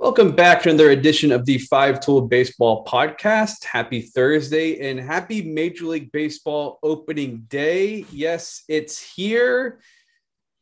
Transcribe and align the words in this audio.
Welcome 0.00 0.32
back 0.32 0.62
to 0.62 0.70
another 0.70 0.92
edition 0.92 1.30
of 1.30 1.44
the 1.44 1.58
Five 1.58 2.00
Tool 2.00 2.22
Baseball 2.22 2.86
Podcast. 2.86 3.64
Happy 3.64 4.00
Thursday 4.00 4.88
and 4.88 4.98
happy 4.98 5.42
Major 5.42 5.84
League 5.84 6.10
Baseball 6.10 6.78
opening 6.82 7.44
day. 7.50 8.06
Yes, 8.10 8.64
it's 8.66 8.98
here. 8.98 9.78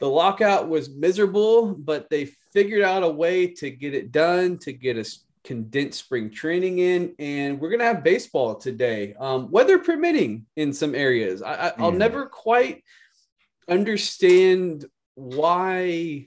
The 0.00 0.08
lockout 0.08 0.68
was 0.68 0.90
miserable, 0.90 1.72
but 1.72 2.10
they 2.10 2.24
figured 2.52 2.82
out 2.82 3.04
a 3.04 3.08
way 3.08 3.46
to 3.54 3.70
get 3.70 3.94
it 3.94 4.10
done, 4.10 4.58
to 4.58 4.72
get 4.72 4.98
a 4.98 5.08
condensed 5.44 6.00
spring 6.00 6.30
training 6.30 6.80
in, 6.80 7.14
and 7.20 7.60
we're 7.60 7.70
going 7.70 7.78
to 7.78 7.86
have 7.86 8.02
baseball 8.02 8.56
today, 8.56 9.14
um, 9.20 9.52
weather 9.52 9.78
permitting 9.78 10.46
in 10.56 10.72
some 10.72 10.96
areas. 10.96 11.42
I, 11.42 11.74
will 11.78 11.92
mm. 11.92 11.98
never 11.98 12.26
quite 12.26 12.82
understand 13.68 14.84
why 15.14 16.26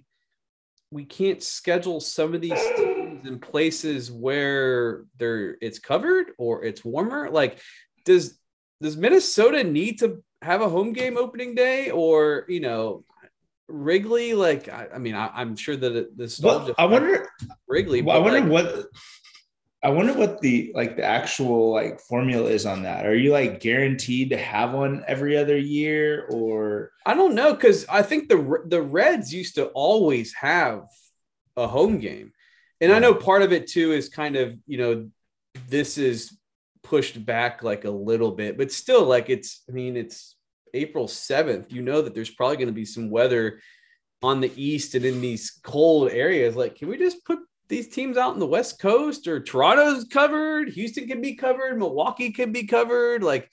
we 0.91 1.03
can't 1.03 1.43
schedule 1.43 1.99
some 1.99 2.33
of 2.33 2.39
these 2.39 2.59
in 3.25 3.39
places 3.39 4.11
where 4.11 5.05
they're 5.17 5.57
it's 5.61 5.79
covered 5.79 6.27
or 6.37 6.63
it's 6.63 6.83
warmer. 6.83 7.29
Like, 7.29 7.59
does 8.05 8.39
does 8.81 8.97
Minnesota 8.97 9.63
need 9.63 9.99
to 9.99 10.23
have 10.41 10.61
a 10.61 10.69
home 10.69 10.93
game 10.93 11.17
opening 11.17 11.55
day, 11.55 11.91
or 11.91 12.45
you 12.47 12.59
know, 12.59 13.03
Wrigley? 13.67 14.33
Like, 14.33 14.69
I, 14.69 14.87
I 14.95 14.97
mean, 14.97 15.15
I, 15.15 15.41
am 15.41 15.55
sure 15.55 15.75
that 15.75 16.17
this. 16.17 16.39
Well, 16.39 16.73
I 16.77 16.85
wonder 16.85 17.29
Wrigley. 17.67 18.01
Well, 18.01 18.17
I 18.17 18.19
wonder 18.19 18.41
like, 18.41 18.49
what 18.49 18.87
I 19.83 19.89
wonder 19.89 20.13
what 20.13 20.41
the 20.41 20.71
like 20.75 20.95
the 20.95 21.03
actual 21.03 21.71
like 21.71 21.99
formula 21.99 22.49
is 22.49 22.67
on 22.67 22.83
that. 22.83 23.05
Are 23.07 23.15
you 23.15 23.31
like 23.31 23.59
guaranteed 23.59 24.29
to 24.29 24.37
have 24.37 24.73
one 24.73 25.03
every 25.07 25.35
other 25.35 25.57
year 25.57 26.27
or 26.29 26.91
I 27.05 27.15
don't 27.15 27.33
know 27.33 27.55
cuz 27.55 27.85
I 27.89 28.03
think 28.03 28.29
the 28.29 28.61
the 28.67 28.81
Reds 28.81 29.33
used 29.33 29.55
to 29.55 29.67
always 29.69 30.33
have 30.35 30.83
a 31.57 31.67
home 31.67 31.97
game. 31.97 32.31
And 32.81 32.91
I 32.91 32.99
know 32.99 33.13
part 33.13 33.43
of 33.43 33.53
it 33.53 33.67
too 33.67 33.91
is 33.91 34.09
kind 34.09 34.35
of, 34.35 34.57
you 34.65 34.77
know, 34.77 35.09
this 35.69 35.97
is 35.97 36.37
pushed 36.83 37.23
back 37.25 37.63
like 37.63 37.85
a 37.85 37.91
little 37.91 38.31
bit, 38.31 38.57
but 38.57 38.71
still 38.71 39.05
like 39.05 39.29
it's 39.29 39.63
I 39.69 39.71
mean 39.71 39.95
it's 39.95 40.35
April 40.73 41.07
7th. 41.07 41.71
You 41.71 41.81
know 41.81 42.01
that 42.01 42.15
there's 42.15 42.31
probably 42.31 42.57
going 42.57 42.67
to 42.67 42.73
be 42.73 42.85
some 42.85 43.09
weather 43.09 43.61
on 44.23 44.41
the 44.41 44.51
east 44.55 44.95
and 44.95 45.05
in 45.05 45.21
these 45.21 45.59
cold 45.63 46.11
areas. 46.11 46.55
Like 46.55 46.75
can 46.75 46.89
we 46.89 46.97
just 46.97 47.23
put 47.23 47.39
these 47.71 47.87
teams 47.87 48.17
out 48.17 48.33
in 48.33 48.39
the 48.39 48.45
West 48.45 48.79
Coast 48.79 49.27
or 49.27 49.39
Toronto's 49.39 50.03
covered, 50.03 50.69
Houston 50.69 51.07
can 51.07 51.21
be 51.21 51.35
covered, 51.35 51.79
Milwaukee 51.79 52.31
can 52.31 52.51
be 52.51 52.67
covered. 52.67 53.23
Like, 53.23 53.49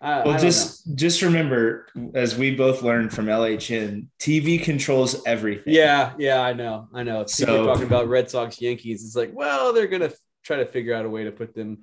uh, 0.00 0.22
well, 0.24 0.38
just 0.38 0.86
know. 0.86 0.96
just 0.96 1.22
remember, 1.22 1.88
as 2.14 2.36
we 2.36 2.54
both 2.54 2.82
learned 2.82 3.12
from 3.12 3.26
LHN, 3.26 4.06
TV 4.20 4.62
controls 4.62 5.20
everything. 5.26 5.74
Yeah, 5.74 6.12
yeah, 6.18 6.40
I 6.40 6.52
know, 6.52 6.88
I 6.94 7.02
know. 7.02 7.26
So 7.26 7.46
People 7.46 7.66
talking 7.66 7.86
about 7.86 8.08
Red 8.08 8.30
Sox, 8.30 8.60
Yankees. 8.60 9.04
It's 9.04 9.16
like, 9.16 9.30
well, 9.34 9.72
they're 9.72 9.88
gonna 9.88 10.12
try 10.44 10.58
to 10.58 10.66
figure 10.66 10.94
out 10.94 11.04
a 11.04 11.10
way 11.10 11.24
to 11.24 11.32
put 11.32 11.52
them 11.52 11.78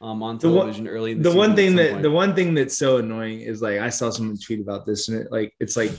um, 0.00 0.22
on 0.22 0.38
television 0.38 0.84
the 0.84 0.90
one, 0.90 0.96
early. 0.96 1.14
The, 1.14 1.30
the 1.30 1.36
one 1.36 1.54
thing 1.54 1.76
that 1.76 1.90
point. 1.92 2.02
the 2.02 2.10
one 2.10 2.34
thing 2.34 2.54
that's 2.54 2.76
so 2.76 2.96
annoying 2.96 3.42
is 3.42 3.62
like 3.62 3.78
I 3.78 3.88
saw 3.88 4.10
someone 4.10 4.36
tweet 4.36 4.60
about 4.60 4.84
this, 4.84 5.08
and 5.08 5.20
it 5.20 5.30
like 5.30 5.54
it's 5.60 5.76
like 5.76 5.92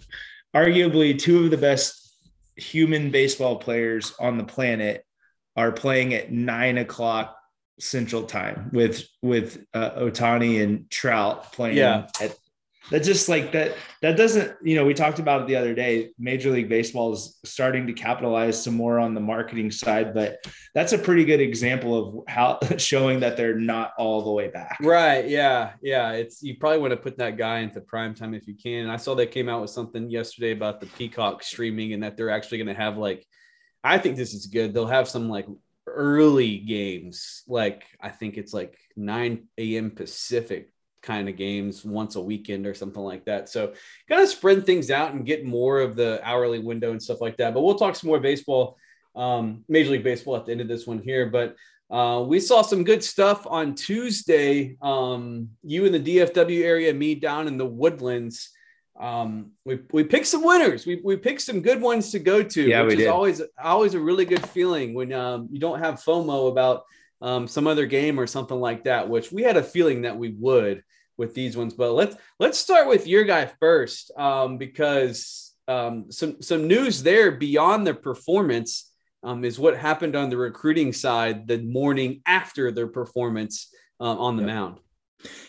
arguably 0.54 1.18
two 1.18 1.46
of 1.46 1.52
the 1.52 1.58
best 1.58 2.18
human 2.58 3.12
baseball 3.12 3.58
players 3.58 4.14
on 4.20 4.38
the 4.38 4.44
planet 4.44 5.06
are 5.56 5.72
playing 5.72 6.14
at 6.14 6.32
nine 6.32 6.78
o'clock 6.78 7.38
Central 7.82 8.24
Time 8.24 8.70
with 8.72 9.04
with 9.22 9.66
uh, 9.74 9.92
Ohtani 9.92 10.64
and 10.64 10.90
Trout 10.90 11.52
playing. 11.52 11.78
Yeah, 11.78 12.08
at, 12.22 12.36
that 12.92 13.04
just 13.04 13.30
like 13.30 13.52
that. 13.54 13.76
That 14.02 14.18
doesn't 14.18 14.56
you 14.64 14.76
know 14.76 14.86
we 14.86 14.94
talked 14.94 15.20
about 15.20 15.42
it 15.42 15.48
the 15.48 15.56
other 15.56 15.74
day. 15.74 16.12
Major 16.20 16.52
League 16.52 16.70
Baseball 16.70 17.14
is 17.14 17.40
starting 17.44 17.88
to 17.88 17.94
capitalize 17.94 18.62
some 18.62 18.76
more 18.76 19.00
on 19.00 19.14
the 19.14 19.22
marketing 19.22 19.72
side, 19.72 20.14
but 20.14 20.38
that's 20.76 20.94
a 20.94 20.98
pretty 20.98 21.26
good 21.26 21.40
example 21.40 21.98
of 21.98 22.28
how 22.28 22.60
showing 22.78 23.20
that 23.22 23.38
they're 23.38 23.58
not 23.58 23.94
all 23.98 24.24
the 24.24 24.32
way 24.32 24.50
back. 24.50 24.78
Right. 24.82 25.28
Yeah. 25.28 25.74
Yeah. 25.82 26.12
It's 26.12 26.44
you 26.44 26.58
probably 26.58 26.80
want 26.80 26.92
to 26.92 26.98
put 26.98 27.18
that 27.18 27.38
guy 27.38 27.60
into 27.60 27.82
prime 27.82 28.14
time 28.14 28.34
if 28.34 28.48
you 28.48 28.56
can. 28.56 28.84
And 28.84 28.92
I 28.92 28.98
saw 28.98 29.16
they 29.16 29.28
came 29.28 29.50
out 29.50 29.62
with 29.62 29.72
something 29.72 30.10
yesterday 30.10 30.52
about 30.52 30.82
the 30.82 30.88
Peacock 30.88 31.44
streaming 31.44 31.94
and 31.94 32.04
that 32.04 32.18
they're 32.18 32.30
actually 32.30 32.58
going 32.60 32.76
to 32.76 32.82
have 32.82 32.98
like 32.98 33.26
I 33.84 33.98
think 33.98 34.16
this 34.16 34.34
is 34.34 34.46
good. 34.46 34.74
They'll 34.74 34.86
have 34.86 35.10
some 35.10 35.30
like 35.30 35.48
early 35.96 36.58
games, 36.58 37.44
like 37.48 37.84
I 38.02 38.10
think 38.10 38.38
it's 38.38 38.54
like 38.54 38.78
9 38.96 39.48
a.m. 39.58 39.92
Pacific 39.92 40.72
kind 41.02 41.30
of 41.30 41.36
games 41.36 41.84
once 41.84 42.16
a 42.16 42.22
weekend 42.22 42.68
or 42.68 42.74
something 42.74 43.02
like 43.02 43.26
that. 43.26 43.50
So 43.50 43.74
kind 44.08 44.22
of 44.22 44.30
spread 44.30 44.66
things 44.66 44.92
out 44.92 45.14
and 45.14 45.26
get 45.26 45.46
more 45.46 45.80
of 45.80 45.96
the 45.96 46.22
hourly 46.24 46.60
window 46.60 46.92
and 46.92 47.02
stuff 47.02 47.22
like 47.22 47.38
that. 47.38 47.54
But 47.54 47.62
we'll 47.62 47.76
talk 47.76 47.96
some 47.96 48.10
more 48.10 48.20
baseball, 48.20 48.78
um, 49.16 49.64
Major 49.68 49.92
League 49.92 50.04
Baseball 50.04 50.38
at 50.38 50.46
the 50.46 50.52
end 50.52 50.62
of 50.62 50.68
this 50.68 50.86
one 50.86 51.00
here. 51.00 51.28
But 51.28 51.56
uh, 51.90 52.24
we 52.26 52.40
saw 52.40 52.62
some 52.62 52.84
good 52.84 53.04
stuff 53.04 53.46
on 53.48 53.76
Tuesday. 53.76 54.78
Um, 54.82 55.50
you 55.64 55.86
in 55.86 55.92
the 55.92 56.18
DFW 56.18 56.64
area, 56.64 56.94
me 56.94 57.16
down 57.16 57.48
in 57.48 57.58
the 57.58 57.66
Woodlands 57.66 58.52
um, 59.02 59.52
we, 59.66 59.80
we 59.92 60.04
picked 60.04 60.28
some 60.28 60.44
winners. 60.44 60.86
We, 60.86 61.02
we 61.04 61.18
picked 61.18 61.42
some 61.42 61.62
good 61.62 61.82
ones 61.82 62.12
to 62.12 62.20
go 62.20 62.44
to, 62.44 62.62
yeah, 62.62 62.84
which 62.84 62.94
is 62.94 63.00
did. 63.00 63.08
always 63.08 63.42
always 63.62 63.96
a 63.96 64.00
really 64.00 64.26
good 64.26 64.48
feeling 64.50 64.94
when 64.94 65.12
um, 65.12 65.50
you 65.52 65.60
don't 65.60 65.80
have 65.80 65.96
FOMO 65.96 66.50
about 66.50 66.84
um, 67.20 67.48
some 67.48 67.66
other 67.66 67.88
game 67.88 68.20
or 68.20 68.28
something 68.28 68.60
like 68.60 68.84
that. 68.84 69.10
Which 69.10 69.32
we 69.32 69.42
had 69.42 69.58
a 69.58 69.64
feeling 69.64 70.04
that 70.04 70.18
we 70.18 70.30
would 70.30 70.84
with 71.18 71.34
these 71.34 71.58
ones. 71.58 71.74
But 71.74 71.94
let's 71.94 72.16
let's 72.40 72.60
start 72.60 72.88
with 72.88 73.08
your 73.08 73.24
guy 73.24 73.50
first 73.60 74.12
um, 74.18 74.60
because 74.60 75.52
um, 75.68 76.12
some 76.12 76.40
some 76.42 76.68
news 76.68 77.02
there 77.02 77.32
beyond 77.32 77.88
their 77.88 77.96
performance 77.96 78.92
um, 79.24 79.44
is 79.44 79.58
what 79.58 79.78
happened 79.78 80.16
on 80.16 80.30
the 80.30 80.38
recruiting 80.38 80.94
side 80.94 81.48
the 81.48 81.58
morning 81.58 82.22
after 82.28 82.72
their 82.72 82.88
performance 82.88 83.74
um, 84.00 84.20
on 84.20 84.36
the 84.36 84.44
yep. 84.44 84.54
mound. 84.54 84.80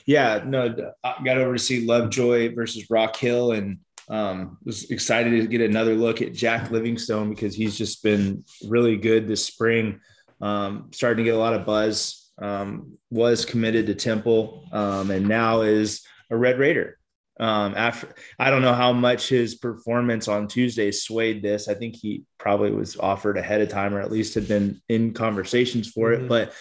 Yeah, 0.06 0.42
no, 0.44 0.92
I 1.04 1.16
got 1.24 1.38
over 1.38 1.52
to 1.52 1.58
see 1.58 1.86
Lovejoy 1.86 2.54
versus 2.54 2.90
Rock 2.90 3.16
Hill 3.16 3.52
and 3.52 3.78
um, 4.08 4.58
was 4.64 4.90
excited 4.90 5.30
to 5.40 5.46
get 5.46 5.60
another 5.60 5.94
look 5.94 6.22
at 6.22 6.34
Jack 6.34 6.70
Livingstone 6.70 7.30
because 7.30 7.54
he's 7.54 7.76
just 7.76 8.02
been 8.02 8.44
really 8.68 8.96
good 8.96 9.28
this 9.28 9.44
spring. 9.44 10.00
Um, 10.40 10.88
starting 10.92 11.24
to 11.24 11.30
get 11.30 11.36
a 11.36 11.40
lot 11.40 11.54
of 11.54 11.64
buzz. 11.64 12.18
Um, 12.38 12.98
was 13.10 13.44
committed 13.44 13.86
to 13.86 13.94
Temple 13.94 14.66
um, 14.72 15.10
and 15.10 15.28
now 15.28 15.60
is 15.60 16.02
a 16.30 16.36
Red 16.36 16.58
Raider. 16.58 16.98
Um, 17.38 17.74
after 17.76 18.08
I 18.38 18.50
don't 18.50 18.62
know 18.62 18.74
how 18.74 18.92
much 18.92 19.28
his 19.28 19.54
performance 19.54 20.28
on 20.28 20.48
Tuesday 20.48 20.90
swayed 20.90 21.42
this. 21.42 21.68
I 21.68 21.74
think 21.74 21.96
he 21.96 22.24
probably 22.38 22.70
was 22.70 22.96
offered 22.96 23.38
ahead 23.38 23.60
of 23.60 23.68
time 23.68 23.94
or 23.94 24.00
at 24.00 24.12
least 24.12 24.34
had 24.34 24.48
been 24.48 24.80
in 24.88 25.12
conversations 25.12 25.90
for 25.90 26.10
mm-hmm. 26.10 26.24
it. 26.24 26.28
But 26.28 26.54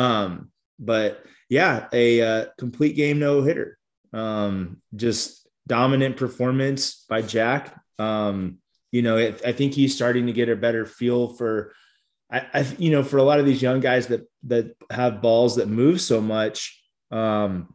um, 0.00 0.50
but 0.78 1.24
yeah, 1.48 1.88
a 1.92 2.20
uh, 2.20 2.44
complete 2.58 2.96
game 2.96 3.18
no 3.18 3.42
hitter. 3.42 3.78
Um, 4.12 4.80
just 4.94 5.46
dominant 5.66 6.16
performance 6.16 7.04
by 7.08 7.22
Jack. 7.22 7.74
Um, 7.98 8.58
you 8.92 9.02
know, 9.02 9.16
it, 9.16 9.42
I 9.44 9.52
think 9.52 9.74
he's 9.74 9.94
starting 9.94 10.26
to 10.26 10.32
get 10.32 10.48
a 10.48 10.56
better 10.56 10.86
feel 10.86 11.28
for, 11.28 11.74
I, 12.30 12.46
I, 12.52 12.66
you 12.78 12.90
know, 12.90 13.02
for 13.02 13.18
a 13.18 13.22
lot 13.22 13.40
of 13.40 13.46
these 13.46 13.62
young 13.62 13.80
guys 13.80 14.08
that 14.08 14.26
that 14.44 14.74
have 14.90 15.22
balls 15.22 15.56
that 15.56 15.68
move 15.68 16.00
so 16.00 16.20
much. 16.20 16.82
Um, 17.10 17.74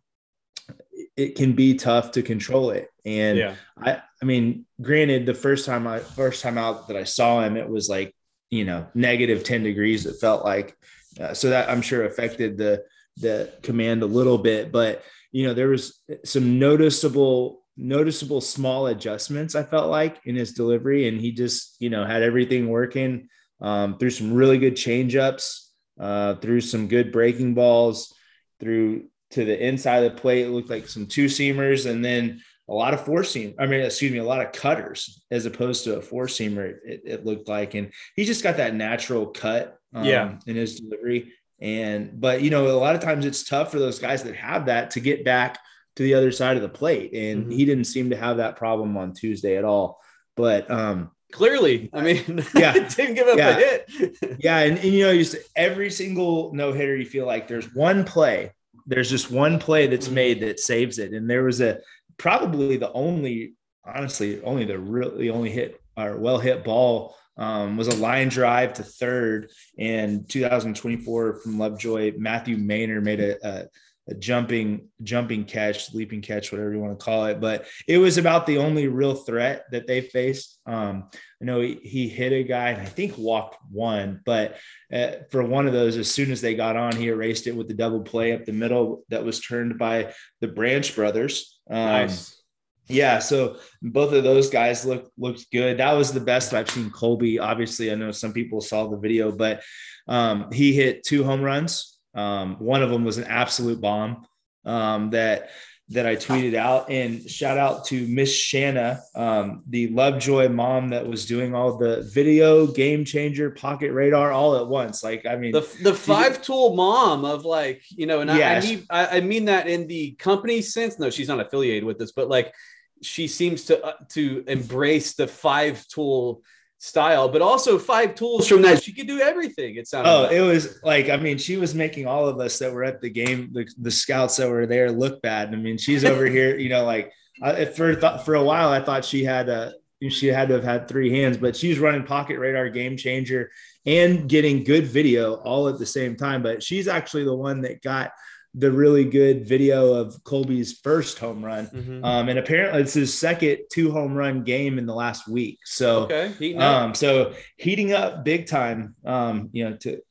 it 1.15 1.35
can 1.35 1.53
be 1.53 1.75
tough 1.75 2.11
to 2.11 2.21
control 2.21 2.71
it. 2.71 2.89
And 3.05 3.37
yeah. 3.37 3.55
I, 3.77 4.01
I 4.21 4.25
mean, 4.25 4.65
granted, 4.81 5.25
the 5.25 5.33
first 5.33 5.65
time 5.65 5.87
I 5.87 5.99
first 5.99 6.41
time 6.41 6.57
out 6.57 6.87
that 6.87 6.97
I 6.97 7.03
saw 7.03 7.41
him, 7.41 7.57
it 7.57 7.69
was 7.69 7.89
like 7.89 8.15
you 8.49 8.65
know 8.65 8.87
negative 8.93 9.43
ten 9.43 9.63
degrees. 9.63 10.05
It 10.05 10.19
felt 10.19 10.43
like, 10.43 10.75
uh, 11.19 11.33
so 11.33 11.49
that 11.49 11.69
I'm 11.69 11.81
sure 11.81 12.05
affected 12.05 12.57
the 12.57 12.83
the 13.17 13.53
command 13.61 14.03
a 14.03 14.07
little 14.07 14.37
bit, 14.37 14.71
but 14.71 15.03
you 15.31 15.47
know, 15.47 15.53
there 15.53 15.69
was 15.69 16.01
some 16.25 16.59
noticeable, 16.59 17.63
noticeable 17.77 18.41
small 18.41 18.87
adjustments 18.87 19.55
I 19.55 19.63
felt 19.63 19.89
like 19.89 20.19
in 20.25 20.35
his 20.35 20.53
delivery, 20.53 21.07
and 21.07 21.19
he 21.19 21.31
just, 21.31 21.77
you 21.79 21.89
know, 21.89 22.05
had 22.05 22.21
everything 22.21 22.67
working 22.67 23.29
um, 23.61 23.97
through 23.97 24.09
some 24.09 24.33
really 24.33 24.57
good 24.57 24.75
changeups, 24.75 25.67
uh, 25.99 26.35
through 26.35 26.61
some 26.61 26.87
good 26.87 27.11
breaking 27.11 27.53
balls, 27.53 28.13
through 28.59 29.05
to 29.31 29.45
the 29.45 29.65
inside 29.67 30.03
of 30.03 30.13
the 30.13 30.21
plate. 30.21 30.45
It 30.45 30.49
looked 30.49 30.69
like 30.69 30.87
some 30.87 31.07
two 31.07 31.25
seamers, 31.25 31.89
and 31.89 32.03
then 32.03 32.41
a 32.67 32.73
lot 32.73 32.93
of 32.93 33.05
four 33.05 33.23
seam. 33.23 33.53
I 33.57 33.67
mean, 33.67 33.81
excuse 33.81 34.11
me, 34.11 34.17
a 34.17 34.23
lot 34.23 34.45
of 34.45 34.51
cutters 34.51 35.23
as 35.31 35.45
opposed 35.45 35.85
to 35.85 35.97
a 35.97 36.01
four 36.01 36.25
seamer. 36.25 36.75
It, 36.85 37.01
it 37.05 37.25
looked 37.25 37.47
like, 37.47 37.73
and 37.73 37.91
he 38.15 38.25
just 38.25 38.43
got 38.43 38.57
that 38.57 38.75
natural 38.75 39.27
cut. 39.27 39.77
Um, 39.93 40.05
yeah. 40.05 40.35
in 40.47 40.55
his 40.55 40.79
delivery 40.79 41.33
and 41.61 42.19
but 42.19 42.41
you 42.41 42.49
know, 42.49 42.67
a 42.67 42.77
lot 42.77 42.95
of 42.95 43.01
times 43.01 43.25
it's 43.25 43.43
tough 43.43 43.71
for 43.71 43.79
those 43.79 43.99
guys 43.99 44.23
that 44.23 44.35
have 44.35 44.65
that 44.65 44.91
to 44.91 44.99
get 44.99 45.23
back 45.23 45.59
to 45.95 46.03
the 46.03 46.15
other 46.15 46.31
side 46.31 46.55
of 46.55 46.63
the 46.63 46.69
plate. 46.69 47.13
And 47.13 47.43
mm-hmm. 47.43 47.51
he 47.51 47.65
didn't 47.65 47.85
seem 47.85 48.09
to 48.09 48.17
have 48.17 48.37
that 48.37 48.55
problem 48.55 48.97
on 48.97 49.13
Tuesday 49.13 49.57
at 49.57 49.65
all. 49.65 49.99
But 50.35 50.69
um 50.71 51.11
clearly, 51.31 51.89
I 51.93 52.01
mean, 52.01 52.43
yeah, 52.55 52.73
didn't 52.95 53.15
give 53.15 53.27
up 53.27 53.37
yeah. 53.37 53.49
a 53.49 53.59
hit. 53.59 54.17
yeah, 54.39 54.59
and, 54.59 54.77
and 54.77 54.93
you 54.93 55.05
know, 55.05 55.13
just 55.15 55.35
every 55.55 55.91
single 55.91 56.53
no 56.53 56.73
hitter, 56.73 56.95
you 56.95 57.05
feel 57.05 57.25
like 57.25 57.47
there's 57.47 57.73
one 57.73 58.03
play, 58.03 58.51
there's 58.87 59.09
just 59.09 59.31
one 59.31 59.59
play 59.59 59.87
that's 59.87 60.07
mm-hmm. 60.07 60.15
made 60.15 60.39
that 60.41 60.59
saves 60.59 60.97
it. 60.97 61.13
And 61.13 61.29
there 61.29 61.43
was 61.43 61.61
a 61.61 61.79
probably 62.17 62.77
the 62.77 62.91
only, 62.93 63.53
honestly, 63.85 64.41
only 64.43 64.65
the 64.65 64.79
really 64.79 65.29
only 65.29 65.51
hit 65.51 65.81
or 65.97 66.17
well 66.17 66.39
hit 66.39 66.63
ball 66.63 67.15
um, 67.37 67.77
was 67.77 67.87
a 67.87 67.95
line 67.95 68.29
drive 68.29 68.73
to 68.73 68.83
third. 68.83 69.51
in 69.77 70.25
2024 70.25 71.35
from 71.35 71.59
Lovejoy, 71.59 72.13
Matthew 72.17 72.57
Maynard 72.57 73.03
made 73.03 73.19
a, 73.19 73.47
a, 73.47 73.65
a, 74.09 74.15
jumping 74.15 74.89
jumping 75.03 75.45
catch, 75.45 75.93
leaping 75.93 76.21
catch, 76.21 76.51
whatever 76.51 76.73
you 76.73 76.79
want 76.79 76.97
to 76.97 77.03
call 77.03 77.25
it. 77.25 77.39
But 77.39 77.65
it 77.87 77.97
was 77.97 78.17
about 78.17 78.45
the 78.45 78.57
only 78.57 78.87
real 78.87 79.15
threat 79.15 79.65
that 79.71 79.87
they 79.87 80.01
faced. 80.01 80.59
Um, 80.65 81.09
I 81.41 81.45
know 81.45 81.61
he, 81.61 81.79
he, 81.81 82.09
hit 82.09 82.33
a 82.33 82.43
guy 82.43 82.69
and 82.69 82.81
I 82.81 82.85
think 82.85 83.17
walked 83.17 83.57
one, 83.71 84.21
but 84.25 84.57
uh, 84.93 85.11
for 85.31 85.43
one 85.43 85.67
of 85.67 85.73
those, 85.73 85.97
as 85.97 86.11
soon 86.11 86.31
as 86.31 86.41
they 86.41 86.55
got 86.55 86.75
on, 86.75 86.95
he 86.95 87.07
erased 87.07 87.47
it 87.47 87.55
with 87.55 87.67
the 87.67 87.73
double 87.73 88.01
play 88.01 88.33
up 88.33 88.45
the 88.45 88.51
middle 88.51 89.03
that 89.09 89.23
was 89.23 89.39
turned 89.39 89.77
by 89.79 90.13
the 90.41 90.47
Branch 90.47 90.93
brothers. 90.95 91.59
Um, 91.69 91.77
nice 91.77 92.40
yeah, 92.87 93.19
so 93.19 93.57
both 93.81 94.13
of 94.13 94.23
those 94.23 94.49
guys 94.49 94.85
look 94.85 95.11
looked 95.17 95.51
good. 95.51 95.77
That 95.77 95.93
was 95.93 96.11
the 96.11 96.19
best 96.19 96.53
I've 96.53 96.69
seen 96.69 96.89
Colby. 96.89 97.39
Obviously, 97.39 97.91
I 97.91 97.95
know 97.95 98.11
some 98.11 98.33
people 98.33 98.61
saw 98.61 98.87
the 98.87 98.97
video, 98.97 99.31
but 99.31 99.61
um, 100.07 100.51
he 100.51 100.73
hit 100.73 101.03
two 101.03 101.23
home 101.23 101.41
runs. 101.41 101.99
Um, 102.13 102.57
one 102.59 102.83
of 102.83 102.89
them 102.89 103.05
was 103.05 103.17
an 103.17 103.25
absolute 103.25 103.79
bomb 103.79 104.25
um, 104.65 105.11
that 105.11 105.51
that 105.91 106.05
I 106.05 106.15
tweeted 106.15 106.55
out. 106.55 106.89
And 106.89 107.29
shout 107.29 107.57
out 107.57 107.85
to 107.85 108.07
Miss 108.07 108.33
Shanna, 108.33 109.01
um, 109.13 109.63
the 109.67 109.87
Lovejoy 109.89 110.49
mom 110.49 110.89
that 110.89 111.05
was 111.05 111.25
doing 111.25 111.53
all 111.53 111.77
the 111.77 112.01
video, 112.13 112.65
game 112.65 113.03
changer, 113.03 113.51
pocket 113.51 113.91
radar 113.91 114.31
all 114.31 114.55
at 114.57 114.67
once. 114.67 115.03
Like, 115.03 115.25
I 115.25 115.35
mean, 115.35 115.51
the, 115.51 115.67
the 115.81 115.93
five 115.93 116.41
tool 116.41 116.75
mom 116.75 117.25
of 117.25 117.45
like, 117.45 117.83
you 117.89 118.05
know, 118.05 118.21
and 118.21 118.29
yeah, 118.31 118.51
I, 118.51 118.55
I, 118.55 118.61
mean, 118.61 118.85
I, 118.89 119.07
I 119.17 119.21
mean 119.21 119.45
that 119.45 119.67
in 119.67 119.87
the 119.87 120.11
company 120.11 120.61
sense. 120.61 120.97
No, 120.97 121.09
she's 121.09 121.27
not 121.27 121.39
affiliated 121.39 121.83
with 121.83 121.99
this, 121.99 122.11
but 122.11 122.29
like 122.29 122.53
she 123.01 123.27
seems 123.27 123.65
to 123.65 123.83
uh, 123.83 123.93
to 124.09 124.43
embrace 124.47 125.13
the 125.15 125.27
five 125.27 125.85
tool 125.87 126.43
style, 126.81 127.29
but 127.29 127.43
also 127.43 127.77
five 127.77 128.15
tools 128.15 128.47
from 128.47 128.63
that 128.63 128.81
she 128.81 128.91
could 128.91 129.05
do 129.05 129.21
everything. 129.21 129.75
It 129.75 129.87
sounded. 129.87 130.09
Oh, 130.09 130.23
like. 130.23 130.31
it 130.31 130.41
was 130.41 130.79
like 130.83 131.09
I 131.09 131.17
mean, 131.17 131.37
she 131.37 131.57
was 131.57 131.75
making 131.75 132.07
all 132.07 132.27
of 132.27 132.39
us 132.39 132.57
that 132.57 132.73
were 132.73 132.83
at 132.83 133.01
the 133.01 133.09
game, 133.09 133.49
the, 133.53 133.71
the 133.77 133.91
scouts 133.91 134.37
that 134.37 134.49
were 134.49 134.65
there, 134.65 134.91
look 134.91 135.21
bad. 135.21 135.53
I 135.53 135.57
mean, 135.57 135.77
she's 135.77 136.03
over 136.03 136.25
here, 136.37 136.57
you 136.57 136.69
know, 136.69 136.83
like 136.83 137.13
uh, 137.41 137.55
I, 137.59 137.65
for 137.65 137.95
for 138.19 138.33
a 138.33 138.43
while, 138.43 138.69
I 138.69 138.81
thought 138.81 139.05
she 139.05 139.23
had 139.23 139.47
a 139.47 139.75
she 140.09 140.27
had 140.27 140.47
to 140.47 140.55
have 140.55 140.63
had 140.63 140.87
three 140.87 141.11
hands, 141.11 141.37
but 141.37 141.55
she's 141.55 141.77
running 141.77 142.03
pocket 142.03 142.39
radar, 142.39 142.67
game 142.69 142.97
changer, 142.97 143.51
and 143.85 144.27
getting 144.27 144.63
good 144.63 144.85
video 144.87 145.35
all 145.35 145.67
at 145.67 145.77
the 145.77 145.85
same 145.85 146.15
time. 146.15 146.41
But 146.41 146.63
she's 146.63 146.87
actually 146.87 147.25
the 147.25 147.35
one 147.35 147.61
that 147.61 147.83
got 147.83 148.11
the 148.53 148.71
really 148.71 149.05
good 149.05 149.47
video 149.47 149.93
of 149.93 150.21
Colby's 150.23 150.79
first 150.79 151.19
home 151.19 151.43
run. 151.43 151.67
Mm-hmm. 151.67 152.03
Um, 152.03 152.27
and 152.27 152.37
apparently 152.37 152.81
it's 152.81 152.93
his 152.93 153.17
second 153.17 153.59
two 153.71 153.91
home 153.91 154.13
run 154.13 154.43
game 154.43 154.77
in 154.77 154.85
the 154.85 154.93
last 154.93 155.27
week. 155.27 155.59
So, 155.63 156.03
okay. 156.11 156.55
um, 156.55 156.93
so 156.93 157.33
heating 157.57 157.93
up 157.93 158.25
big 158.25 158.47
time, 158.47 158.95
um, 159.05 159.49
you 159.53 159.69
know, 159.69 159.77
to 159.77 160.01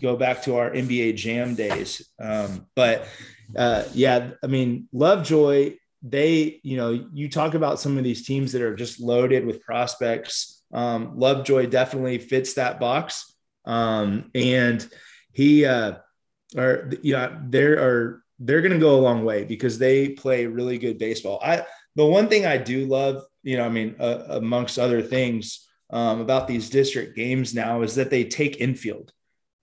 go 0.00 0.16
back 0.16 0.42
to 0.42 0.56
our 0.56 0.70
NBA 0.70 1.16
jam 1.16 1.56
days. 1.56 2.08
Um, 2.20 2.66
but, 2.76 3.08
uh, 3.56 3.84
yeah, 3.94 4.30
I 4.42 4.46
mean, 4.46 4.88
Lovejoy, 4.92 5.74
they, 6.02 6.60
you 6.62 6.76
know, 6.76 7.08
you 7.12 7.28
talk 7.28 7.54
about 7.54 7.80
some 7.80 7.98
of 7.98 8.04
these 8.04 8.24
teams 8.24 8.52
that 8.52 8.62
are 8.62 8.76
just 8.76 9.00
loaded 9.00 9.44
with 9.44 9.62
prospects. 9.62 10.62
Um, 10.72 11.18
Lovejoy 11.18 11.66
definitely 11.66 12.18
fits 12.18 12.54
that 12.54 12.78
box. 12.78 13.34
Um, 13.64 14.30
and 14.36 14.86
he, 15.32 15.64
uh, 15.64 15.96
are 16.56 16.90
yeah 17.02 17.38
they 17.48 17.62
are 17.62 18.22
they're 18.38 18.60
going 18.60 18.72
to 18.72 18.78
go 18.78 18.98
a 18.98 19.00
long 19.00 19.24
way 19.24 19.44
because 19.44 19.78
they 19.78 20.10
play 20.10 20.46
really 20.46 20.78
good 20.78 20.98
baseball. 20.98 21.40
I 21.42 21.64
the 21.94 22.04
one 22.04 22.28
thing 22.28 22.44
I 22.44 22.58
do 22.58 22.86
love, 22.86 23.24
you 23.42 23.56
know, 23.56 23.64
I 23.64 23.70
mean, 23.70 23.96
uh, 23.98 24.24
amongst 24.28 24.78
other 24.78 25.00
things 25.02 25.66
um, 25.90 26.20
about 26.20 26.46
these 26.46 26.68
district 26.68 27.16
games 27.16 27.54
now 27.54 27.82
is 27.82 27.94
that 27.94 28.10
they 28.10 28.24
take 28.24 28.60
infield. 28.60 29.12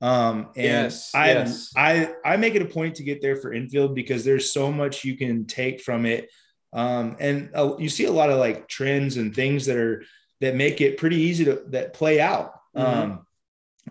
Um, 0.01 0.49
and 0.57 0.65
yes, 0.65 1.11
I, 1.13 1.27
yes. 1.31 1.71
I, 1.77 2.11
I 2.25 2.37
make 2.37 2.55
it 2.55 2.61
a 2.61 2.65
point 2.65 2.95
to 2.95 3.03
get 3.03 3.21
there 3.21 3.37
for 3.37 3.53
infield 3.53 3.95
because 3.95 4.25
there's 4.25 4.51
so 4.51 4.71
much 4.71 5.05
you 5.05 5.15
can 5.15 5.45
take 5.45 5.79
from 5.79 6.05
it. 6.05 6.29
Um, 6.73 7.15
and 7.19 7.51
uh, 7.53 7.75
you 7.77 7.87
see 7.87 8.05
a 8.05 8.11
lot 8.11 8.31
of 8.31 8.39
like 8.39 8.67
trends 8.67 9.17
and 9.17 9.33
things 9.33 9.67
that 9.67 9.77
are, 9.77 10.03
that 10.41 10.55
make 10.55 10.81
it 10.81 10.97
pretty 10.97 11.17
easy 11.17 11.45
to 11.45 11.63
that 11.67 11.93
play 11.93 12.19
out, 12.19 12.53
mm-hmm. 12.75 13.11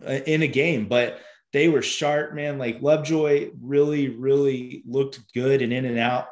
um, 0.07 0.23
in 0.27 0.43
a 0.43 0.49
game. 0.49 0.87
But 0.87 1.21
they 1.53 1.69
were 1.69 1.83
sharp, 1.83 2.35
man. 2.35 2.59
Like 2.59 2.83
Lovejoy 2.83 3.51
really, 3.61 4.09
really 4.09 4.83
looked 4.87 5.21
good 5.35 5.63
and 5.63 5.73
in 5.73 5.85
and 5.85 5.99
out. 5.99 6.29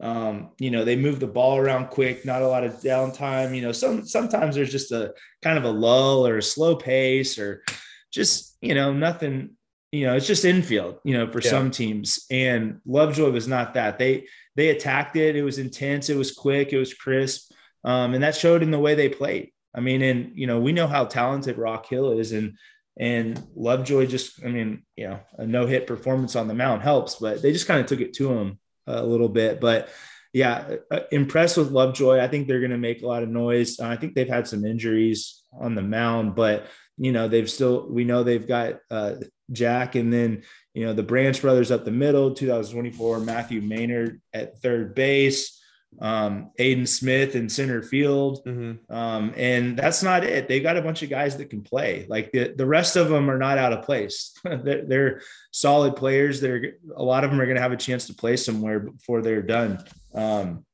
Um, 0.00 0.50
you 0.58 0.70
know, 0.70 0.84
they 0.84 0.96
move 0.96 1.20
the 1.20 1.26
ball 1.26 1.58
around 1.58 1.88
quick, 1.88 2.24
not 2.24 2.42
a 2.42 2.48
lot 2.48 2.64
of 2.64 2.80
downtime. 2.80 3.54
You 3.54 3.62
know, 3.62 3.72
some 3.72 4.06
sometimes 4.06 4.54
there's 4.54 4.72
just 4.72 4.92
a 4.92 5.12
kind 5.42 5.58
of 5.58 5.64
a 5.64 5.70
lull 5.70 6.26
or 6.26 6.38
a 6.38 6.42
slow 6.42 6.74
pace 6.76 7.38
or 7.38 7.62
just, 8.10 8.56
you 8.62 8.74
know, 8.74 8.92
nothing, 8.92 9.50
you 9.92 10.06
know, 10.06 10.16
it's 10.16 10.26
just 10.26 10.44
infield, 10.44 10.98
you 11.04 11.14
know, 11.14 11.30
for 11.30 11.40
yeah. 11.42 11.50
some 11.50 11.70
teams. 11.70 12.24
And 12.30 12.80
Lovejoy 12.86 13.30
was 13.30 13.46
not 13.46 13.74
that. 13.74 13.98
They 13.98 14.26
they 14.56 14.68
attacked 14.68 15.16
it, 15.16 15.36
it 15.36 15.42
was 15.42 15.58
intense, 15.58 16.08
it 16.08 16.16
was 16.16 16.32
quick, 16.32 16.72
it 16.72 16.78
was 16.78 16.94
crisp. 16.94 17.52
Um, 17.84 18.14
and 18.14 18.22
that 18.22 18.36
showed 18.36 18.62
in 18.62 18.70
the 18.70 18.78
way 18.78 18.94
they 18.94 19.08
played. 19.08 19.52
I 19.74 19.80
mean, 19.80 20.02
and 20.02 20.32
you 20.34 20.46
know, 20.46 20.60
we 20.60 20.72
know 20.72 20.86
how 20.86 21.04
talented 21.04 21.58
Rock 21.58 21.86
Hill 21.86 22.18
is, 22.18 22.32
and 22.32 22.56
and 23.00 23.42
Lovejoy 23.56 24.06
just, 24.06 24.44
I 24.44 24.48
mean, 24.48 24.82
you 24.94 25.08
know, 25.08 25.20
a 25.38 25.46
no 25.46 25.66
hit 25.66 25.86
performance 25.86 26.36
on 26.36 26.48
the 26.48 26.54
mound 26.54 26.82
helps, 26.82 27.14
but 27.14 27.40
they 27.40 27.50
just 27.50 27.66
kind 27.66 27.80
of 27.80 27.86
took 27.86 28.00
it 28.00 28.12
to 28.14 28.30
him 28.30 28.58
a 28.86 29.02
little 29.02 29.30
bit. 29.30 29.58
But 29.58 29.88
yeah, 30.34 30.76
uh, 30.90 31.00
impressed 31.10 31.56
with 31.56 31.70
Lovejoy. 31.70 32.20
I 32.20 32.28
think 32.28 32.46
they're 32.46 32.60
going 32.60 32.72
to 32.72 32.76
make 32.76 33.02
a 33.02 33.06
lot 33.06 33.22
of 33.22 33.30
noise. 33.30 33.80
I 33.80 33.96
think 33.96 34.14
they've 34.14 34.28
had 34.28 34.46
some 34.46 34.66
injuries 34.66 35.42
on 35.58 35.74
the 35.74 35.82
mound, 35.82 36.34
but 36.34 36.66
you 36.98 37.10
know, 37.10 37.26
they've 37.26 37.50
still, 37.50 37.88
we 37.88 38.04
know 38.04 38.22
they've 38.22 38.46
got 38.46 38.80
uh, 38.90 39.14
Jack 39.50 39.94
and 39.94 40.12
then, 40.12 40.42
you 40.74 40.84
know, 40.84 40.92
the 40.92 41.02
Branch 41.02 41.40
brothers 41.40 41.70
up 41.70 41.86
the 41.86 41.90
middle, 41.90 42.34
2024, 42.34 43.20
Matthew 43.20 43.62
Maynard 43.62 44.20
at 44.34 44.60
third 44.60 44.94
base 44.94 45.59
um, 45.98 46.50
Aiden 46.58 46.86
Smith 46.86 47.34
in 47.34 47.48
center 47.48 47.82
field. 47.82 48.42
Mm-hmm. 48.46 48.92
Um, 48.92 49.34
and 49.36 49.76
that's 49.76 50.02
not 50.02 50.24
it. 50.24 50.48
They 50.48 50.60
got 50.60 50.76
a 50.76 50.82
bunch 50.82 51.02
of 51.02 51.10
guys 51.10 51.36
that 51.36 51.50
can 51.50 51.62
play. 51.62 52.06
Like 52.08 52.32
the, 52.32 52.54
the 52.56 52.66
rest 52.66 52.96
of 52.96 53.08
them 53.08 53.30
are 53.30 53.38
not 53.38 53.58
out 53.58 53.72
of 53.72 53.84
place. 53.84 54.32
they're, 54.44 54.84
they're, 54.86 55.22
solid 55.52 55.96
players. 55.96 56.40
They're 56.40 56.74
a 56.94 57.02
lot 57.02 57.24
of 57.24 57.30
them 57.30 57.40
are 57.40 57.44
going 57.44 57.56
to 57.56 57.62
have 57.62 57.72
a 57.72 57.76
chance 57.76 58.06
to 58.06 58.14
play 58.14 58.36
somewhere 58.36 58.78
before 58.78 59.20
they're 59.20 59.42
done. 59.42 59.84
Um, 60.14 60.64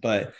but 0.00 0.34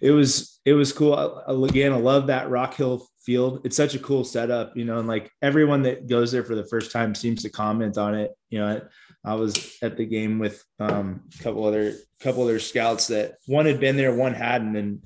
it 0.00 0.10
was 0.10 0.60
it 0.64 0.72
was 0.72 0.92
cool. 0.92 1.14
I, 1.14 1.52
again, 1.68 1.92
I 1.92 1.96
love 1.96 2.26
that 2.26 2.50
Rock 2.50 2.74
Hill 2.74 3.06
field. 3.24 3.60
It's 3.64 3.76
such 3.76 3.94
a 3.94 4.00
cool 4.00 4.24
setup, 4.24 4.76
you 4.76 4.84
know, 4.84 4.98
and 4.98 5.08
like 5.08 5.30
everyone 5.40 5.82
that 5.82 6.08
goes 6.08 6.32
there 6.32 6.44
for 6.44 6.54
the 6.54 6.66
first 6.66 6.90
time 6.90 7.14
seems 7.14 7.42
to 7.42 7.50
comment 7.50 7.96
on 7.96 8.14
it. 8.14 8.32
You 8.50 8.58
know, 8.58 8.80
I 9.24 9.34
was 9.34 9.76
at 9.82 9.96
the 9.96 10.04
game 10.04 10.38
with 10.38 10.64
um, 10.80 11.22
a 11.38 11.42
couple 11.42 11.64
other 11.64 11.94
couple 12.20 12.42
other 12.42 12.58
scouts 12.58 13.08
that 13.08 13.36
one 13.46 13.66
had 13.66 13.80
been 13.80 13.96
there, 13.96 14.14
one 14.14 14.34
hadn't, 14.34 14.76
and 14.76 15.02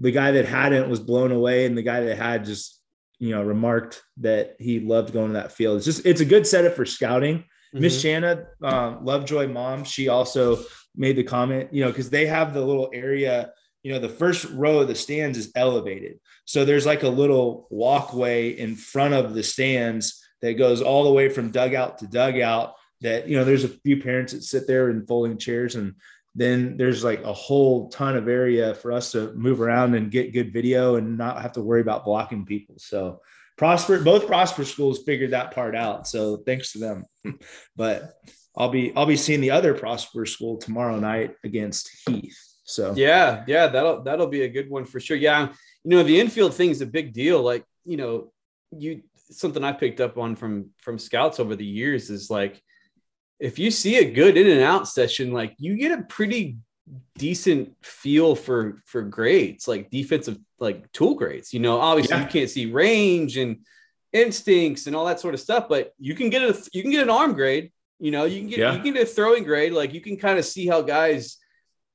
the 0.00 0.10
guy 0.10 0.32
that 0.32 0.46
hadn't 0.46 0.88
was 0.88 1.00
blown 1.00 1.32
away, 1.32 1.66
and 1.66 1.76
the 1.76 1.82
guy 1.82 2.00
that 2.00 2.16
had 2.16 2.44
just 2.44 2.80
you 3.18 3.30
know 3.30 3.42
remarked 3.42 4.02
that 4.18 4.56
he 4.58 4.80
loved 4.80 5.12
going 5.12 5.28
to 5.28 5.34
that 5.34 5.52
field. 5.52 5.76
It's 5.76 5.86
just 5.86 6.04
it's 6.04 6.20
a 6.20 6.26
good 6.26 6.46
setup 6.46 6.74
for 6.74 6.84
scouting. 6.84 7.44
Miss 7.72 7.94
mm-hmm. 7.94 8.02
Shanna, 8.02 8.46
um, 8.62 9.04
Lovejoy 9.04 9.48
mom, 9.48 9.84
she 9.84 10.08
also 10.08 10.62
made 10.94 11.16
the 11.16 11.22
comment, 11.22 11.72
you 11.72 11.82
know, 11.82 11.88
because 11.88 12.10
they 12.10 12.26
have 12.26 12.52
the 12.52 12.60
little 12.60 12.90
area, 12.92 13.50
you 13.82 13.92
know, 13.92 13.98
the 13.98 14.10
first 14.10 14.44
row 14.50 14.80
of 14.80 14.88
the 14.88 14.94
stands 14.94 15.38
is 15.38 15.50
elevated. 15.56 16.20
So 16.44 16.64
there's 16.64 16.84
like 16.84 17.02
a 17.02 17.08
little 17.08 17.66
walkway 17.70 18.50
in 18.50 18.76
front 18.76 19.14
of 19.14 19.32
the 19.32 19.42
stands 19.42 20.22
that 20.42 20.54
goes 20.54 20.82
all 20.82 21.04
the 21.04 21.12
way 21.12 21.30
from 21.30 21.50
dugout 21.50 21.98
to 21.98 22.06
dugout 22.06 22.74
that 23.02 23.28
you 23.28 23.36
know 23.36 23.44
there's 23.44 23.64
a 23.64 23.68
few 23.68 24.00
parents 24.00 24.32
that 24.32 24.42
sit 24.42 24.66
there 24.66 24.90
in 24.90 25.06
folding 25.06 25.38
chairs 25.38 25.74
and 25.74 25.94
then 26.34 26.76
there's 26.76 27.04
like 27.04 27.22
a 27.24 27.32
whole 27.32 27.90
ton 27.90 28.16
of 28.16 28.26
area 28.26 28.74
for 28.74 28.90
us 28.90 29.12
to 29.12 29.32
move 29.34 29.60
around 29.60 29.94
and 29.94 30.10
get 30.10 30.32
good 30.32 30.52
video 30.52 30.96
and 30.96 31.18
not 31.18 31.42
have 31.42 31.52
to 31.52 31.60
worry 31.60 31.82
about 31.82 32.06
blocking 32.06 32.46
people. 32.46 32.74
So 32.78 33.20
prosper 33.58 34.02
both 34.02 34.26
prosper 34.26 34.64
schools 34.64 35.02
figured 35.04 35.32
that 35.32 35.54
part 35.54 35.76
out 35.76 36.08
so 36.08 36.38
thanks 36.38 36.72
to 36.72 36.78
them. 36.78 37.04
But 37.76 38.14
i'll 38.56 38.68
be 38.68 38.94
i'll 38.96 39.06
be 39.06 39.16
seeing 39.16 39.40
the 39.40 39.50
other 39.50 39.72
prosper 39.72 40.26
school 40.26 40.58
tomorrow 40.58 40.98
night 40.98 41.34
against 41.44 41.90
heath 42.06 42.38
so. 42.64 42.94
Yeah 42.96 43.44
yeah 43.46 43.66
that'll 43.68 44.02
that'll 44.02 44.26
be 44.26 44.42
a 44.42 44.48
good 44.48 44.68
one 44.70 44.84
for 44.84 45.00
sure. 45.00 45.16
Yeah 45.16 45.52
you 45.84 45.96
know 45.96 46.02
the 46.02 46.18
infield 46.18 46.54
thing 46.54 46.70
is 46.70 46.80
a 46.80 46.86
big 46.86 47.12
deal 47.12 47.42
like 47.42 47.64
you 47.84 47.96
know 47.96 48.32
you 48.76 49.02
something 49.30 49.64
i 49.64 49.72
picked 49.72 50.00
up 50.00 50.18
on 50.18 50.36
from 50.36 50.70
from 50.78 50.98
scouts 50.98 51.40
over 51.40 51.56
the 51.56 51.64
years 51.64 52.10
is 52.10 52.30
like 52.30 52.62
if 53.38 53.58
you 53.58 53.70
see 53.70 53.98
a 53.98 54.10
good 54.10 54.36
in 54.36 54.46
and 54.46 54.62
out 54.62 54.88
session, 54.88 55.32
like 55.32 55.54
you 55.58 55.76
get 55.76 55.98
a 55.98 56.02
pretty 56.02 56.58
decent 57.18 57.74
feel 57.82 58.34
for 58.34 58.82
for 58.86 59.02
grades, 59.02 59.66
like 59.68 59.90
defensive 59.90 60.38
like 60.58 60.90
tool 60.92 61.14
grades. 61.14 61.52
You 61.52 61.60
know, 61.60 61.78
obviously 61.80 62.16
yeah. 62.16 62.24
you 62.24 62.28
can't 62.28 62.50
see 62.50 62.66
range 62.66 63.36
and 63.36 63.58
instincts 64.12 64.86
and 64.86 64.94
all 64.94 65.06
that 65.06 65.20
sort 65.20 65.34
of 65.34 65.40
stuff, 65.40 65.68
but 65.68 65.92
you 65.98 66.14
can 66.14 66.30
get 66.30 66.42
a 66.42 66.56
you 66.72 66.82
can 66.82 66.90
get 66.90 67.02
an 67.02 67.10
arm 67.10 67.34
grade. 67.34 67.72
You 67.98 68.10
know, 68.10 68.24
you 68.24 68.40
can 68.40 68.48
get 68.48 68.58
yeah. 68.58 68.72
you 68.72 68.82
can 68.82 68.94
get 68.94 69.02
a 69.02 69.06
throwing 69.06 69.44
grade. 69.44 69.72
Like 69.72 69.92
you 69.92 70.00
can 70.00 70.16
kind 70.16 70.38
of 70.38 70.44
see 70.44 70.66
how 70.66 70.82
guys 70.82 71.38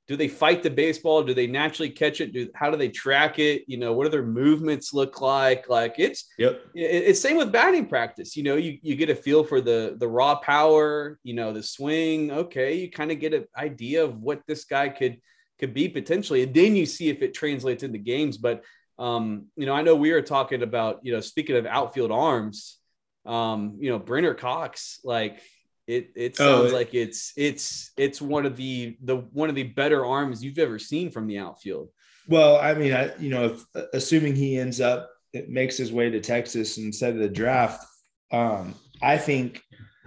do 0.08 0.16
they 0.16 0.30
fight 0.30 0.64
the 0.64 0.70
baseball? 0.70 1.22
Do 1.22 1.34
they 1.34 1.48
naturally 1.48 1.90
catch 1.90 2.22
it? 2.22 2.32
Do 2.32 2.50
how 2.56 2.72
do 2.72 2.78
they 2.78 2.88
track 2.88 3.40
it? 3.40 3.64
You 3.68 3.78
know, 3.78 3.92
what 3.92 4.06
do 4.06 4.10
their 4.10 4.24
movements 4.24 4.94
look 4.94 5.20
like? 5.20 5.68
Like 5.70 5.96
it's 5.98 6.26
yep. 6.38 6.62
It, 6.74 7.04
it's 7.08 7.20
same 7.20 7.36
with 7.36 7.52
batting 7.52 7.88
practice. 7.88 8.38
You 8.38 8.44
know, 8.44 8.56
you 8.56 8.78
you 8.82 8.96
get 8.96 9.10
a 9.10 9.16
feel 9.16 9.44
for 9.44 9.60
the 9.60 9.96
the 10.00 10.08
raw 10.08 10.36
power. 10.36 11.20
You 11.24 11.34
know, 11.34 11.52
the 11.52 11.62
swing. 11.62 12.32
Okay, 12.32 12.76
you 12.76 12.90
kind 12.90 13.12
of 13.12 13.20
get 13.20 13.34
an 13.34 13.46
idea 13.58 14.04
of 14.04 14.22
what 14.22 14.42
this 14.48 14.64
guy 14.64 14.88
could 14.88 15.18
could 15.60 15.74
be 15.74 15.90
potentially, 15.90 16.44
and 16.44 16.54
then 16.54 16.76
you 16.76 16.86
see 16.86 17.10
if 17.10 17.22
it 17.22 17.34
translates 17.34 17.84
into 17.84 17.98
games. 17.98 18.38
But 18.38 18.64
um, 18.98 19.48
you 19.58 19.66
know, 19.66 19.74
I 19.74 19.82
know 19.82 19.96
we 19.96 20.14
were 20.14 20.22
talking 20.22 20.64
about 20.64 21.00
you 21.04 21.12
know, 21.12 21.20
speaking 21.20 21.58
of 21.58 21.66
outfield 21.66 22.12
arms, 22.12 22.78
um, 23.26 23.76
you 23.80 23.92
know, 23.92 24.00
Brenner 24.00 24.34
Cox, 24.34 25.02
like 25.04 25.42
it 25.88 26.12
it 26.15 26.36
oh, 26.39 26.62
sounds 26.62 26.74
oh, 26.74 26.75
like 26.75 26.94
it's 26.94 27.34
it's 27.38 27.91
it's 27.98 28.22
one 28.22 28.46
of 28.46 28.58
the 28.58 28.98
the 29.01 29.17
one 29.17 29.50
of 29.50 29.56
the 29.56 29.63
better 29.63 30.06
arms 30.06 30.44
you've 30.44 30.60
ever 30.60 30.77
seen 30.77 31.10
from 31.10 31.27
the 31.27 31.39
outfield. 31.39 31.89
Well, 32.27 32.58
I 32.58 32.74
mean, 32.74 32.94
I 32.94 33.15
you 33.17 33.29
know, 33.29 33.46
if, 33.46 33.86
assuming 33.94 34.36
he 34.36 34.60
ends 34.60 34.82
up 34.82 35.10
it 35.34 35.50
makes 35.50 35.77
his 35.77 35.91
way 35.91 36.10
to 36.10 36.20
Texas 36.20 36.77
instead 36.77 37.13
of 37.13 37.20
the 37.20 37.29
draft, 37.29 37.86
um, 38.32 38.75
I 39.01 39.17
think 39.17 39.63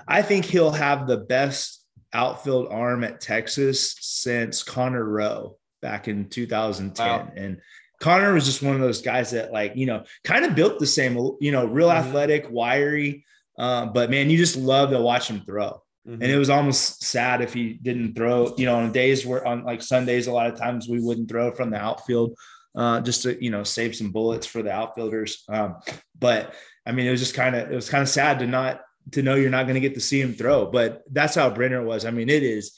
I 0.06 0.22
think 0.22 0.44
he'll 0.44 0.70
have 0.70 1.06
the 1.06 1.16
best 1.16 1.84
outfield 2.12 2.68
arm 2.70 3.04
at 3.04 3.20
Texas 3.20 3.96
since 4.00 4.62
Connor 4.62 5.04
Rowe 5.04 5.56
back 5.80 6.08
in 6.08 6.28
2010. 6.28 7.06
Wow. 7.06 7.32
And 7.36 7.60
Connor 8.00 8.34
was 8.34 8.44
just 8.44 8.62
one 8.62 8.74
of 8.74 8.80
those 8.80 9.02
guys 9.02 9.30
that 9.30 9.52
like, 9.52 9.76
you 9.76 9.86
know, 9.86 10.04
kind 10.24 10.44
of 10.44 10.54
built 10.54 10.78
the 10.78 10.86
same, 10.86 11.14
you 11.40 11.52
know, 11.52 11.66
real 11.66 11.88
mm-hmm. 11.88 12.08
athletic, 12.08 12.50
wiry, 12.50 13.24
um, 13.60 13.92
but 13.92 14.10
man, 14.10 14.30
you 14.30 14.38
just 14.38 14.56
love 14.56 14.90
to 14.90 15.00
watch 15.00 15.28
him 15.28 15.42
throw. 15.44 15.82
Mm-hmm. 16.08 16.22
And 16.22 16.32
it 16.32 16.38
was 16.38 16.48
almost 16.48 17.04
sad 17.04 17.42
if 17.42 17.52
he 17.52 17.74
didn't 17.74 18.14
throw, 18.14 18.54
you 18.56 18.64
know, 18.64 18.76
on 18.76 18.90
days 18.90 19.26
where 19.26 19.46
on 19.46 19.64
like 19.64 19.82
Sundays, 19.82 20.28
a 20.28 20.32
lot 20.32 20.46
of 20.46 20.58
times 20.58 20.88
we 20.88 20.98
wouldn't 20.98 21.28
throw 21.28 21.52
from 21.52 21.68
the 21.68 21.76
outfield 21.76 22.38
uh, 22.74 23.02
just 23.02 23.22
to, 23.24 23.44
you 23.44 23.50
know, 23.50 23.62
save 23.62 23.94
some 23.94 24.12
bullets 24.12 24.46
for 24.46 24.62
the 24.62 24.72
outfielders. 24.72 25.44
Um, 25.50 25.76
but 26.18 26.54
I 26.86 26.92
mean, 26.92 27.06
it 27.06 27.10
was 27.10 27.20
just 27.20 27.34
kind 27.34 27.54
of, 27.54 27.70
it 27.70 27.74
was 27.74 27.90
kind 27.90 28.00
of 28.00 28.08
sad 28.08 28.38
to 28.38 28.46
not, 28.46 28.80
to 29.12 29.22
know 29.22 29.34
you're 29.34 29.50
not 29.50 29.64
going 29.64 29.74
to 29.74 29.80
get 29.80 29.94
to 29.94 30.00
see 30.00 30.22
him 30.22 30.32
throw, 30.32 30.64
but 30.64 31.02
that's 31.12 31.34
how 31.34 31.50
Brenner 31.50 31.84
was. 31.84 32.06
I 32.06 32.10
mean, 32.12 32.30
it 32.30 32.42
is 32.42 32.72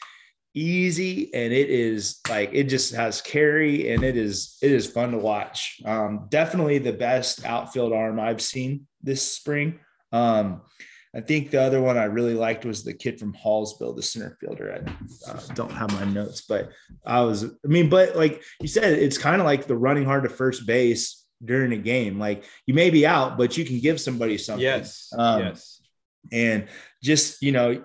easy 0.54 1.32
and 1.32 1.52
it 1.52 1.70
is 1.70 2.18
like, 2.28 2.50
it 2.52 2.64
just 2.64 2.92
has 2.92 3.22
carry 3.22 3.92
and 3.92 4.02
it 4.02 4.16
is, 4.16 4.58
it 4.62 4.72
is 4.72 4.90
fun 4.90 5.12
to 5.12 5.18
watch. 5.18 5.80
Um, 5.84 6.26
definitely 6.28 6.78
the 6.78 6.92
best 6.92 7.44
outfield 7.44 7.92
arm 7.92 8.18
I've 8.18 8.42
seen 8.42 8.88
this 9.00 9.22
spring. 9.22 9.78
Um, 10.12 10.62
I 11.14 11.20
think 11.20 11.50
the 11.50 11.60
other 11.60 11.82
one 11.82 11.98
I 11.98 12.04
really 12.04 12.34
liked 12.34 12.64
was 12.64 12.84
the 12.84 12.94
kid 12.94 13.20
from 13.20 13.34
Hallsville, 13.34 13.94
the 13.94 14.02
center 14.02 14.36
fielder. 14.40 14.72
I 14.72 15.30
uh, 15.30 15.40
don't 15.54 15.72
have 15.72 15.92
my 15.92 16.04
notes, 16.04 16.42
but 16.48 16.70
I 17.04 17.20
was, 17.20 17.44
I 17.44 17.68
mean, 17.68 17.90
but 17.90 18.16
like 18.16 18.42
you 18.60 18.68
said, 18.68 18.98
it's 18.98 19.18
kind 19.18 19.40
of 19.40 19.44
like 19.44 19.66
the 19.66 19.76
running 19.76 20.06
hard 20.06 20.22
to 20.24 20.30
first 20.30 20.66
base 20.66 21.26
during 21.44 21.72
a 21.72 21.76
game. 21.76 22.18
Like 22.18 22.44
you 22.66 22.72
may 22.72 22.88
be 22.88 23.06
out, 23.06 23.36
but 23.36 23.58
you 23.58 23.64
can 23.66 23.78
give 23.80 24.00
somebody 24.00 24.38
something. 24.38 24.62
Yes. 24.62 25.12
Um, 25.16 25.40
yes. 25.40 25.82
And 26.32 26.68
just, 27.02 27.42
you 27.42 27.52
know, 27.52 27.82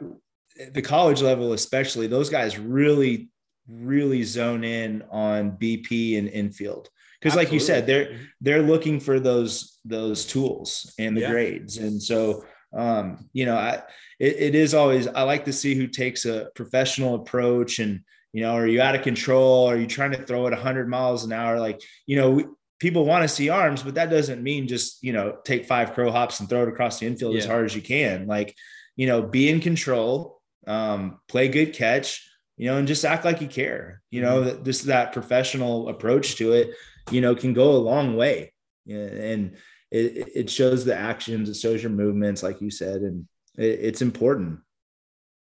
the 0.71 0.81
college 0.81 1.21
level, 1.21 1.51
especially, 1.51 2.07
those 2.07 2.29
guys 2.29 2.57
really, 2.57 3.29
really 3.67 4.23
zone 4.23 4.63
in 4.63 5.03
on 5.11 5.51
BP 5.51 6.17
and 6.17 6.29
infield 6.29 6.89
because 7.19 7.35
like 7.35 7.51
you 7.51 7.59
said 7.59 7.87
they're 7.87 8.05
mm-hmm. 8.05 8.23
they're 8.41 8.61
looking 8.61 8.99
for 8.99 9.19
those 9.19 9.79
those 9.85 10.25
tools 10.25 10.93
and 10.99 11.15
the 11.15 11.21
yeah. 11.21 11.31
grades 11.31 11.77
and 11.77 12.01
so 12.01 12.43
um 12.75 13.29
you 13.33 13.45
know 13.45 13.55
i 13.55 13.81
it, 14.19 14.35
it 14.37 14.55
is 14.55 14.73
always 14.73 15.07
i 15.07 15.23
like 15.23 15.45
to 15.45 15.53
see 15.53 15.75
who 15.75 15.87
takes 15.87 16.25
a 16.25 16.49
professional 16.55 17.15
approach 17.15 17.79
and 17.79 18.01
you 18.33 18.41
know 18.41 18.51
are 18.51 18.67
you 18.67 18.81
out 18.81 18.95
of 18.95 19.01
control 19.01 19.67
are 19.69 19.77
you 19.77 19.87
trying 19.87 20.11
to 20.11 20.23
throw 20.23 20.47
it 20.47 20.51
100 20.51 20.89
miles 20.89 21.23
an 21.23 21.31
hour 21.31 21.59
like 21.59 21.81
you 22.05 22.15
know 22.15 22.31
we, 22.31 22.45
people 22.79 23.05
want 23.05 23.23
to 23.23 23.27
see 23.27 23.49
arms 23.49 23.81
but 23.81 23.95
that 23.95 24.09
doesn't 24.09 24.43
mean 24.43 24.67
just 24.67 25.03
you 25.03 25.13
know 25.13 25.37
take 25.43 25.65
five 25.65 25.93
crow 25.93 26.11
hops 26.11 26.39
and 26.39 26.49
throw 26.49 26.63
it 26.63 26.69
across 26.69 26.99
the 26.99 27.07
infield 27.07 27.33
yeah. 27.33 27.39
as 27.39 27.45
hard 27.45 27.65
as 27.65 27.75
you 27.75 27.81
can 27.81 28.27
like 28.27 28.55
you 28.95 29.07
know 29.07 29.21
be 29.21 29.49
in 29.49 29.59
control 29.59 30.41
um 30.67 31.19
play 31.27 31.47
good 31.47 31.73
catch 31.73 32.29
you 32.57 32.67
know 32.67 32.77
and 32.77 32.87
just 32.87 33.05
act 33.05 33.23
like 33.23 33.41
you 33.41 33.47
care 33.47 34.01
you 34.11 34.21
know 34.21 34.41
mm-hmm. 34.41 34.63
this 34.63 34.81
that 34.83 35.13
professional 35.13 35.89
approach 35.89 36.35
to 36.35 36.51
it 36.51 36.71
you 37.11 37.21
know, 37.21 37.35
can 37.35 37.53
go 37.53 37.71
a 37.71 37.77
long 37.77 38.15
way. 38.15 38.53
And 38.87 39.57
it, 39.91 40.29
it 40.35 40.49
shows 40.49 40.85
the 40.85 40.95
actions, 40.95 41.49
it 41.49 41.55
shows 41.55 41.81
your 41.81 41.91
movements, 41.91 42.43
like 42.43 42.61
you 42.61 42.71
said, 42.71 43.01
and 43.01 43.27
it, 43.57 43.79
it's 43.81 44.01
important. 44.01 44.59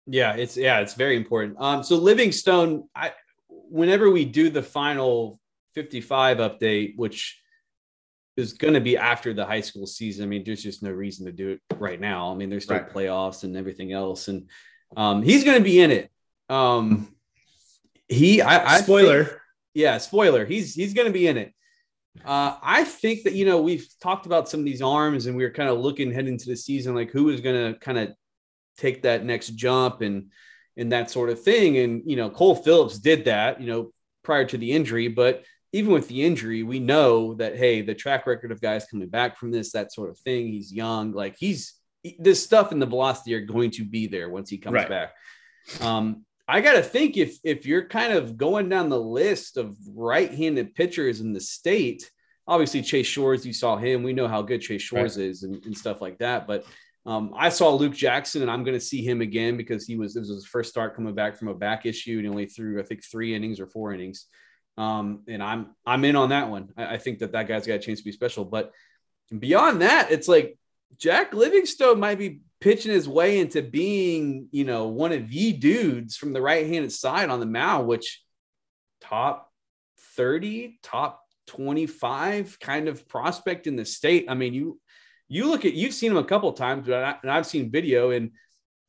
Yeah, 0.07 0.35
it's 0.35 0.57
yeah, 0.57 0.81
it's 0.81 0.95
very 0.95 1.17
important. 1.17 1.57
Um, 1.61 1.83
so 1.83 1.97
Livingstone, 1.97 2.89
I 2.95 3.13
whenever 3.49 4.11
we 4.11 4.25
do 4.25 4.51
the 4.51 4.63
final 4.63 5.39
55 5.75 6.39
update, 6.39 6.97
which 6.97 7.41
is 8.37 8.55
going 8.55 8.75
to 8.75 8.81
be 8.81 8.97
after 8.97 9.35
the 9.35 9.45
high 9.45 9.61
school 9.61 9.87
season. 9.87 10.25
I 10.25 10.27
mean, 10.27 10.43
there's 10.45 10.63
just 10.63 10.83
no 10.83 10.91
reason 10.91 11.27
to 11.27 11.33
do 11.33 11.51
it 11.51 11.61
right 11.79 12.01
now. 12.01 12.33
I 12.33 12.35
mean, 12.35 12.51
there's 12.51 12.65
still 12.65 12.79
right. 12.79 12.93
playoffs 12.93 13.45
and 13.45 13.57
everything 13.57 13.93
else, 13.93 14.29
and 14.29 14.49
um, 14.97 15.23
he's 15.23 15.45
going 15.45 15.59
to 15.59 15.65
be 15.65 15.81
in 15.81 15.91
it. 15.91 16.11
Um, 16.49 17.15
he, 18.09 18.43
I, 18.43 18.75
I 18.75 18.81
spoiler, 18.81 19.42
yeah, 19.75 19.99
spoiler. 19.99 20.45
He's 20.45 20.75
he's 20.75 20.95
going 20.95 21.07
to 21.07 21.13
be 21.13 21.27
in 21.27 21.37
it. 21.37 21.53
Uh, 22.25 22.57
I 22.63 22.85
think 22.85 23.23
that 23.25 23.33
you 23.33 23.45
know 23.45 23.63
we've 23.63 23.87
talked 24.01 24.27
about 24.27 24.49
some 24.49 24.61
of 24.61 24.67
these 24.67 24.83
arms, 24.83 25.27
and 25.27 25.37
we 25.37 25.45
are 25.45 25.51
kind 25.51 25.69
of 25.69 25.79
looking 25.79 26.13
heading 26.13 26.35
into 26.35 26.49
the 26.49 26.57
season, 26.57 26.95
like 26.95 27.11
who 27.11 27.31
is 27.31 27.41
going 27.41 27.73
to 27.73 27.79
kind 27.79 27.99
of 27.99 28.11
take 28.77 29.03
that 29.03 29.25
next 29.25 29.51
jump 29.51 30.01
and 30.03 30.31
and 30.77 30.93
that 30.93 31.11
sort 31.11 31.31
of 31.31 31.43
thing. 31.43 31.79
And 31.79 32.03
you 32.07 32.17
know, 32.17 32.31
Cole 32.31 32.55
Phillips 32.55 32.99
did 32.99 33.25
that, 33.27 33.61
you 33.61 33.67
know, 33.67 33.93
prior 34.23 34.45
to 34.45 34.59
the 34.59 34.73
injury, 34.73 35.09
but 35.09 35.45
even 35.73 35.93
with 35.93 36.07
the 36.09 36.23
injury, 36.23 36.63
we 36.63 36.81
know 36.81 37.35
that 37.35 37.57
hey, 37.57 37.81
the 37.81 37.95
track 37.95 38.27
record 38.27 38.53
of 38.53 38.61
guys 38.61 38.85
coming 38.85 39.09
back 39.09 39.39
from 39.39 39.51
this, 39.51 39.73
that 39.73 39.93
sort 39.93 40.11
of 40.11 40.19
thing. 40.19 40.49
He's 40.49 40.73
young, 40.73 41.13
like 41.13 41.37
he's 41.39 41.75
this 42.19 42.43
stuff 42.43 42.73
and 42.73 42.83
the 42.83 42.87
velocity 42.87 43.35
are 43.35 43.47
going 43.47 43.71
to 43.71 43.85
be 43.85 44.07
there 44.07 44.29
once 44.29 44.51
he 44.51 44.59
comes 44.59 44.75
right. 44.75 44.89
back. 44.89 45.15
Um, 45.81 46.25
I 46.49 46.61
got 46.61 46.75
to 46.75 46.83
think 46.83 47.17
if 47.17 47.39
if 47.45 47.67
you're 47.67 47.87
kind 47.87 48.13
of 48.13 48.37
going 48.37 48.69
down 48.69 48.89
the 48.89 49.01
list 49.01 49.57
of 49.57 49.77
right-handed 49.95 50.75
pitchers 50.75 51.21
in 51.21 51.33
the 51.33 51.41
state, 51.41 52.11
obviously 52.47 52.83
Chase 52.83 53.07
Shores, 53.07 53.47
you 53.47 53.53
saw 53.53 53.77
him. 53.77 54.03
We 54.03 54.13
know 54.13 54.29
how 54.29 54.43
good 54.43 54.61
Chase 54.61 54.83
Shores 54.83 55.17
right. 55.17 55.27
is 55.27 55.45
and, 55.45 55.65
and, 55.65 55.77
stuff 55.77 56.01
like 56.01 56.19
that. 56.19 56.47
But 56.47 56.65
um, 57.07 57.33
I 57.37 57.49
saw 57.49 57.71
Luke 57.71 57.95
Jackson, 57.95 58.43
and 58.43 58.51
I'm 58.51 58.65
going 58.65 58.77
to 58.77 58.85
see 58.85 59.05
him 59.05 59.21
again 59.21 59.57
because 59.57 59.87
he 59.87 59.97
was 59.97 60.15
this 60.15 60.29
was 60.29 60.43
his 60.43 60.47
first 60.47 60.71
start 60.71 60.97
coming 60.97 61.15
back 61.15 61.37
from 61.37 61.49
a 61.49 61.55
back 61.55 61.87
issue, 61.87 62.17
and 62.17 62.23
he 62.23 62.29
only 62.29 62.47
threw 62.47 62.81
I 62.81 62.83
think 62.83 63.05
three 63.05 63.35
innings 63.35 63.61
or 63.61 63.67
four 63.67 63.93
innings. 63.93 64.27
Um, 64.77 65.23
and 65.29 65.43
I'm 65.43 65.75
I'm 65.87 66.05
in 66.05 66.17
on 66.17 66.31
that 66.31 66.51
one. 66.51 66.73
I, 66.77 66.95
I 66.95 66.99
think 66.99 67.21
that 67.21 67.33
that 67.33 67.49
guy's 67.49 67.67
got 67.67 67.75
a 67.75 67.79
chance 67.79 68.01
to 68.01 68.05
be 68.05 68.13
special. 68.13 68.45
But 68.45 68.73
beyond 69.37 69.83
that, 69.83 70.11
it's 70.11 70.29
like 70.29 70.59
Jack 70.99 71.35
Livingstone 71.35 72.01
might 72.01 72.19
be 72.19 72.41
pitching 72.63 72.93
his 72.93 73.09
way 73.09 73.41
into 73.41 73.61
being, 73.61 74.47
you 74.53 74.65
know, 74.65 74.87
one 74.87 75.11
of 75.11 75.29
the 75.29 75.53
dudes 75.53 76.17
from 76.17 76.33
the 76.33 76.41
right-handed 76.41 76.93
side 76.93 77.29
on 77.29 77.41
the 77.41 77.47
mound, 77.47 77.89
which 77.89 78.23
top 79.01 79.51
30, 80.15 80.79
top 80.81 81.21
25 81.49 82.61
kind 82.61 82.87
of 82.87 83.09
prospect 83.09 83.67
in 83.67 83.75
the 83.75 83.85
state. 83.85 84.27
I 84.29 84.35
mean, 84.35 84.55
you 84.55 84.81
you 85.29 85.49
look 85.51 85.65
at 85.65 85.75
you've 85.75 85.93
seen 85.93 86.13
him 86.13 86.19
a 86.19 86.25
couple 86.25 86.53
times, 86.53 86.87
but 86.87 87.03
I, 87.03 87.17
and 87.23 87.33
I've 87.33 87.47
seen 87.47 87.73
video 87.73 88.11
and 88.13 88.31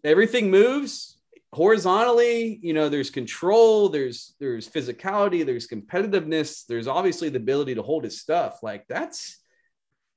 everything 0.03 0.51
moves 0.51 1.17
horizontally. 1.51 2.59
You 2.61 2.75
know, 2.75 2.89
there's 2.89 3.09
control, 3.09 3.89
there's 3.89 4.35
there's 4.39 4.69
physicality, 4.69 5.43
there's 5.43 5.67
competitiveness, 5.67 6.67
there's 6.67 6.87
obviously 6.87 7.29
the 7.29 7.37
ability 7.37 7.73
to 7.73 7.81
hold 7.81 8.03
his 8.03 8.21
stuff. 8.21 8.59
Like 8.61 8.85
that's 8.87 9.39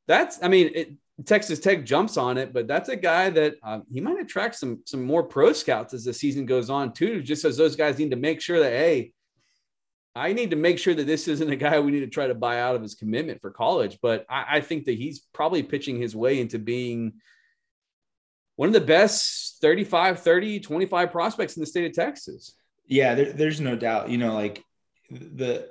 that's 0.06 0.42
I 0.42 0.48
mean, 0.48 0.72
it, 0.74 0.92
Texas 1.24 1.60
Tech 1.60 1.84
jumps 1.84 2.16
on 2.16 2.36
it, 2.36 2.52
but 2.52 2.66
that's 2.66 2.90
a 2.90 2.96
guy 2.96 3.30
that 3.30 3.54
uh, 3.62 3.80
he 3.90 4.00
might 4.00 4.20
attract 4.20 4.54
some 4.56 4.82
some 4.84 5.02
more 5.02 5.22
pro 5.22 5.52
scouts 5.52 5.94
as 5.94 6.04
the 6.04 6.12
season 6.12 6.44
goes 6.44 6.68
on 6.68 6.92
too. 6.92 7.22
Just 7.22 7.44
as 7.44 7.56
those 7.56 7.74
guys 7.74 7.98
need 7.98 8.10
to 8.10 8.16
make 8.16 8.42
sure 8.42 8.60
that 8.60 8.72
hey, 8.72 9.12
I 10.14 10.34
need 10.34 10.50
to 10.50 10.56
make 10.56 10.78
sure 10.78 10.94
that 10.94 11.06
this 11.06 11.26
isn't 11.26 11.50
a 11.50 11.56
guy 11.56 11.80
we 11.80 11.90
need 11.90 12.00
to 12.00 12.06
try 12.06 12.26
to 12.26 12.34
buy 12.34 12.60
out 12.60 12.74
of 12.74 12.82
his 12.82 12.94
commitment 12.94 13.40
for 13.40 13.50
college. 13.50 13.98
But 14.02 14.26
I, 14.28 14.56
I 14.56 14.60
think 14.60 14.84
that 14.86 14.98
he's 14.98 15.20
probably 15.32 15.62
pitching 15.62 15.98
his 15.98 16.14
way 16.14 16.38
into 16.38 16.58
being 16.58 17.14
one 18.56 18.68
of 18.68 18.72
the 18.74 18.80
best 18.80 19.60
35, 19.60 20.20
30, 20.20 20.60
25 20.60 21.12
prospects 21.12 21.56
in 21.56 21.60
the 21.60 21.66
state 21.66 21.86
of 21.86 21.92
Texas. 21.92 22.54
Yeah, 22.86 23.14
there, 23.14 23.32
there's 23.32 23.60
no 23.60 23.74
doubt. 23.74 24.10
You 24.10 24.18
know, 24.18 24.34
like 24.34 24.62
the 25.10 25.68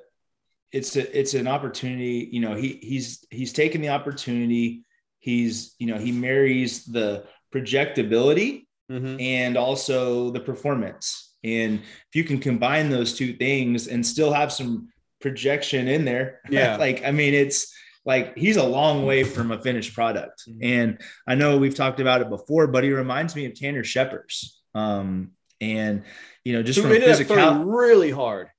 it's 0.71 0.95
a, 0.95 1.19
it's 1.19 1.35
an 1.35 1.47
opportunity. 1.47 2.29
You 2.31 2.39
know, 2.41 2.55
he 2.55 2.79
he's 2.81 3.25
he's 3.29 3.53
taken 3.53 3.81
the 3.81 3.89
opportunity 3.89 4.84
He's, 5.25 5.73
you 5.79 5.87
know, 5.87 5.97
he 5.97 6.11
marries 6.11 6.85
the 6.85 7.25
projectability 7.51 8.67
mm-hmm. 8.91 9.19
and 9.19 9.57
also 9.57 10.29
the 10.29 10.39
performance. 10.39 11.35
And 11.43 11.79
if 11.79 12.13
you 12.13 12.23
can 12.23 12.37
combine 12.39 12.91
those 12.91 13.15
two 13.15 13.33
things 13.33 13.87
and 13.87 14.05
still 14.05 14.31
have 14.31 14.53
some 14.53 14.89
projection 15.21 15.87
in 15.87 16.05
there, 16.05 16.41
yeah, 16.51 16.77
like 16.77 17.03
I 17.03 17.09
mean, 17.09 17.33
it's 17.33 17.73
like 18.05 18.37
he's 18.37 18.57
a 18.57 18.63
long 18.63 19.03
way 19.03 19.23
from 19.23 19.51
a 19.51 19.59
finished 19.59 19.95
product. 19.95 20.43
Mm-hmm. 20.47 20.59
And 20.63 21.01
I 21.27 21.33
know 21.33 21.57
we've 21.57 21.73
talked 21.73 21.99
about 21.99 22.21
it 22.21 22.29
before, 22.29 22.67
but 22.67 22.83
he 22.83 22.91
reminds 22.91 23.35
me 23.35 23.47
of 23.47 23.55
Tanner 23.55 23.83
Scheppers. 23.83 24.51
Um, 24.75 25.31
and 25.59 26.03
you 26.43 26.53
know, 26.53 26.61
just 26.61 26.79
Who 26.79 26.83
from 26.83 27.01
physicality, 27.01 27.63
really 27.65 28.11
hard. 28.11 28.49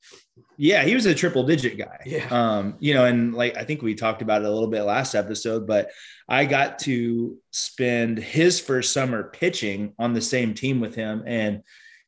Yeah, 0.56 0.84
he 0.84 0.94
was 0.94 1.06
a 1.06 1.14
triple 1.14 1.44
digit 1.44 1.78
guy. 1.78 2.00
Yeah. 2.06 2.26
Um, 2.30 2.76
you 2.78 2.94
know, 2.94 3.04
and 3.04 3.34
like 3.34 3.56
I 3.56 3.64
think 3.64 3.82
we 3.82 3.94
talked 3.94 4.22
about 4.22 4.42
it 4.42 4.48
a 4.48 4.50
little 4.50 4.70
bit 4.70 4.82
last 4.82 5.14
episode, 5.14 5.66
but 5.66 5.90
I 6.28 6.44
got 6.44 6.78
to 6.80 7.36
spend 7.50 8.18
his 8.18 8.58
first 8.58 8.92
summer 8.92 9.24
pitching 9.24 9.94
on 9.98 10.12
the 10.12 10.20
same 10.20 10.54
team 10.54 10.80
with 10.80 10.94
him. 10.94 11.22
And 11.26 11.62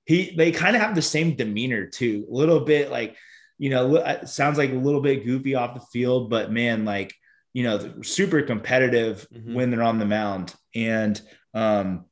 he 0.05 0.35
they 0.37 0.51
kind 0.53 0.75
of 0.75 0.83
have 0.83 0.95
the 0.95 1.03
same 1.03 1.37
demeanor 1.37 1.87
too. 1.87 2.27
A 2.31 2.35
little 2.35 2.61
bit 2.61 2.91
like, 2.91 3.17
you 3.59 3.71
know, 3.71 4.03
sounds 4.25 4.57
like 4.57 4.71
a 4.71 4.75
little 4.75 5.03
bit 5.03 5.25
goofy 5.25 5.55
off 5.55 5.75
the 5.75 5.87
field, 5.93 6.31
but 6.31 6.51
man, 6.51 6.85
like, 6.85 7.15
you 7.53 7.65
know, 7.65 8.03
super 8.03 8.43
competitive 8.43 9.27
mm-hmm. 9.33 9.55
when 9.55 9.71
they're 9.71 9.83
on 9.83 9.99
the 9.99 10.07
mound. 10.07 10.55
And 10.75 11.21
um, 11.55 12.07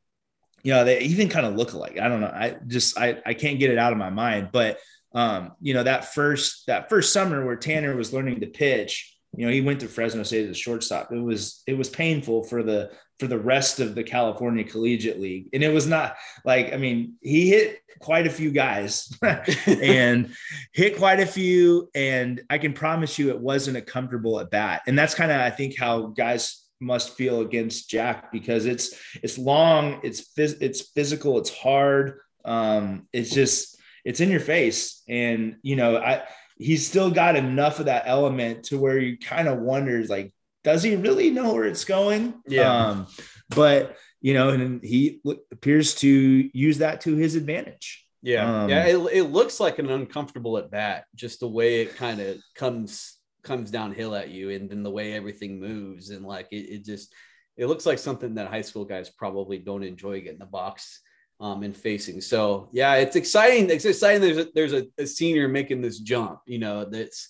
you 0.63 0.73
know, 0.73 0.85
they 0.85 1.01
even 1.01 1.29
kind 1.29 1.47
of 1.47 1.55
look 1.55 1.73
alike. 1.73 1.99
I 2.01 2.09
don't 2.09 2.21
know. 2.21 2.27
I 2.27 2.57
just 2.67 2.99
I 2.99 3.23
I 3.25 3.35
can't 3.35 3.61
get 3.61 3.71
it 3.71 3.79
out 3.79 3.93
of 3.93 3.99
my 3.99 4.11
mind. 4.11 4.51
But 4.53 4.79
um, 5.17 5.53
you 5.63 5.73
know, 5.73 5.83
that 5.83 6.13
first 6.13 6.67
that 6.67 6.91
first 6.91 7.13
summer 7.13 7.45
where 7.45 7.57
Tanner 7.57 7.97
was 7.97 8.13
learning 8.13 8.41
to 8.41 8.47
pitch, 8.47 9.17
you 9.35 9.47
know, 9.47 9.53
he 9.53 9.63
went 9.63 9.81
to 9.81 9.89
Fresno 9.89 10.23
State 10.23 10.45
as 10.45 10.51
a 10.51 10.61
shortstop. 10.61 11.11
It 11.11 11.19
was 11.19 11.63
it 11.67 11.73
was 11.73 11.89
painful 11.89 12.45
for 12.45 12.63
the 12.63 12.91
for 13.19 13.27
the 13.27 13.39
rest 13.39 13.81
of 13.81 13.95
the 13.95 14.05
California 14.05 14.63
Collegiate 14.63 15.19
League. 15.19 15.49
And 15.55 15.63
it 15.63 15.73
was 15.73 15.87
not 15.87 16.17
like, 16.45 16.75
I 16.75 16.77
mean, 16.77 17.15
he 17.23 17.49
hit 17.49 17.81
quite 17.99 18.27
a 18.27 18.31
few 18.31 18.51
guys 18.51 19.11
and 19.67 20.35
hit 20.75 20.99
quite 20.99 21.21
a 21.21 21.27
few. 21.27 21.89
And 21.95 22.43
I 22.51 22.59
can 22.59 22.75
promise 22.75 23.19
you 23.19 23.31
it 23.31 23.41
wasn't 23.41 23.79
a 23.79 23.83
comfortable 23.83 24.39
at 24.39 24.51
bat. 24.51 24.83
And 24.87 24.99
that's 24.99 25.15
kind 25.15 25.33
of, 25.33 25.41
I 25.41 25.49
think, 25.49 25.79
how 25.79 26.09
guys 26.09 26.63
must 26.79 27.15
feel 27.15 27.41
against 27.41 27.89
Jack 27.89 28.31
because 28.31 28.67
it's 28.67 28.95
it's 29.23 29.39
long, 29.39 29.99
it's 30.03 30.35
phys- 30.35 30.61
it's 30.61 30.91
physical, 30.91 31.39
it's 31.39 31.57
hard. 31.57 32.21
Um, 32.45 33.09
it's 33.15 33.31
just 33.31 33.76
it's 34.07 34.21
in 34.21 34.31
your 34.31 34.41
face, 34.41 35.03
and 35.09 35.57
you 35.63 35.75
know 35.75 35.99
I 35.99 36.23
he's 36.57 36.87
still 36.87 37.11
got 37.11 37.37
enough 37.37 37.81
of 37.81 37.87
that 37.87 38.05
element 38.07 38.65
to 38.67 38.79
where 38.79 38.99
you 38.99 39.19
kind 39.19 39.49
of 39.49 39.59
wonders 39.59 40.09
like, 40.09 40.33
does 40.65 40.83
he 40.83 40.97
really 40.97 41.31
know 41.31 41.53
where 41.53 41.65
it's 41.65 41.85
going? 41.85 42.33
Yeah. 42.47 42.73
Um, 42.73 43.07
but 43.51 43.97
you 44.21 44.33
know, 44.33 44.51
and 44.51 44.83
he 44.83 45.21
appears 45.53 45.97
to 45.97 46.09
use 46.09 46.79
that 46.79 47.03
to 47.03 47.17
his 47.17 47.35
advantage. 47.35 48.07
Yeah, 48.23 48.63
um, 48.63 48.71
yeah. 48.71 48.87
It, 48.87 48.97
it 49.13 49.23
looks 49.25 49.61
like 49.61 49.79
an 49.79 49.91
uncomfortable 49.91 50.57
at 50.59 50.71
bat, 50.71 51.05
just 51.15 51.41
the 51.41 51.49
way 51.49 51.83
it 51.83 51.97
kind 51.97 52.21
of 52.21 52.39
comes 52.55 53.17
comes 53.43 53.71
downhill 53.71 54.15
at 54.15 54.31
you 54.31 54.51
and 54.51 54.69
then 54.69 54.83
the 54.83 54.91
way 54.91 55.13
everything 55.13 55.61
moves 55.61 56.11
and 56.11 56.25
like 56.25 56.49
it, 56.51 56.57
it 56.69 56.85
just 56.85 57.15
it 57.57 57.67
looks 57.67 57.87
like 57.87 57.99
something 57.99 58.35
that 58.35 58.49
high 58.49 58.61
school 58.63 58.85
guys 58.85 59.09
probably 59.09 59.57
don't 59.57 59.85
enjoy 59.85 60.21
getting 60.21 60.41
the 60.41 60.47
box 60.47 61.01
um, 61.41 61.63
and 61.63 61.77
facing. 61.77 62.21
So 62.21 62.69
yeah, 62.73 62.95
it's 62.95 63.17
exciting. 63.17 63.69
It's 63.71 63.85
exciting. 63.85 64.23
There's 64.23 64.39
a, 64.39 64.49
there's 64.55 64.73
a, 64.73 64.87
a, 64.99 65.07
senior 65.07 65.49
making 65.49 65.83
this 65.83 65.99
jump. 65.99 66.41
You 66.47 66.59
know, 66.59 66.85
that's 66.85 67.29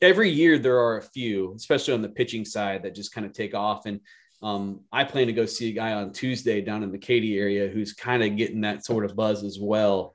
every 0.00 0.30
year 0.30 0.58
there 0.58 0.80
are 0.80 0.98
a 0.98 1.02
few, 1.02 1.54
especially 1.56 1.94
on 1.94 2.02
the 2.02 2.08
pitching 2.08 2.44
side, 2.44 2.82
that 2.82 2.94
just 2.94 3.14
kind 3.14 3.26
of 3.26 3.32
take 3.32 3.54
off. 3.54 3.86
And 3.86 4.00
um, 4.42 4.80
I 4.92 5.04
plan 5.04 5.28
to 5.28 5.32
go 5.32 5.46
see 5.46 5.70
a 5.70 5.72
guy 5.74 5.92
on 5.92 6.12
Tuesday 6.12 6.60
down 6.60 6.82
in 6.82 6.92
the 6.92 6.98
Katy 6.98 7.38
area 7.38 7.68
who's 7.68 7.92
kind 7.92 8.22
of 8.22 8.36
getting 8.36 8.62
that 8.62 8.84
sort 8.84 9.04
of 9.04 9.16
buzz 9.16 9.44
as 9.44 9.58
well. 9.60 10.14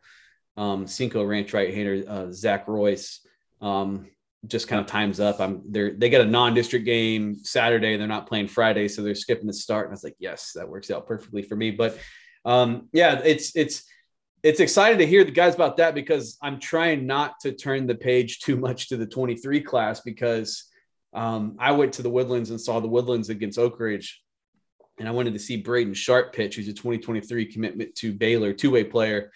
Um, 0.58 0.86
Cinco 0.86 1.24
Ranch 1.24 1.53
right-hander 1.53 2.03
uh, 2.08 2.31
Zach 2.31 2.67
Royce. 2.67 3.25
Um, 3.62 4.08
just 4.48 4.67
kind 4.67 4.79
of 4.79 4.88
times 4.88 5.19
up. 5.19 5.41
I'm 5.41 5.63
they're 5.67 5.91
they 5.91 6.10
get 6.10 6.22
a 6.22 6.25
non-district 6.25 6.86
game 6.86 7.38
Saturday. 7.43 7.98
They're 7.98 8.08
not 8.08 8.27
playing 8.27 8.48
Friday, 8.48 8.88
so 8.88 9.01
they're 9.01 9.15
skipping 9.15 9.48
the 9.48 9.53
start. 9.53 9.88
And 9.88 9.91
I 9.91 9.96
was 9.96 10.03
like, 10.03 10.15
yes, 10.17 10.53
that 10.55 10.69
works 10.69 10.89
out 10.91 11.08
perfectly 11.08 11.41
for 11.41 11.58
me. 11.58 11.72
But 11.72 11.98
um, 12.50 12.89
yeah, 12.91 13.22
it's 13.24 13.56
it's 13.56 13.84
it's 14.41 14.60
exciting 14.60 14.98
to 14.98 15.06
hear 15.06 15.24
the 15.24 15.29
guys 15.29 15.53
about 15.53 15.77
that 15.77 15.94
because 15.94 16.36
I'm 16.41 16.60
trying 16.60 17.06
not 17.06 17.39
to 17.41 17.51
turn 17.51 17.86
the 17.86 17.94
page 17.94 18.39
too 18.39 18.56
much 18.56 18.89
to 18.89 18.98
the 18.98 19.06
23 19.06 19.62
class 19.62 20.00
because 20.00 20.63
um, 21.13 21.58
I 21.60 21.74
went 21.74 21.94
to 21.94 22.01
the 22.01 22.10
Woodlands 22.10 22.50
and 22.50 22.60
saw 22.60 22.79
the 22.79 22.88
Woodlands 22.88 23.29
against 23.29 23.60
Oak 23.60 23.79
Ridge, 23.79 24.20
and 24.98 25.08
I 25.08 25.12
wanted 25.12 25.34
to 25.34 25.39
see 25.39 25.62
Brayden 25.62 25.96
Sharp 25.96 26.34
pitch, 26.34 26.56
who's 26.56 26.68
a 26.68 26.74
2023 26.74 27.46
commitment 27.51 27.94
to 27.96 28.13
Baylor, 28.13 28.51
two-way 28.51 28.84
player. 28.84 29.32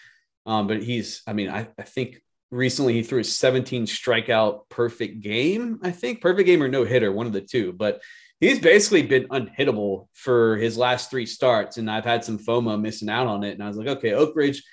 Um, 0.47 0.65
but 0.65 0.81
he's, 0.81 1.21
I 1.27 1.33
mean, 1.33 1.49
I, 1.49 1.67
I 1.77 1.83
think 1.83 2.19
recently 2.49 2.93
he 2.93 3.03
threw 3.03 3.19
a 3.19 3.23
17 3.23 3.85
strikeout 3.85 4.69
perfect 4.69 5.21
game 5.21 5.79
i 5.83 5.91
think. 5.91 6.21
Perfect 6.21 6.47
game 6.47 6.63
or 6.63 6.67
no 6.67 6.83
hitter 6.83 7.11
one 7.11 7.27
of 7.27 7.33
the 7.33 7.41
two. 7.41 7.73
But 7.73 8.01
he's 8.43 8.59
basically 8.59 9.03
been 9.03 9.27
unhittable 9.29 10.07
for 10.13 10.57
his 10.57 10.77
last 10.77 11.09
three 11.09 11.25
starts 11.25 11.77
and 11.77 11.89
i've 11.89 12.05
had 12.05 12.23
some 12.23 12.37
fomo 12.37 12.79
missing 12.79 13.09
out 13.09 13.27
on 13.27 13.43
it. 13.43 13.53
And 13.53 13.63
i 13.63 13.67
was 13.67 13.77
like 13.77 13.87
okay 13.87 14.13
oak 14.13 14.35
ridge 14.35 14.63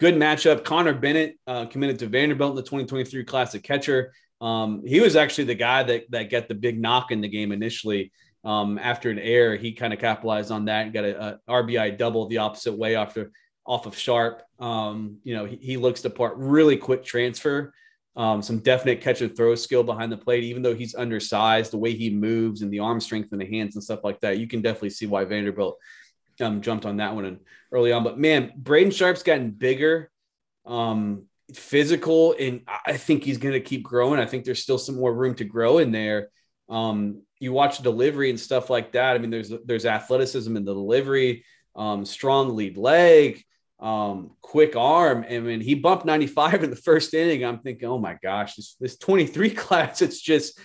good 0.00 0.14
matchup. 0.14 0.64
Conner 0.64 0.94
bennett 0.94 1.38
uh, 1.46 1.66
committed 1.66 1.98
to 2.00 2.06
vanderbilt 2.06 2.50
in 2.50 2.56
the 2.56 2.62
2023 2.62 3.22
classic 3.24 3.62
catcher. 3.62 4.12
Um, 4.40 4.82
he 4.84 5.00
was 5.00 5.14
actually 5.14 5.44
the 5.44 5.54
guy 5.54 5.84
that 5.84 6.10
that 6.10 6.30
got 6.30 6.48
the 6.48 6.56
big 6.56 6.80
knock 6.80 7.12
in 7.12 7.20
the 7.20 7.28
game 7.28 7.52
initially. 7.52 8.12
Um, 8.44 8.78
after 8.78 9.10
an 9.10 9.20
error 9.20 9.54
he 9.54 9.72
kind 9.72 9.92
of 9.92 10.00
capitalized 10.00 10.50
on 10.50 10.64
that 10.64 10.86
and 10.86 10.92
got 10.92 11.04
a, 11.04 11.38
a 11.46 11.52
rbi 11.62 11.96
double 11.96 12.26
the 12.26 12.38
opposite 12.38 12.76
way 12.76 12.96
after 12.96 13.30
off 13.64 13.86
of 13.86 13.96
Sharp. 13.96 14.42
Um, 14.58 15.18
you 15.22 15.36
know, 15.36 15.44
he, 15.44 15.56
he, 15.56 15.76
looks 15.76 16.00
the 16.00 16.10
part, 16.10 16.34
really 16.36 16.76
quick 16.76 17.04
transfer, 17.04 17.72
um, 18.14 18.42
some 18.42 18.58
definite 18.58 19.00
catch 19.00 19.22
and 19.22 19.34
throw 19.34 19.54
skill 19.54 19.82
behind 19.82 20.12
the 20.12 20.16
plate, 20.16 20.44
even 20.44 20.62
though 20.62 20.74
he's 20.74 20.94
undersized, 20.94 21.72
the 21.72 21.78
way 21.78 21.92
he 21.94 22.10
moves 22.10 22.62
and 22.62 22.70
the 22.70 22.80
arm 22.80 23.00
strength 23.00 23.32
and 23.32 23.40
the 23.40 23.46
hands 23.46 23.74
and 23.74 23.82
stuff 23.82 24.04
like 24.04 24.20
that. 24.20 24.38
You 24.38 24.46
can 24.46 24.60
definitely 24.60 24.90
see 24.90 25.06
why 25.06 25.24
Vanderbilt 25.24 25.78
um, 26.40 26.60
jumped 26.60 26.84
on 26.84 26.98
that 26.98 27.14
one 27.14 27.24
and 27.24 27.38
early 27.70 27.92
on. 27.92 28.04
But 28.04 28.18
man, 28.18 28.52
Brayden 28.60 28.94
Sharp's 28.94 29.22
gotten 29.22 29.50
bigger, 29.50 30.10
um, 30.66 31.24
physical, 31.54 32.34
and 32.38 32.62
I 32.86 32.96
think 32.96 33.24
he's 33.24 33.38
going 33.38 33.54
to 33.54 33.60
keep 33.60 33.82
growing. 33.82 34.20
I 34.20 34.26
think 34.26 34.44
there's 34.44 34.62
still 34.62 34.78
some 34.78 34.96
more 34.96 35.14
room 35.14 35.34
to 35.36 35.44
grow 35.44 35.78
in 35.78 35.90
there. 35.90 36.28
Um, 36.68 37.22
you 37.38 37.52
watch 37.52 37.78
delivery 37.78 38.30
and 38.30 38.38
stuff 38.38 38.70
like 38.70 38.92
that. 38.92 39.14
I 39.14 39.18
mean, 39.18 39.30
there's 39.30 39.52
there's 39.64 39.86
athleticism 39.86 40.54
in 40.56 40.64
the 40.64 40.74
delivery, 40.74 41.44
um, 41.74 42.04
strong 42.04 42.54
lead 42.56 42.76
leg 42.76 43.42
um, 43.82 44.30
quick 44.40 44.76
arm. 44.76 45.24
And 45.28 45.44
mean, 45.44 45.60
he 45.60 45.74
bumped 45.74 46.06
95 46.06 46.64
in 46.64 46.70
the 46.70 46.76
first 46.76 47.12
inning. 47.12 47.44
I'm 47.44 47.58
thinking, 47.58 47.88
oh 47.88 47.98
my 47.98 48.16
gosh, 48.22 48.54
this, 48.54 48.76
this 48.80 48.96
23 48.96 49.50
class, 49.54 50.00
it's 50.00 50.20
just 50.20 50.58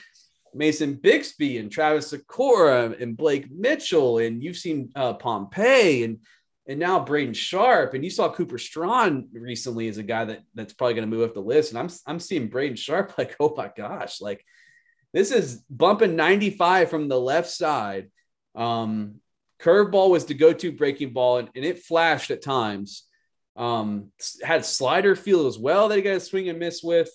Mason 0.53 0.93
Bixby 0.93 1.57
and 1.57 1.71
Travis 1.71 2.13
Sykora 2.13 3.01
and 3.01 3.17
Blake 3.17 3.51
Mitchell. 3.51 4.19
And 4.19 4.41
you've 4.41 4.57
seen 4.57 4.91
uh, 4.95 5.13
Pompey 5.13 6.03
and 6.03 6.19
and 6.69 6.79
now 6.81 7.03
Brayden 7.03 7.35
Sharp. 7.35 7.93
And 7.93 8.03
you 8.03 8.09
saw 8.09 8.29
Cooper 8.29 8.57
Strawn 8.57 9.29
recently 9.31 9.87
as 9.87 9.97
a 9.97 10.03
guy 10.03 10.25
that 10.25 10.41
that's 10.53 10.73
probably 10.73 10.95
going 10.95 11.09
to 11.09 11.15
move 11.15 11.27
up 11.27 11.33
the 11.33 11.41
list. 11.41 11.71
And 11.71 11.79
I'm 11.79 11.89
I'm 12.05 12.19
seeing 12.19 12.49
Brayden 12.49 12.77
Sharp 12.77 13.13
like, 13.17 13.35
oh 13.39 13.53
my 13.57 13.71
gosh, 13.75 14.21
like 14.21 14.45
this 15.13 15.31
is 15.31 15.63
bumping 15.69 16.15
95 16.15 16.89
from 16.89 17.07
the 17.07 17.19
left 17.19 17.49
side. 17.49 18.11
Um, 18.53 19.21
curveball 19.59 20.11
was 20.11 20.25
the 20.25 20.33
go-to 20.33 20.71
breaking 20.71 21.13
ball, 21.13 21.37
and, 21.37 21.49
and 21.55 21.65
it 21.65 21.79
flashed 21.79 22.29
at 22.29 22.43
times. 22.43 23.06
Um, 23.57 24.11
had 24.43 24.63
slider 24.63 25.15
feel 25.15 25.47
as 25.47 25.57
well 25.57 25.89
that 25.89 25.95
he 25.95 26.01
got 26.01 26.15
a 26.15 26.19
swing 26.19 26.47
and 26.49 26.59
miss 26.59 26.83
with. 26.83 27.09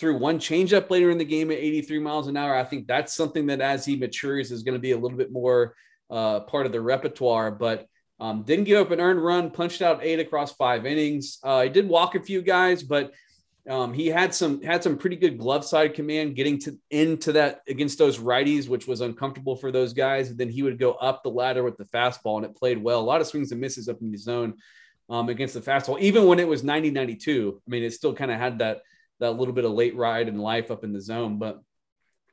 Threw 0.00 0.18
one 0.18 0.38
changeup 0.38 0.90
later 0.90 1.10
in 1.10 1.18
the 1.18 1.24
game 1.24 1.50
at 1.50 1.58
83 1.58 1.98
miles 2.00 2.26
an 2.26 2.36
hour. 2.36 2.54
I 2.54 2.64
think 2.64 2.86
that's 2.86 3.14
something 3.14 3.46
that 3.46 3.60
as 3.60 3.84
he 3.84 3.96
matures 3.96 4.50
is 4.50 4.62
going 4.62 4.74
to 4.74 4.80
be 4.80 4.92
a 4.92 4.98
little 4.98 5.18
bit 5.18 5.32
more 5.32 5.74
uh, 6.10 6.40
part 6.40 6.66
of 6.66 6.72
the 6.72 6.80
repertoire. 6.80 7.50
But 7.50 7.86
um, 8.18 8.42
didn't 8.42 8.64
give 8.64 8.80
up 8.80 8.90
an 8.90 9.00
earned 9.00 9.22
run, 9.22 9.50
punched 9.50 9.82
out 9.82 10.00
eight 10.02 10.18
across 10.18 10.52
five 10.52 10.86
innings. 10.86 11.38
Uh, 11.42 11.62
he 11.62 11.68
did 11.68 11.88
walk 11.88 12.14
a 12.14 12.22
few 12.22 12.40
guys, 12.40 12.82
but 12.82 13.12
um, 13.68 13.92
he 13.92 14.06
had 14.06 14.34
some 14.34 14.62
had 14.62 14.82
some 14.82 14.96
pretty 14.96 15.16
good 15.16 15.38
glove 15.38 15.64
side 15.64 15.94
command 15.94 16.36
getting 16.36 16.58
to 16.60 16.78
into 16.90 17.32
that 17.32 17.62
against 17.68 17.98
those 17.98 18.18
righties, 18.18 18.68
which 18.68 18.86
was 18.86 19.00
uncomfortable 19.00 19.56
for 19.56 19.72
those 19.72 19.92
guys. 19.92 20.30
And 20.30 20.38
then 20.38 20.48
he 20.48 20.62
would 20.62 20.78
go 20.78 20.92
up 20.92 21.22
the 21.22 21.30
ladder 21.30 21.62
with 21.62 21.76
the 21.76 21.84
fastball, 21.84 22.36
and 22.36 22.46
it 22.46 22.56
played 22.56 22.82
well. 22.82 23.00
A 23.00 23.02
lot 23.02 23.20
of 23.20 23.26
swings 23.26 23.52
and 23.52 23.60
misses 23.60 23.88
up 23.88 24.00
in 24.00 24.10
the 24.10 24.18
zone 24.18 24.54
um, 25.08 25.28
against 25.28 25.54
the 25.54 25.60
fastball, 25.60 26.00
even 26.00 26.26
when 26.26 26.38
it 26.38 26.48
was 26.48 26.64
90 26.64 26.90
92. 26.90 27.62
I 27.66 27.70
mean, 27.70 27.82
it 27.82 27.92
still 27.92 28.14
kind 28.14 28.30
of 28.30 28.38
had 28.38 28.58
that 28.58 28.82
that 29.20 29.32
little 29.32 29.54
bit 29.54 29.64
of 29.64 29.72
late 29.72 29.96
ride 29.96 30.28
and 30.28 30.40
life 30.40 30.70
up 30.70 30.84
in 30.84 30.92
the 30.92 31.00
zone. 31.00 31.38
But 31.38 31.60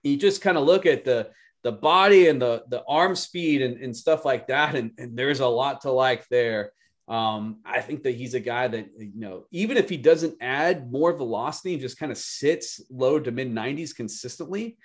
you 0.04 0.18
just 0.18 0.42
kind 0.42 0.58
of 0.58 0.66
look 0.66 0.86
at 0.86 1.06
the 1.06 1.30
the 1.64 1.72
body 1.72 2.28
and 2.28 2.42
the 2.42 2.64
the 2.68 2.84
arm 2.88 3.16
speed 3.16 3.62
and, 3.62 3.78
and 3.78 3.96
stuff 3.96 4.26
like 4.26 4.48
that, 4.48 4.76
and, 4.76 4.92
and 4.98 5.18
there's 5.18 5.40
a 5.40 5.48
lot 5.48 5.82
to 5.82 5.92
like 5.92 6.28
there. 6.28 6.72
Um, 7.08 7.60
I 7.66 7.82
think 7.82 8.04
that 8.04 8.16
he's 8.16 8.34
a 8.34 8.40
guy 8.40 8.68
that 8.68 8.88
you 8.98 9.12
know, 9.16 9.46
even 9.52 9.78
if 9.78 9.90
he 9.90 9.98
doesn't 9.98 10.38
add 10.42 10.92
more 10.92 11.14
velocity 11.14 11.74
and 11.74 11.82
just 11.82 12.00
kind 12.00 12.12
of 12.12 12.18
sits 12.18 12.82
low 12.90 13.20
to 13.20 13.32
mid 13.32 13.54
90s 13.54 13.96
consistently, 13.96 14.78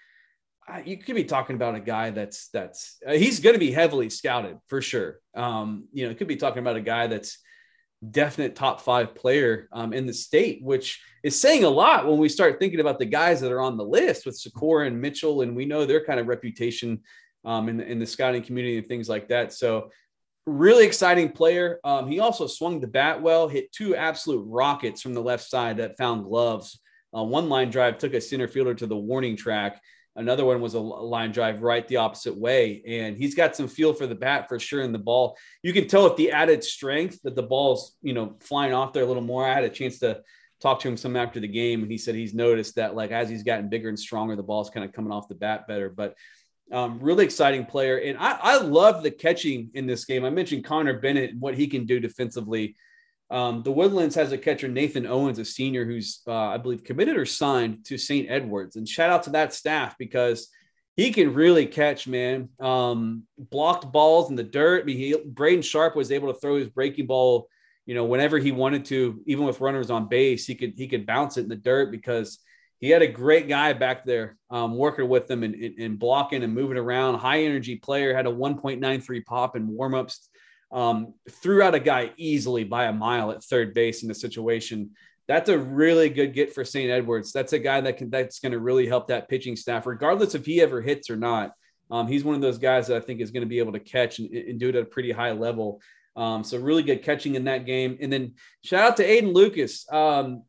you 0.84 0.98
could 0.98 1.14
be 1.14 1.24
talking 1.24 1.56
about 1.56 1.74
a 1.74 1.80
guy 1.80 2.10
that's 2.10 2.48
that's 2.48 2.98
uh, 3.06 3.12
he's 3.12 3.40
going 3.40 3.54
to 3.54 3.60
be 3.60 3.72
heavily 3.72 4.10
scouted 4.10 4.58
for 4.66 4.82
sure. 4.82 5.20
Um, 5.34 5.88
you 5.92 6.04
know, 6.04 6.10
it 6.10 6.18
could 6.18 6.28
be 6.28 6.36
talking 6.36 6.60
about 6.60 6.76
a 6.76 6.80
guy 6.80 7.06
that's 7.06 7.38
definite 8.10 8.54
top 8.54 8.80
five 8.80 9.14
player 9.14 9.68
um, 9.72 9.92
in 9.92 10.06
the 10.06 10.12
state, 10.12 10.62
which 10.62 11.02
is 11.22 11.40
saying 11.40 11.64
a 11.64 11.68
lot 11.68 12.06
when 12.06 12.18
we 12.18 12.28
start 12.28 12.58
thinking 12.58 12.80
about 12.80 12.98
the 12.98 13.04
guys 13.04 13.40
that 13.40 13.52
are 13.52 13.60
on 13.60 13.76
the 13.76 13.84
list 13.84 14.24
with 14.24 14.40
Sykora 14.40 14.86
and 14.86 15.00
Mitchell, 15.00 15.42
and 15.42 15.56
we 15.56 15.64
know 15.64 15.84
their 15.84 16.04
kind 16.04 16.20
of 16.20 16.28
reputation 16.28 17.00
um, 17.44 17.68
in, 17.68 17.76
the, 17.78 17.86
in 17.86 17.98
the 17.98 18.06
scouting 18.06 18.42
community 18.42 18.78
and 18.78 18.88
things 18.88 19.08
like 19.08 19.28
that. 19.28 19.52
So, 19.52 19.90
really 20.46 20.86
exciting 20.86 21.30
player. 21.32 21.78
Um, 21.84 22.08
he 22.08 22.20
also 22.20 22.46
swung 22.46 22.80
the 22.80 22.86
bat 22.86 23.20
well, 23.20 23.48
hit 23.48 23.70
two 23.72 23.94
absolute 23.94 24.44
rockets 24.46 25.02
from 25.02 25.14
the 25.14 25.20
left 25.20 25.44
side 25.48 25.76
that 25.78 25.98
found 25.98 26.24
gloves 26.24 26.80
Uh, 27.16 27.24
one 27.24 27.48
line 27.48 27.70
drive 27.70 27.96
took 27.98 28.14
a 28.14 28.20
center 28.20 28.48
fielder 28.48 28.74
to 28.74 28.86
the 28.86 28.96
warning 28.96 29.36
track. 29.36 29.80
Another 30.16 30.44
one 30.44 30.60
was 30.60 30.74
a 30.74 30.80
line 30.80 31.30
drive 31.30 31.62
right 31.62 31.86
the 31.86 31.98
opposite 31.98 32.36
way. 32.36 32.82
And 32.86 33.16
he's 33.16 33.36
got 33.36 33.54
some 33.54 33.68
feel 33.68 33.92
for 33.92 34.06
the 34.06 34.16
bat 34.16 34.48
for 34.48 34.58
sure. 34.58 34.82
And 34.82 34.92
the 34.92 34.98
ball, 34.98 35.36
you 35.62 35.72
can 35.72 35.86
tell 35.86 36.04
with 36.04 36.16
the 36.16 36.32
added 36.32 36.64
strength 36.64 37.20
that 37.22 37.36
the 37.36 37.42
ball's, 37.42 37.96
you 38.02 38.12
know, 38.12 38.36
flying 38.40 38.72
off 38.72 38.92
there 38.92 39.04
a 39.04 39.06
little 39.06 39.22
more. 39.22 39.46
I 39.46 39.54
had 39.54 39.64
a 39.64 39.68
chance 39.68 40.00
to 40.00 40.22
talk 40.60 40.80
to 40.80 40.88
him 40.88 40.96
some 40.96 41.16
after 41.16 41.38
the 41.38 41.46
game, 41.46 41.82
and 41.82 41.90
he 41.90 41.98
said 41.98 42.16
he's 42.16 42.34
noticed 42.34 42.74
that 42.76 42.96
like 42.96 43.12
as 43.12 43.28
he's 43.28 43.44
gotten 43.44 43.68
bigger 43.68 43.88
and 43.88 43.98
stronger, 43.98 44.34
the 44.34 44.42
ball's 44.42 44.70
kind 44.70 44.84
of 44.84 44.92
coming 44.92 45.12
off 45.12 45.28
the 45.28 45.34
bat 45.34 45.68
better. 45.68 45.88
But 45.88 46.16
um, 46.72 46.98
really 47.00 47.24
exciting 47.24 47.64
player. 47.64 47.98
And 47.98 48.18
I, 48.18 48.32
I 48.32 48.58
love 48.58 49.02
the 49.02 49.10
catching 49.10 49.70
in 49.74 49.86
this 49.86 50.04
game. 50.04 50.24
I 50.24 50.30
mentioned 50.30 50.64
Conner 50.64 50.98
Bennett 50.98 51.30
and 51.30 51.40
what 51.40 51.54
he 51.54 51.66
can 51.66 51.86
do 51.86 52.00
defensively. 52.00 52.76
Um, 53.30 53.62
the 53.62 53.72
Woodlands 53.72 54.14
has 54.14 54.32
a 54.32 54.38
catcher, 54.38 54.68
Nathan 54.68 55.06
Owens, 55.06 55.38
a 55.38 55.44
senior 55.44 55.84
who's, 55.84 56.20
uh, 56.26 56.32
I 56.32 56.56
believe, 56.56 56.84
committed 56.84 57.16
or 57.16 57.26
signed 57.26 57.84
to 57.86 57.98
St. 57.98 58.30
Edwards. 58.30 58.76
And 58.76 58.88
shout 58.88 59.10
out 59.10 59.24
to 59.24 59.30
that 59.30 59.52
staff 59.52 59.96
because 59.98 60.48
he 60.96 61.12
can 61.12 61.34
really 61.34 61.66
catch, 61.66 62.08
man. 62.08 62.48
Um, 62.58 63.24
blocked 63.38 63.92
balls 63.92 64.30
in 64.30 64.36
the 64.36 64.42
dirt. 64.42 64.82
I 64.82 64.84
mean, 64.84 64.96
he, 64.96 65.14
Brayden 65.14 65.62
Sharp 65.62 65.94
was 65.94 66.10
able 66.10 66.32
to 66.32 66.40
throw 66.40 66.56
his 66.56 66.68
breaking 66.68 67.06
ball, 67.06 67.48
you 67.86 67.94
know, 67.94 68.04
whenever 68.04 68.38
he 68.38 68.50
wanted 68.50 68.86
to, 68.86 69.22
even 69.26 69.44
with 69.44 69.60
runners 69.60 69.90
on 69.90 70.08
base, 70.08 70.46
he 70.46 70.54
could 70.54 70.74
he 70.76 70.88
could 70.88 71.06
bounce 71.06 71.36
it 71.36 71.44
in 71.44 71.48
the 71.48 71.56
dirt 71.56 71.90
because 71.90 72.38
he 72.80 72.90
had 72.90 73.02
a 73.02 73.08
great 73.08 73.48
guy 73.48 73.72
back 73.72 74.04
there 74.04 74.36
um, 74.50 74.76
working 74.76 75.08
with 75.08 75.26
them 75.26 75.42
and, 75.42 75.54
and, 75.54 75.78
and, 75.78 75.98
blocking 75.98 76.42
and 76.42 76.54
moving 76.54 76.76
around. 76.76 77.18
High 77.18 77.42
energy 77.42 77.76
player 77.76 78.14
had 78.14 78.26
a 78.26 78.30
1.93 78.30 79.24
pop 79.24 79.56
in 79.56 79.68
warmups 79.68 80.28
um, 80.70 81.14
threw 81.30 81.62
out 81.62 81.74
a 81.74 81.80
guy 81.80 82.12
easily 82.16 82.64
by 82.64 82.84
a 82.84 82.92
mile 82.92 83.30
at 83.30 83.42
third 83.42 83.74
base 83.74 84.02
in 84.02 84.08
the 84.08 84.14
situation. 84.14 84.90
That's 85.26 85.48
a 85.48 85.58
really 85.58 86.08
good 86.08 86.34
get 86.34 86.54
for 86.54 86.64
St. 86.64 86.90
Edwards. 86.90 87.32
That's 87.32 87.52
a 87.52 87.58
guy 87.58 87.80
that 87.82 87.98
can 87.98 88.10
that's 88.10 88.40
going 88.40 88.52
to 88.52 88.58
really 88.58 88.86
help 88.86 89.08
that 89.08 89.28
pitching 89.28 89.56
staff, 89.56 89.86
regardless 89.86 90.34
if 90.34 90.46
he 90.46 90.60
ever 90.60 90.80
hits 90.80 91.10
or 91.10 91.16
not. 91.16 91.52
Um, 91.90 92.06
he's 92.06 92.24
one 92.24 92.34
of 92.34 92.40
those 92.40 92.58
guys 92.58 92.86
that 92.86 92.96
I 92.96 93.00
think 93.00 93.20
is 93.20 93.30
going 93.30 93.42
to 93.42 93.48
be 93.48 93.58
able 93.58 93.72
to 93.72 93.80
catch 93.80 94.18
and, 94.18 94.30
and 94.30 94.60
do 94.60 94.68
it 94.68 94.74
at 94.74 94.82
a 94.82 94.86
pretty 94.86 95.12
high 95.12 95.32
level. 95.32 95.80
Um, 96.16 96.44
so 96.44 96.58
really 96.58 96.82
good 96.82 97.02
catching 97.02 97.34
in 97.34 97.44
that 97.44 97.64
game. 97.64 97.98
And 98.00 98.12
then 98.12 98.34
shout 98.62 98.84
out 98.84 98.96
to 98.98 99.06
Aiden 99.06 99.32
Lucas. 99.32 99.90
Um, 99.90 100.42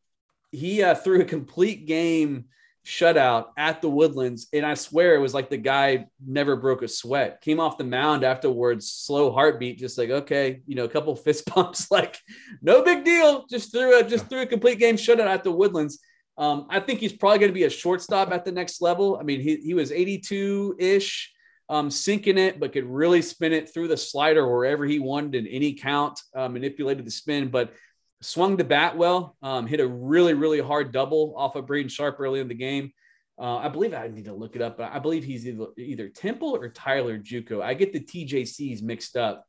he 0.52 0.82
uh, 0.82 0.96
threw 0.96 1.22
a 1.22 1.26
complete 1.26 1.86
game 1.86 2.46
shutout 2.90 3.50
at 3.56 3.82
the 3.82 3.90
Woodlands. 3.90 4.48
And 4.52 4.66
I 4.66 4.74
swear 4.74 5.14
it 5.14 5.20
was 5.20 5.34
like 5.34 5.50
the 5.50 5.58
guy 5.58 6.08
never 6.26 6.56
broke 6.56 6.82
a 6.82 6.88
sweat. 6.88 7.40
Came 7.42 7.60
off 7.60 7.78
the 7.78 7.84
mound 7.84 8.24
afterwards, 8.24 8.92
slow 8.92 9.32
heartbeat, 9.32 9.78
just 9.78 9.98
like, 9.98 10.10
okay, 10.10 10.62
you 10.66 10.76
know, 10.76 10.86
a 10.86 10.90
couple 10.90 11.16
fist 11.16 11.54
bumps, 11.54 11.92
like 11.92 12.20
no 12.62 12.84
big 12.84 13.06
deal. 13.06 13.46
Just 13.48 13.72
threw 13.72 14.00
a 14.00 14.04
just 14.04 14.28
threw 14.28 14.42
a 14.42 14.48
complete 14.48 14.80
game 14.80 14.96
shutout 14.96 15.28
at 15.28 15.44
the 15.44 15.52
Woodlands. 15.52 16.00
Um, 16.38 16.66
I 16.70 16.80
think 16.80 17.00
he's 17.00 17.14
probably 17.14 17.40
going 17.40 17.52
to 17.52 17.60
be 17.60 17.66
a 17.66 17.70
shortstop 17.70 18.32
at 18.32 18.46
the 18.46 18.52
next 18.52 18.82
level. 18.82 19.18
I 19.20 19.24
mean, 19.24 19.42
he, 19.42 19.58
he 19.58 19.74
was 19.74 19.92
82 19.92 20.78
ish, 20.80 21.34
um, 21.68 21.92
sinking 21.92 22.38
it, 22.38 22.60
but 22.60 22.72
could 22.72 22.86
really 22.86 23.22
spin 23.22 23.52
it 23.52 23.72
through 23.72 23.90
the 23.90 23.98
slider 23.98 24.50
wherever 24.50 24.86
he 24.86 25.00
wanted 25.00 25.36
in 25.36 25.48
any 25.48 25.74
count, 25.74 26.20
uh, 26.34 26.48
manipulated 26.48 27.06
the 27.06 27.12
spin. 27.12 27.50
But 27.50 27.74
swung 28.22 28.58
the 28.58 28.64
bat 28.64 28.98
well, 28.98 29.36
um, 29.42 29.66
hit 29.68 29.80
a 29.80 29.88
really, 29.88 30.34
really 30.34 30.60
hard 30.60 30.92
double 30.92 31.34
off 31.38 31.56
of 31.56 31.66
Brayden 31.66 31.90
Sharp 31.90 32.20
early 32.20 32.40
in 32.40 32.48
the 32.48 32.54
game. 32.54 32.92
Uh, 33.40 33.58
I 33.58 33.70
believe 33.70 33.94
I 33.94 34.08
need 34.08 34.26
to 34.26 34.34
look 34.34 34.56
it 34.56 34.62
up, 34.62 34.78
but 34.78 34.92
I 34.92 35.00
believe 35.00 35.24
he's 35.24 35.48
either, 35.48 35.68
either 35.78 36.10
Temple 36.10 36.56
or 36.56 36.68
Tyler 36.70 37.18
Juco. 37.18 37.62
I 37.62 37.74
get 37.74 37.94
the 37.94 38.00
TJCs 38.02 38.82
mixed 38.82 39.16
up, 39.16 39.46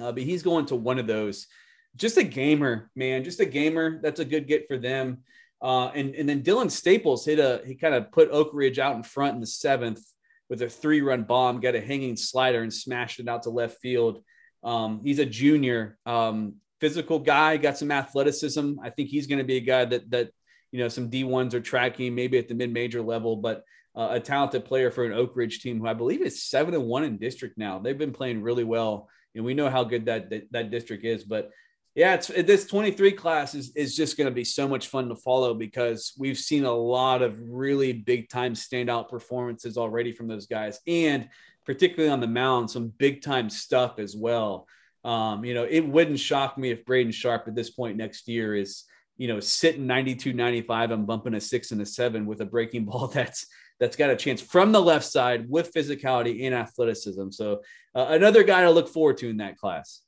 uh, 0.00 0.10
but 0.10 0.24
he's 0.24 0.42
going 0.42 0.66
to 0.66 0.76
one 0.76 0.98
of 0.98 1.06
those. 1.06 1.46
Just 1.94 2.16
a 2.16 2.24
gamer, 2.24 2.90
man. 2.96 3.22
Just 3.22 3.40
a 3.40 3.46
gamer. 3.46 4.00
That's 4.02 4.20
a 4.20 4.24
good 4.24 4.48
get 4.48 4.66
for 4.66 4.78
them. 4.78 5.18
Uh, 5.62 5.88
and, 5.88 6.14
and 6.14 6.28
then 6.28 6.42
Dylan 6.42 6.70
Staples 6.70 7.24
hit 7.24 7.38
a, 7.38 7.62
he 7.64 7.74
kind 7.76 7.94
of 7.94 8.10
put 8.10 8.30
Oak 8.30 8.50
Ridge 8.52 8.78
out 8.78 8.96
in 8.96 9.02
front 9.02 9.34
in 9.34 9.40
the 9.40 9.46
seventh 9.46 10.02
with 10.48 10.62
a 10.62 10.68
three 10.68 11.00
run 11.00 11.22
bomb, 11.22 11.60
got 11.60 11.76
a 11.76 11.80
hanging 11.80 12.16
slider 12.16 12.62
and 12.62 12.72
smashed 12.72 13.20
it 13.20 13.28
out 13.28 13.44
to 13.44 13.50
left 13.50 13.78
field. 13.80 14.20
Um, 14.64 15.00
he's 15.04 15.20
a 15.20 15.26
junior. 15.26 15.98
Um, 16.04 16.56
physical 16.80 17.18
guy, 17.18 17.56
got 17.56 17.78
some 17.78 17.90
athleticism. 17.90 18.74
I 18.82 18.90
think 18.90 19.10
he's 19.10 19.26
going 19.26 19.38
to 19.38 19.44
be 19.44 19.56
a 19.56 19.60
guy 19.60 19.84
that 19.84 20.10
that 20.10 20.30
you 20.72 20.78
know 20.78 20.88
some 20.88 21.10
D1s 21.10 21.54
are 21.54 21.60
tracking 21.60 22.14
maybe 22.14 22.38
at 22.38 22.48
the 22.48 22.54
mid-major 22.54 23.02
level, 23.02 23.36
but 23.36 23.64
uh, 23.94 24.08
a 24.12 24.20
talented 24.20 24.64
player 24.64 24.90
for 24.90 25.04
an 25.04 25.12
Oak 25.12 25.32
Ridge 25.34 25.60
team 25.60 25.78
who 25.78 25.86
I 25.86 25.94
believe 25.94 26.22
is 26.22 26.42
seven 26.42 26.74
and 26.74 26.84
one 26.84 27.04
in 27.04 27.18
district 27.18 27.58
now. 27.58 27.78
They've 27.78 27.98
been 27.98 28.12
playing 28.12 28.42
really 28.42 28.64
well, 28.64 29.08
and 29.34 29.44
we 29.44 29.54
know 29.54 29.68
how 29.68 29.84
good 29.84 30.06
that 30.06 30.30
that, 30.30 30.52
that 30.52 30.70
district 30.70 31.04
is. 31.04 31.24
But 31.24 31.50
yeah, 31.94 32.14
it's 32.14 32.28
this 32.28 32.66
23 32.66 33.12
class 33.12 33.54
is 33.54 33.74
is 33.74 33.96
just 33.96 34.16
going 34.16 34.28
to 34.28 34.34
be 34.34 34.44
so 34.44 34.68
much 34.68 34.88
fun 34.88 35.08
to 35.08 35.16
follow 35.16 35.54
because 35.54 36.12
we've 36.18 36.38
seen 36.38 36.64
a 36.64 36.72
lot 36.72 37.20
of 37.20 37.36
really 37.40 37.92
big 37.92 38.28
time 38.28 38.54
standout 38.54 39.08
performances 39.08 39.76
already 39.76 40.12
from 40.12 40.28
those 40.28 40.46
guys, 40.46 40.78
and 40.86 41.28
particularly 41.66 42.12
on 42.12 42.20
the 42.20 42.26
mound, 42.26 42.70
some 42.70 42.88
big 42.88 43.22
time 43.22 43.50
stuff 43.50 43.98
as 43.98 44.16
well. 44.16 44.66
Um, 45.04 45.44
you 45.44 45.54
know, 45.54 45.64
it 45.64 45.80
wouldn't 45.80 46.18
shock 46.18 46.58
me 46.58 46.70
if 46.70 46.84
Brayden 46.84 47.14
Sharp 47.14 47.44
at 47.48 47.54
this 47.54 47.70
point 47.70 47.96
next 47.96 48.28
year 48.28 48.54
is, 48.54 48.84
you 49.16 49.28
know, 49.28 49.40
sitting 49.40 49.86
92, 49.86 50.32
95 50.32 50.90
and 50.90 51.06
bumping 51.06 51.34
a 51.34 51.40
six 51.40 51.72
and 51.72 51.80
a 51.80 51.86
seven 51.86 52.26
with 52.26 52.40
a 52.40 52.46
breaking 52.46 52.84
ball 52.86 53.08
that's 53.08 53.46
that's 53.78 53.96
got 53.96 54.10
a 54.10 54.16
chance 54.16 54.42
from 54.42 54.72
the 54.72 54.80
left 54.80 55.06
side 55.06 55.48
with 55.48 55.72
physicality 55.72 56.44
and 56.44 56.54
athleticism. 56.54 57.30
So 57.30 57.62
uh, 57.94 58.06
another 58.10 58.42
guy 58.42 58.62
to 58.62 58.70
look 58.70 58.88
forward 58.88 59.16
to 59.18 59.30
in 59.30 59.38
that 59.38 59.56
class. 59.56 60.02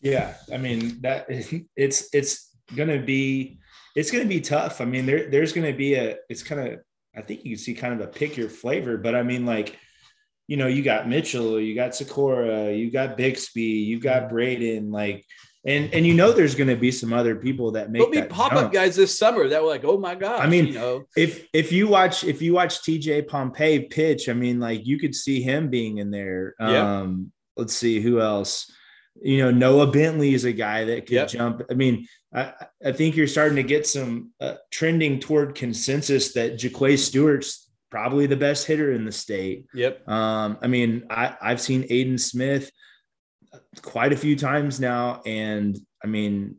Yeah, 0.00 0.34
I 0.52 0.56
mean 0.56 1.00
that 1.02 1.26
it's 1.76 2.08
it's 2.14 2.56
gonna 2.74 3.00
be 3.00 3.58
it's 3.96 4.10
gonna 4.10 4.24
be 4.24 4.40
tough. 4.40 4.80
I 4.80 4.84
mean 4.84 5.06
there 5.06 5.28
there's 5.28 5.52
gonna 5.52 5.74
be 5.74 5.94
a 5.94 6.16
it's 6.28 6.42
kind 6.42 6.68
of 6.68 6.80
I 7.14 7.22
think 7.22 7.44
you 7.44 7.56
can 7.56 7.58
see 7.58 7.74
kind 7.74 7.94
of 7.94 8.00
a 8.00 8.06
pick 8.06 8.36
your 8.36 8.48
flavor, 8.48 8.96
but 8.96 9.14
I 9.14 9.22
mean 9.22 9.44
like 9.44 9.76
you 10.50 10.56
know, 10.56 10.66
you 10.66 10.82
got 10.82 11.08
Mitchell, 11.08 11.60
you 11.60 11.76
got 11.76 11.92
Sykora, 11.92 12.76
you 12.76 12.90
got 12.90 13.16
Bixby, 13.16 13.62
you 13.62 14.00
got 14.00 14.22
mm-hmm. 14.22 14.34
Braden, 14.34 14.90
like, 14.90 15.24
and 15.64 15.94
and 15.94 16.04
you 16.04 16.12
know, 16.12 16.32
there's 16.32 16.56
going 16.56 16.68
to 16.70 16.74
be 16.74 16.90
some 16.90 17.12
other 17.12 17.36
people 17.36 17.70
that 17.72 17.92
make. 17.92 18.00
There'll 18.00 18.26
be 18.26 18.34
pop 18.34 18.54
up 18.54 18.72
guys 18.72 18.96
this 18.96 19.16
summer 19.16 19.46
that 19.46 19.62
were 19.62 19.68
like, 19.68 19.84
oh 19.84 19.96
my 19.96 20.16
god. 20.16 20.40
I 20.40 20.48
mean, 20.48 20.66
you 20.66 20.72
know, 20.72 21.04
if 21.16 21.46
if 21.52 21.70
you 21.70 21.86
watch 21.86 22.24
if 22.24 22.42
you 22.42 22.52
watch 22.52 22.80
TJ 22.80 23.28
Pompey 23.28 23.78
pitch, 23.90 24.28
I 24.28 24.32
mean, 24.32 24.58
like 24.58 24.84
you 24.84 24.98
could 24.98 25.14
see 25.14 25.40
him 25.40 25.70
being 25.70 25.98
in 25.98 26.10
there. 26.10 26.56
Yeah. 26.58 26.98
Um, 26.98 27.30
let's 27.56 27.76
see 27.76 28.00
who 28.00 28.20
else. 28.20 28.72
You 29.22 29.44
know, 29.44 29.52
Noah 29.52 29.86
Bentley 29.86 30.34
is 30.34 30.46
a 30.46 30.52
guy 30.52 30.84
that 30.86 31.06
could 31.06 31.14
yep. 31.14 31.28
jump. 31.28 31.62
I 31.70 31.74
mean, 31.74 32.08
I, 32.34 32.54
I 32.84 32.90
think 32.90 33.14
you're 33.14 33.28
starting 33.28 33.56
to 33.56 33.62
get 33.62 33.86
some 33.86 34.32
uh, 34.40 34.54
trending 34.72 35.20
toward 35.20 35.54
consensus 35.54 36.32
that 36.32 36.54
Jaquay 36.54 36.98
Stewart's 36.98 37.69
probably 37.90 38.26
the 38.26 38.36
best 38.36 38.66
hitter 38.66 38.92
in 38.92 39.04
the 39.04 39.12
state. 39.12 39.66
Yep. 39.74 40.08
Um, 40.08 40.58
I 40.62 40.66
mean, 40.66 41.04
I, 41.10 41.36
I've 41.40 41.60
seen 41.60 41.88
Aiden 41.88 42.18
Smith 42.18 42.70
quite 43.82 44.12
a 44.12 44.16
few 44.16 44.36
times 44.36 44.80
now, 44.80 45.22
and 45.26 45.76
I 46.02 46.06
mean, 46.06 46.56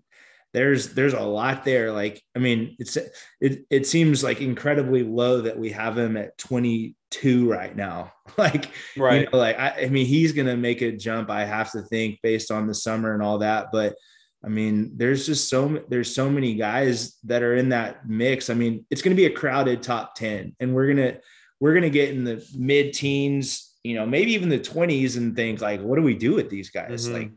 there's 0.54 0.94
there's 0.94 1.14
a 1.14 1.22
lot 1.22 1.64
there. 1.64 1.92
Like, 1.92 2.22
I 2.36 2.40
mean, 2.40 2.76
it's 2.80 2.98
it 3.40 3.66
it 3.70 3.88
seems 3.88 4.24
like 4.24 4.42
incredibly 4.42 5.04
low 5.04 5.42
that 5.42 5.58
we 5.58 5.72
have 5.72 5.98
him 5.98 6.18
at 6.18 6.38
22 6.38 7.50
right 7.50 7.76
now. 7.76 8.12
like, 8.38 8.70
right, 8.98 9.22
you 9.22 9.28
know, 9.32 9.38
like 9.38 9.58
I, 9.58 9.84
I 9.84 9.90
mean, 9.90 10.06
he's 10.06 10.34
gonna 10.34 10.58
make 10.58 10.82
a 10.82 10.92
jump. 10.92 11.30
I 11.30 11.46
have 11.46 11.72
to 11.72 11.82
think 11.84 12.20
based 12.22 12.52
on 12.52 12.68
the 12.68 12.76
summer 12.76 13.14
and 13.14 13.24
all 13.24 13.40
that, 13.40 13.68
but. 13.72 13.96
I 14.44 14.50
mean, 14.50 14.94
there's 14.96 15.26
just 15.26 15.50
so 15.50 15.84
there's 15.88 16.14
so 16.14 16.30
many 16.30 16.56
guys 16.56 17.18
that 17.26 17.44
are 17.44 17.56
in 17.56 17.70
that 17.70 18.08
mix. 18.08 18.50
I 18.50 18.56
mean, 18.56 18.86
it's 18.90 19.02
going 19.02 19.16
to 19.16 19.22
be 19.22 19.28
a 19.28 19.36
crowded 19.36 19.84
top 19.84 20.16
10 20.16 20.56
and 20.60 20.74
we're 20.74 20.88
going 20.94 20.98
to 20.98 21.20
we're 21.60 21.74
going 21.74 21.84
to 21.84 21.92
get 21.92 22.10
in 22.10 22.24
the 22.24 22.44
mid 22.58 22.94
teens, 22.94 23.76
you 23.84 23.94
know, 23.94 24.06
maybe 24.06 24.34
even 24.34 24.50
the 24.50 24.60
20s 24.60 25.18
and 25.18 25.36
think 25.36 25.62
like 25.62 25.82
what 25.82 25.98
do 25.98 26.02
we 26.02 26.16
do 26.16 26.34
with 26.34 26.50
these 26.50 26.72
guys? 26.72 27.08
Mm-hmm. 27.08 27.14
Like 27.14 27.32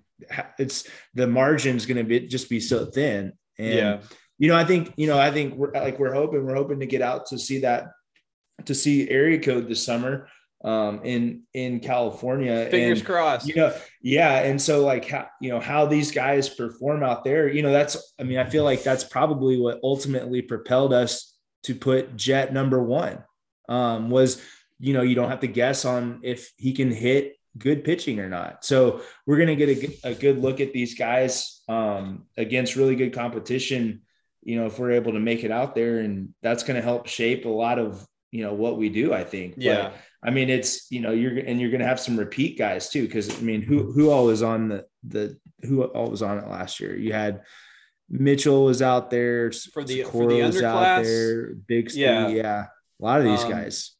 it's 0.58 0.88
the 1.12 1.26
margin's 1.26 1.84
going 1.84 1.98
to 1.98 2.04
be 2.04 2.20
just 2.20 2.48
be 2.48 2.60
so 2.60 2.86
thin. 2.86 3.34
And 3.58 3.74
yeah. 3.74 4.00
you 4.38 4.48
know, 4.48 4.56
I 4.56 4.64
think, 4.64 4.94
you 4.96 5.06
know, 5.06 5.18
I 5.18 5.30
think 5.30 5.54
we're 5.56 5.72
like 5.72 5.98
we're 5.98 6.14
hoping 6.14 6.46
we're 6.46 6.56
hoping 6.56 6.80
to 6.80 6.86
get 6.86 7.02
out 7.02 7.26
to 7.26 7.38
see 7.38 7.60
that 7.60 7.88
to 8.64 8.74
see 8.74 9.10
area 9.10 9.38
code 9.38 9.68
this 9.68 9.84
summer 9.84 10.28
um, 10.64 11.00
in 11.04 11.42
in 11.52 11.78
California. 11.78 12.66
Fingers 12.70 13.00
and, 13.00 13.06
crossed. 13.06 13.46
You 13.46 13.54
know, 13.54 13.74
yeah. 14.02 14.38
And 14.40 14.60
so 14.60 14.84
like 14.84 15.08
how 15.08 15.28
you 15.40 15.50
know 15.50 15.60
how 15.60 15.86
these 15.86 16.10
guys 16.10 16.48
perform 16.48 17.02
out 17.02 17.22
there, 17.22 17.48
you 17.48 17.62
know, 17.62 17.72
that's 17.72 18.14
I 18.18 18.24
mean, 18.24 18.38
I 18.38 18.44
feel 18.44 18.64
like 18.64 18.82
that's 18.82 19.04
probably 19.04 19.58
what 19.58 19.80
ultimately 19.82 20.42
propelled 20.42 20.92
us 20.92 21.36
to 21.64 21.74
put 21.74 22.16
Jett 22.16 22.52
number 22.52 22.82
one. 22.82 23.22
Um, 23.68 24.10
was 24.10 24.42
you 24.80 24.92
know, 24.92 25.02
you 25.02 25.14
don't 25.14 25.30
have 25.30 25.40
to 25.40 25.46
guess 25.46 25.84
on 25.84 26.20
if 26.22 26.52
he 26.56 26.72
can 26.72 26.90
hit 26.90 27.36
good 27.56 27.84
pitching 27.84 28.18
or 28.18 28.28
not. 28.28 28.64
So 28.64 29.02
we're 29.26 29.38
gonna 29.38 29.54
get 29.54 29.68
a, 29.68 30.08
a 30.10 30.14
good 30.14 30.40
look 30.40 30.60
at 30.60 30.72
these 30.72 30.94
guys 30.94 31.62
um, 31.68 32.26
against 32.36 32.76
really 32.76 32.96
good 32.96 33.12
competition. 33.12 34.02
You 34.42 34.58
know, 34.58 34.66
if 34.66 34.78
we're 34.78 34.92
able 34.92 35.12
to 35.12 35.20
make 35.20 35.44
it 35.44 35.50
out 35.50 35.74
there, 35.74 36.00
and 36.00 36.34
that's 36.42 36.64
going 36.64 36.76
to 36.76 36.82
help 36.82 37.06
shape 37.06 37.46
a 37.46 37.48
lot 37.48 37.78
of 37.78 38.06
you 38.34 38.42
know 38.42 38.52
what 38.52 38.78
we 38.78 38.88
do. 38.88 39.14
I 39.14 39.22
think. 39.22 39.54
Yeah. 39.56 39.90
But, 39.90 39.94
I 40.28 40.30
mean, 40.30 40.50
it's 40.50 40.90
you 40.90 41.00
know 41.00 41.12
you're 41.12 41.38
and 41.38 41.60
you're 41.60 41.70
going 41.70 41.80
to 41.82 41.86
have 41.86 42.00
some 42.00 42.16
repeat 42.16 42.58
guys 42.58 42.88
too 42.88 43.02
because 43.02 43.30
I 43.38 43.40
mean, 43.42 43.62
who 43.62 43.92
who 43.92 44.10
all 44.10 44.26
was 44.26 44.42
on 44.42 44.68
the 44.68 44.86
the 45.06 45.38
who 45.62 45.84
all 45.84 46.10
was 46.10 46.20
on 46.20 46.38
it 46.38 46.48
last 46.48 46.80
year? 46.80 46.96
You 46.96 47.12
had 47.12 47.42
Mitchell 48.10 48.64
was 48.64 48.82
out 48.82 49.08
there 49.08 49.52
for 49.52 49.84
the 49.84 50.02
for 50.02 50.26
the 50.26 50.40
underclass. 50.40 50.64
Out 50.64 51.04
there, 51.04 51.54
Big 51.54 51.92
yeah, 51.92 52.26
yeah, 52.28 52.66
a 53.00 53.04
lot 53.04 53.20
of 53.20 53.26
these 53.26 53.44
um, 53.44 53.50
guys. 53.50 53.92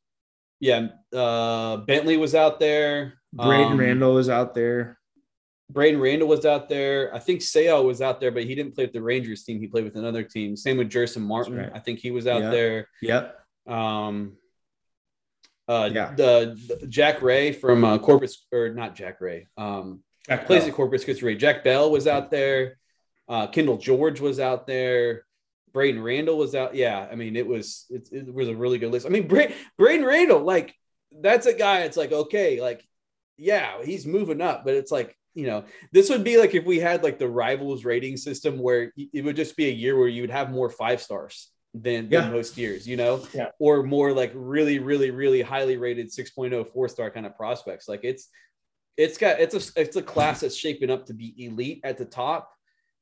Yeah, 0.58 0.88
uh, 1.14 1.76
Bentley 1.78 2.16
was 2.16 2.34
out 2.34 2.58
there. 2.58 3.14
Braden 3.32 3.72
um, 3.72 3.78
Randall 3.78 4.14
was 4.14 4.28
out 4.28 4.54
there. 4.54 4.98
Braden 5.70 6.00
Randall 6.00 6.28
was 6.28 6.44
out 6.44 6.68
there. 6.68 7.14
I 7.14 7.20
think 7.20 7.40
Sale 7.40 7.84
was 7.84 8.02
out 8.02 8.20
there, 8.20 8.32
but 8.32 8.44
he 8.44 8.54
didn't 8.54 8.74
play 8.74 8.84
with 8.84 8.92
the 8.92 9.02
Rangers 9.02 9.44
team. 9.44 9.60
He 9.60 9.68
played 9.68 9.84
with 9.84 9.96
another 9.96 10.22
team. 10.22 10.56
Same 10.56 10.78
with 10.78 10.90
Jerson 10.90 11.22
Martin. 11.22 11.56
Right. 11.56 11.70
I 11.72 11.78
think 11.78 12.00
he 12.00 12.10
was 12.10 12.26
out 12.26 12.50
there. 12.50 12.88
Yep. 13.00 13.43
Um, 13.66 14.36
uh, 15.66 15.90
yeah. 15.92 16.14
The, 16.14 16.78
the, 16.80 16.86
Jack 16.86 17.22
Ray 17.22 17.52
from 17.52 17.84
uh, 17.84 17.98
Corpus, 17.98 18.44
or 18.52 18.70
not 18.70 18.94
Jack 18.94 19.20
Ray. 19.20 19.46
Um, 19.56 20.02
Jack 20.28 20.46
plays 20.46 20.60
Bell. 20.62 20.68
at 20.68 20.74
Corpus 20.74 21.04
Christi 21.04 21.24
Ray. 21.24 21.36
Jack 21.36 21.64
Bell 21.64 21.90
was 21.90 22.06
out 22.06 22.30
there. 22.30 22.78
Uh, 23.28 23.46
Kendall 23.46 23.78
George 23.78 24.20
was 24.20 24.40
out 24.40 24.66
there. 24.66 25.24
Braden 25.72 26.02
Randall 26.02 26.38
was 26.38 26.54
out. 26.54 26.74
Yeah, 26.74 27.06
I 27.10 27.14
mean, 27.14 27.36
it 27.36 27.46
was 27.46 27.86
it, 27.90 28.08
it 28.12 28.32
was 28.32 28.48
a 28.48 28.54
really 28.54 28.78
good 28.78 28.92
list. 28.92 29.06
I 29.06 29.08
mean, 29.08 29.26
Bra- 29.26 29.52
Braden 29.76 30.04
Randall, 30.04 30.40
like 30.40 30.74
that's 31.20 31.46
a 31.46 31.54
guy. 31.54 31.80
It's 31.80 31.96
like 31.96 32.12
okay, 32.12 32.60
like 32.60 32.86
yeah, 33.36 33.82
he's 33.82 34.06
moving 34.06 34.40
up, 34.40 34.64
but 34.64 34.74
it's 34.74 34.92
like 34.92 35.16
you 35.34 35.46
know, 35.46 35.64
this 35.92 36.10
would 36.10 36.22
be 36.22 36.38
like 36.38 36.54
if 36.54 36.64
we 36.64 36.78
had 36.78 37.02
like 37.02 37.18
the 37.18 37.28
rivals 37.28 37.84
rating 37.84 38.16
system 38.16 38.58
where 38.58 38.92
it 38.96 39.24
would 39.24 39.36
just 39.36 39.56
be 39.56 39.66
a 39.66 39.72
year 39.72 39.98
where 39.98 40.06
you 40.06 40.22
would 40.22 40.30
have 40.30 40.50
more 40.50 40.70
five 40.70 41.02
stars 41.02 41.50
than, 41.74 42.08
yeah. 42.10 42.22
than 42.22 42.32
most 42.32 42.56
years, 42.56 42.86
you 42.86 42.96
know, 42.96 43.26
yeah. 43.34 43.50
or 43.58 43.82
more 43.82 44.12
like 44.12 44.32
really, 44.34 44.78
really, 44.78 45.10
really 45.10 45.42
highly 45.42 45.76
rated 45.76 46.10
6.0 46.10 46.72
four 46.72 46.88
star 46.88 47.10
kind 47.10 47.26
of 47.26 47.36
prospects. 47.36 47.88
Like 47.88 48.00
it's, 48.04 48.28
it's 48.96 49.18
got, 49.18 49.40
it's 49.40 49.54
a, 49.54 49.80
it's 49.80 49.96
a 49.96 50.02
class 50.02 50.40
that's 50.40 50.56
shaping 50.56 50.90
up 50.90 51.06
to 51.06 51.14
be 51.14 51.34
elite 51.44 51.80
at 51.84 51.98
the 51.98 52.04
top. 52.04 52.50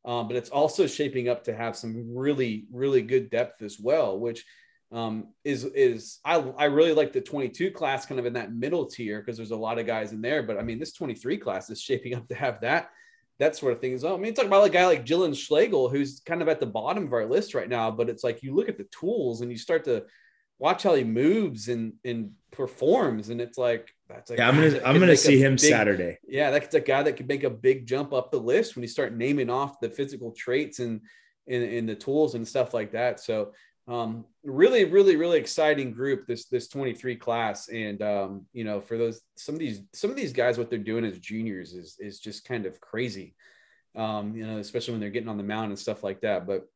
Um, 0.04 0.26
but 0.26 0.36
it's 0.36 0.50
also 0.50 0.86
shaping 0.86 1.28
up 1.28 1.44
to 1.44 1.54
have 1.54 1.76
some 1.76 2.16
really, 2.16 2.66
really 2.72 3.02
good 3.02 3.30
depth 3.30 3.62
as 3.62 3.78
well, 3.78 4.18
which 4.18 4.44
um, 4.90 5.28
is 5.42 5.64
is 5.64 6.18
I, 6.24 6.36
I 6.58 6.64
really 6.66 6.92
like 6.92 7.12
the 7.12 7.20
22 7.20 7.70
class 7.70 8.04
kind 8.04 8.20
of 8.20 8.26
in 8.26 8.34
that 8.34 8.52
middle 8.52 8.86
tier 8.86 9.20
because 9.20 9.36
there's 9.36 9.50
a 9.50 9.56
lot 9.56 9.78
of 9.78 9.86
guys 9.86 10.12
in 10.12 10.20
there. 10.20 10.42
But 10.42 10.58
I 10.58 10.62
mean, 10.62 10.78
this 10.78 10.92
23 10.92 11.38
class 11.38 11.70
is 11.70 11.80
shaping 11.80 12.14
up 12.14 12.28
to 12.28 12.34
have 12.34 12.60
that 12.60 12.90
that 13.42 13.56
sort 13.56 13.72
of 13.72 13.80
thing 13.80 13.92
as 13.92 14.04
well. 14.04 14.14
I 14.14 14.18
mean, 14.18 14.34
talk 14.34 14.46
about 14.46 14.64
a 14.64 14.70
guy 14.70 14.86
like 14.86 15.04
Jalen 15.04 15.36
Schlegel, 15.36 15.88
who's 15.88 16.20
kind 16.20 16.42
of 16.42 16.48
at 16.48 16.60
the 16.60 16.66
bottom 16.66 17.04
of 17.04 17.12
our 17.12 17.26
list 17.26 17.54
right 17.54 17.68
now, 17.68 17.90
but 17.90 18.08
it's 18.08 18.22
like 18.22 18.40
you 18.40 18.54
look 18.54 18.68
at 18.68 18.78
the 18.78 18.86
tools 18.92 19.40
and 19.40 19.50
you 19.50 19.58
start 19.58 19.84
to 19.86 20.04
watch 20.60 20.84
how 20.84 20.94
he 20.94 21.02
moves 21.02 21.68
and 21.68 21.94
and 22.04 22.30
performs, 22.52 23.30
and 23.30 23.40
it's 23.40 23.58
like 23.58 23.92
that's 24.08 24.30
like 24.30 24.38
yeah, 24.38 24.48
I'm 24.48 24.54
gonna 24.54 24.80
I'm 24.84 25.00
gonna 25.00 25.16
see 25.16 25.38
him 25.38 25.54
big, 25.54 25.60
Saturday. 25.60 26.18
Yeah, 26.26 26.52
that's 26.52 26.72
a 26.76 26.80
guy 26.80 27.02
that 27.02 27.16
could 27.16 27.26
make 27.26 27.42
a 27.42 27.50
big 27.50 27.84
jump 27.84 28.12
up 28.12 28.30
the 28.30 28.38
list 28.38 28.76
when 28.76 28.84
you 28.84 28.88
start 28.88 29.12
naming 29.12 29.50
off 29.50 29.80
the 29.80 29.90
physical 29.90 30.30
traits 30.30 30.78
and 30.78 31.00
in, 31.48 31.62
in 31.62 31.86
the 31.86 31.96
tools 31.96 32.36
and 32.36 32.46
stuff 32.46 32.72
like 32.72 32.92
that. 32.92 33.18
So 33.18 33.54
um, 33.88 34.24
really, 34.44 34.84
really, 34.84 35.16
really 35.16 35.38
exciting 35.38 35.92
group 35.92 36.26
this 36.26 36.46
this 36.46 36.68
23 36.68 37.16
class, 37.16 37.68
and 37.68 38.00
um, 38.00 38.46
you 38.52 38.64
know, 38.64 38.80
for 38.80 38.96
those 38.96 39.20
some 39.36 39.54
of 39.54 39.58
these 39.58 39.82
some 39.92 40.10
of 40.10 40.16
these 40.16 40.32
guys, 40.32 40.56
what 40.56 40.70
they're 40.70 40.78
doing 40.78 41.04
as 41.04 41.18
juniors 41.18 41.72
is 41.72 41.96
is 41.98 42.20
just 42.20 42.44
kind 42.44 42.66
of 42.66 42.80
crazy. 42.80 43.34
Um, 43.94 44.34
you 44.36 44.46
know, 44.46 44.58
especially 44.58 44.92
when 44.92 45.00
they're 45.00 45.10
getting 45.10 45.28
on 45.28 45.36
the 45.36 45.42
mound 45.42 45.70
and 45.70 45.78
stuff 45.78 46.02
like 46.02 46.20
that. 46.22 46.46
But 46.46 46.66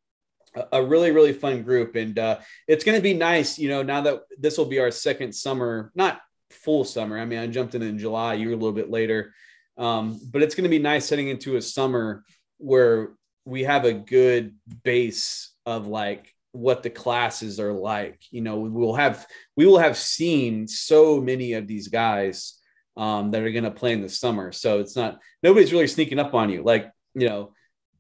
a, 0.55 0.81
a 0.81 0.85
really, 0.85 1.13
really 1.13 1.33
fun 1.33 1.63
group, 1.63 1.95
and 1.95 2.19
uh, 2.19 2.39
it's 2.67 2.85
going 2.85 2.99
to 2.99 3.03
be 3.03 3.15
nice. 3.15 3.59
You 3.59 3.69
know, 3.69 3.83
now 3.83 4.01
that 4.01 4.23
this 4.39 4.59
will 4.59 4.67
be 4.67 4.81
our 4.81 4.91
second 4.91 5.33
summer, 5.33 5.93
not 5.95 6.21
full 6.51 6.85
summer. 6.85 7.19
I 7.19 7.25
mean, 7.25 7.39
I 7.39 7.47
jumped 7.47 7.77
in 7.77 7.83
in 7.83 7.99
July. 7.99 8.35
You 8.35 8.49
were 8.49 8.55
a 8.55 8.59
little 8.59 8.73
bit 8.73 8.91
later, 8.91 9.33
um, 9.79 10.21
but 10.31 10.43
it's 10.43 10.57
going 10.57 10.65
to 10.65 10.71
be 10.71 10.81
nice 10.81 11.09
heading 11.09 11.29
into 11.29 11.57
a 11.57 11.63
summer 11.63 12.25
where 12.59 13.13
we 13.45 13.63
have 13.63 13.85
a 13.85 13.93
good 13.93 14.57
base 14.83 15.53
of 15.65 15.87
like 15.87 16.35
what 16.57 16.83
the 16.83 16.91
classes 16.91 17.61
are 17.61 17.73
like. 17.73 18.21
You 18.31 18.43
know, 18.43 18.59
we 18.59 18.71
will 18.71 18.95
have 18.95 19.27
we 19.57 19.67
will 19.67 19.79
have 19.79 19.97
seen 19.97 20.67
so 20.67 21.21
many 21.21 21.55
of 21.55 21.67
these 21.67 21.89
guys 21.89 22.59
um, 22.97 23.31
that 23.31 23.43
are 23.43 23.53
going 23.53 23.65
to 23.65 23.71
play 23.71 23.93
in 23.93 24.03
the 24.03 24.09
summer. 24.09 24.53
So 24.53 24.81
it's 24.81 24.97
not 24.97 25.19
nobody's 25.43 25.73
really 25.73 25.87
sneaking 25.87 26.19
up 26.19 26.35
on 26.35 26.51
you. 26.51 26.63
Like 26.63 26.91
you 27.15 27.29
know, 27.29 27.53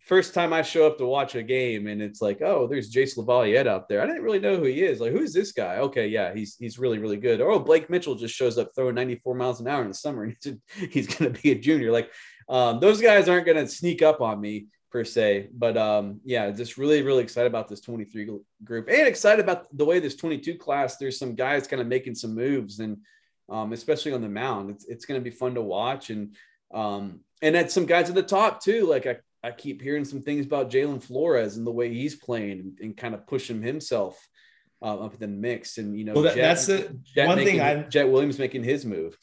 first 0.07 0.35
time 0.35 0.53
I 0.53 0.62
show 0.62 0.87
up 0.87 0.99
to 0.99 1.07
watch 1.07 1.35
a 1.35 1.42
game 1.42 1.87
and 1.87 2.01
it's 2.01 2.23
like, 2.23 2.40
oh, 2.40 2.66
there's 2.66 2.92
Jace 2.92 3.19
LaViolette 3.19 3.66
out 3.66 3.88
there. 3.88 4.01
I 4.01 4.07
didn't 4.07 4.23
really 4.23 4.38
know 4.38 4.57
who 4.57 4.64
he 4.64 4.83
is. 4.83 5.01
Like, 5.01 5.12
who's 5.12 5.33
this 5.33 5.53
guy? 5.53 5.79
Okay, 5.79 6.09
yeah, 6.09 6.35
he's 6.35 6.57
he's 6.59 6.79
really 6.79 6.99
really 6.99 7.19
good. 7.19 7.40
Or 7.40 7.51
oh, 7.51 7.59
Blake 7.59 7.90
Mitchell 7.90 8.14
just 8.14 8.35
shows 8.35 8.59
up 8.59 8.71
throwing 8.75 8.95
94 8.95 9.35
miles 9.35 9.61
an 9.61 9.69
hour 9.69 9.83
in 9.83 9.88
the 9.88 9.95
summer 9.95 10.25
and 10.25 10.37
he's, 10.42 10.92
he's 10.92 11.07
going 11.07 11.33
to 11.33 11.40
be 11.42 11.53
a 11.53 11.59
junior. 11.59 11.92
Like, 11.92 12.11
um, 12.49 12.81
those 12.81 13.01
guys 13.01 13.29
aren't 13.29 13.47
going 13.47 13.59
to 13.59 13.69
sneak 13.69 14.03
up 14.03 14.21
on 14.21 14.40
me 14.40 14.66
per 14.90 15.05
se. 15.05 15.49
But 15.53 15.77
um, 15.77 16.20
yeah, 16.25 16.51
just 16.51 16.79
really, 16.79 17.03
really 17.03 17.22
excited 17.22 17.49
about 17.49 17.68
this 17.68 17.81
23 17.81 18.31
group 18.64 18.88
and 18.88 19.07
excited 19.07 19.42
about 19.42 19.66
the 19.77 19.85
way 19.85 19.99
this 19.99 20.16
22 20.16 20.57
class, 20.57 20.96
there's 20.96 21.18
some 21.18 21.35
guys 21.35 21.66
kind 21.66 21.81
of 21.81 21.88
making 21.88 22.14
some 22.14 22.35
moves 22.35 22.81
and 22.81 22.99
um, 23.49 23.72
especially 23.72 24.12
on 24.12 24.22
the 24.22 24.29
mound. 24.29 24.70
It's, 24.70 24.85
it's 24.87 25.05
going 25.05 25.20
to 25.20 25.25
be 25.25 25.35
fun 25.35 25.55
to 25.55 25.62
watch. 25.62 26.11
And, 26.11 26.35
um, 26.72 27.20
and 27.42 27.57
at 27.57 27.70
some 27.70 27.87
guys 27.87 28.09
at 28.09 28.14
the 28.14 28.22
top 28.22 28.62
too. 28.62 28.87
Like 28.87 29.07
I, 29.07 29.16
I 29.42 29.53
keep 29.53 29.81
hearing 29.81 30.05
some 30.05 30.22
things 30.22 30.46
about 30.46 30.70
Jalen 30.70 31.03
Flores 31.03 31.57
and 31.57 31.66
the 31.66 31.72
way 31.72 31.92
he's 31.92 32.16
playing 32.16 32.61
and, 32.61 32.79
and 32.81 32.96
kind 32.96 33.14
of 33.14 33.27
pushing 33.27 33.62
himself 33.62 34.18
uh, 34.83 34.96
up 35.01 35.14
in 35.14 35.20
the 35.20 35.29
mix. 35.29 35.79
And, 35.79 35.96
you 35.99 36.05
know, 36.05 36.14
well, 36.14 36.22
that, 36.25 36.35
Jett, 36.35 36.42
that's 36.42 36.66
the 36.66 36.99
Jett 37.14 37.29
one 37.29 37.37
making, 37.38 37.59
thing 37.59 37.61
I, 37.61 37.83
Jett 37.83 38.09
Williams 38.09 38.38
making 38.38 38.64
his 38.64 38.85
move. 38.85 39.16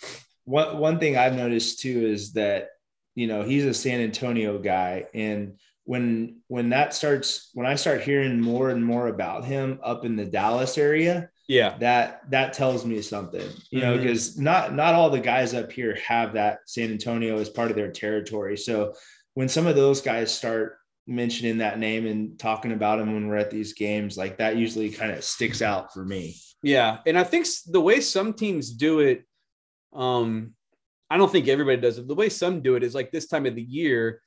One, 0.46 0.78
one 0.78 1.00
thing 1.00 1.18
I've 1.18 1.36
noticed 1.36 1.80
too 1.80 2.06
is 2.06 2.34
that 2.34 2.70
you 3.16 3.28
know 3.28 3.44
he's 3.44 3.66
a 3.66 3.74
San 3.74 4.02
Antonio 4.02 4.58
guy, 4.58 5.06
and 5.14 5.58
when 5.86 6.42
when 6.48 6.70
that 6.70 6.94
starts, 6.94 7.50
when 7.54 7.66
I 7.66 7.76
start 7.76 8.02
hearing 8.02 8.40
more 8.40 8.70
and 8.70 8.84
more 8.84 9.08
about 9.08 9.46
him 9.46 9.80
up 9.84 10.06
in 10.06 10.16
the 10.16 10.26
Dallas 10.26 10.78
area, 10.78 11.30
yeah, 11.48 11.78
that 11.80 12.22
that 12.32 12.54
tells 12.54 12.86
me 12.86 13.02
something, 13.02 13.48
you 13.70 13.82
know, 13.82 13.98
because 13.98 14.36
mm-hmm. 14.36 14.46
not 14.46 14.74
not 14.74 14.94
all 14.94 15.10
the 15.10 15.20
guys 15.20 15.54
up 15.54 15.72
here 15.72 15.98
have 16.08 16.34
that 16.34 16.60
San 16.66 16.92
Antonio 16.92 17.38
as 17.38 17.50
part 17.50 17.70
of 17.70 17.76
their 17.76 17.92
territory. 17.92 18.58
So 18.58 18.94
when 19.34 19.50
some 19.50 19.68
of 19.68 19.76
those 19.76 20.02
guys 20.02 20.34
start 20.34 20.78
mentioning 21.06 21.58
that 21.58 21.80
name 21.80 22.06
and 22.06 22.40
talking 22.40 22.72
about 22.72 23.00
him 23.00 23.14
when 23.14 23.28
we're 23.28 23.36
at 23.36 23.52
these 23.52 23.74
games, 23.74 24.18
like 24.18 24.38
that 24.38 24.56
usually 24.56 24.90
kind 24.90 25.12
of 25.12 25.24
sticks 25.24 25.62
out 25.62 25.94
for 25.94 26.06
me. 26.06 26.38
Yeah, 26.62 27.00
and 27.06 27.18
I 27.18 27.26
think 27.26 27.46
the 27.68 27.82
way 27.82 28.00
some 28.00 28.34
teams 28.34 28.72
do 28.72 29.02
it, 29.02 29.26
um, 29.92 30.54
I 31.14 31.18
don't 31.18 31.32
think 31.32 31.48
everybody 31.48 31.80
does 31.80 32.00
it. 32.00 32.08
The 32.08 32.16
way 32.16 32.28
some 32.28 32.62
do 32.62 32.74
it 32.74 32.82
is 32.82 32.96
like 32.96 33.12
this 33.12 33.28
time 33.28 33.46
of 33.46 33.54
the 33.54 33.62
year, 33.62 34.20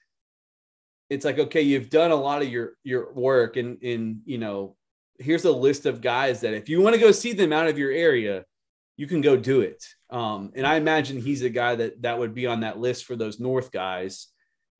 it's 1.10 1.24
like, 1.24 1.36
okay, 1.36 1.62
you've 1.62 1.90
done 1.90 2.12
a 2.12 2.16
lot 2.16 2.42
of 2.42 2.48
your 2.48 2.74
your 2.84 3.12
work 3.12 3.56
and 3.56 3.82
in 3.82 4.20
you 4.24 4.38
know, 4.38 4.76
here's 5.18 5.44
a 5.44 5.50
list 5.50 5.86
of 5.86 6.00
guys 6.00 6.42
that 6.42 6.54
if 6.54 6.68
you 6.68 6.80
want 6.80 6.94
to 6.94 7.00
go 7.00 7.10
see 7.10 7.32
them 7.32 7.52
out 7.52 7.66
of 7.66 7.76
your 7.76 7.90
area, 7.90 8.44
you 8.96 9.08
can 9.08 9.20
go 9.20 9.36
do 9.36 9.62
it. 9.62 9.84
Um, 10.10 10.52
and 10.54 10.64
I 10.64 10.76
imagine 10.76 11.20
he's 11.20 11.42
a 11.42 11.48
guy 11.48 11.74
that 11.74 12.02
that 12.02 12.20
would 12.20 12.34
be 12.34 12.46
on 12.46 12.60
that 12.60 12.78
list 12.78 13.04
for 13.04 13.16
those 13.16 13.40
North 13.40 13.72
guys. 13.72 14.28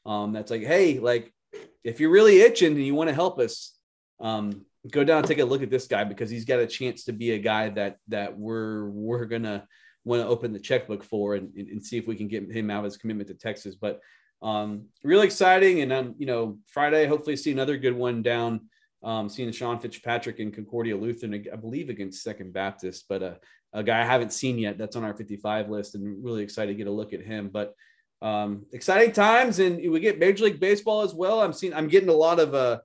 Um, 0.04 0.32
that's 0.32 0.52
like, 0.52 0.62
hey, 0.62 1.00
like 1.00 1.34
if 1.82 1.98
you're 1.98 2.10
really 2.10 2.40
itching 2.40 2.76
and 2.76 2.86
you 2.86 2.94
want 2.94 3.08
to 3.08 3.14
help 3.16 3.40
us, 3.40 3.76
um, 4.20 4.64
go 4.92 5.02
down 5.02 5.18
and 5.18 5.26
take 5.26 5.40
a 5.40 5.44
look 5.44 5.64
at 5.64 5.70
this 5.70 5.88
guy 5.88 6.04
because 6.04 6.30
he's 6.30 6.44
got 6.44 6.60
a 6.60 6.68
chance 6.68 7.02
to 7.06 7.12
be 7.12 7.32
a 7.32 7.38
guy 7.40 7.70
that 7.70 7.96
that 8.06 8.38
we're 8.38 8.88
we're 8.90 9.24
gonna 9.24 9.66
want 10.06 10.22
to 10.22 10.28
open 10.28 10.52
the 10.52 10.60
checkbook 10.60 11.02
for 11.02 11.34
and, 11.34 11.52
and, 11.56 11.84
see 11.84 11.98
if 11.98 12.06
we 12.06 12.14
can 12.14 12.28
get 12.28 12.48
him 12.50 12.70
out 12.70 12.78
of 12.78 12.84
his 12.84 12.96
commitment 12.96 13.28
to 13.28 13.34
Texas. 13.34 13.74
But 13.74 14.00
um, 14.40 14.84
really 15.02 15.26
exciting. 15.26 15.80
And 15.80 15.92
um, 15.92 16.14
you 16.16 16.26
know, 16.26 16.58
Friday, 16.68 17.06
hopefully 17.06 17.36
see 17.36 17.50
another 17.50 17.76
good 17.76 17.94
one 17.94 18.22
down. 18.22 18.68
Um, 19.02 19.28
seeing 19.28 19.50
Sean 19.52 19.78
Fitzpatrick 19.78 20.38
in 20.38 20.52
Concordia 20.52 20.96
Lutheran, 20.96 21.44
I 21.52 21.56
believe 21.56 21.90
against 21.90 22.22
Second 22.22 22.52
Baptist, 22.52 23.06
but 23.08 23.22
uh, 23.22 23.34
a 23.72 23.82
guy 23.82 24.00
I 24.00 24.04
haven't 24.04 24.32
seen 24.32 24.58
yet 24.58 24.78
that's 24.78 24.96
on 24.96 25.04
our 25.04 25.14
55 25.14 25.68
list, 25.68 25.94
and 25.94 26.24
really 26.24 26.42
excited 26.42 26.72
to 26.72 26.78
get 26.78 26.86
a 26.86 26.92
look 26.92 27.12
at 27.12 27.20
him. 27.20 27.50
But 27.52 27.74
um, 28.22 28.64
exciting 28.72 29.12
times, 29.12 29.58
and 29.58 29.90
we 29.90 30.00
get 30.00 30.18
Major 30.18 30.44
League 30.44 30.60
Baseball 30.60 31.02
as 31.02 31.14
well. 31.14 31.40
I'm 31.40 31.52
seeing, 31.52 31.74
I'm 31.74 31.88
getting 31.88 32.08
a 32.08 32.14
lot 32.14 32.38
of. 32.38 32.54
Uh, 32.54 32.78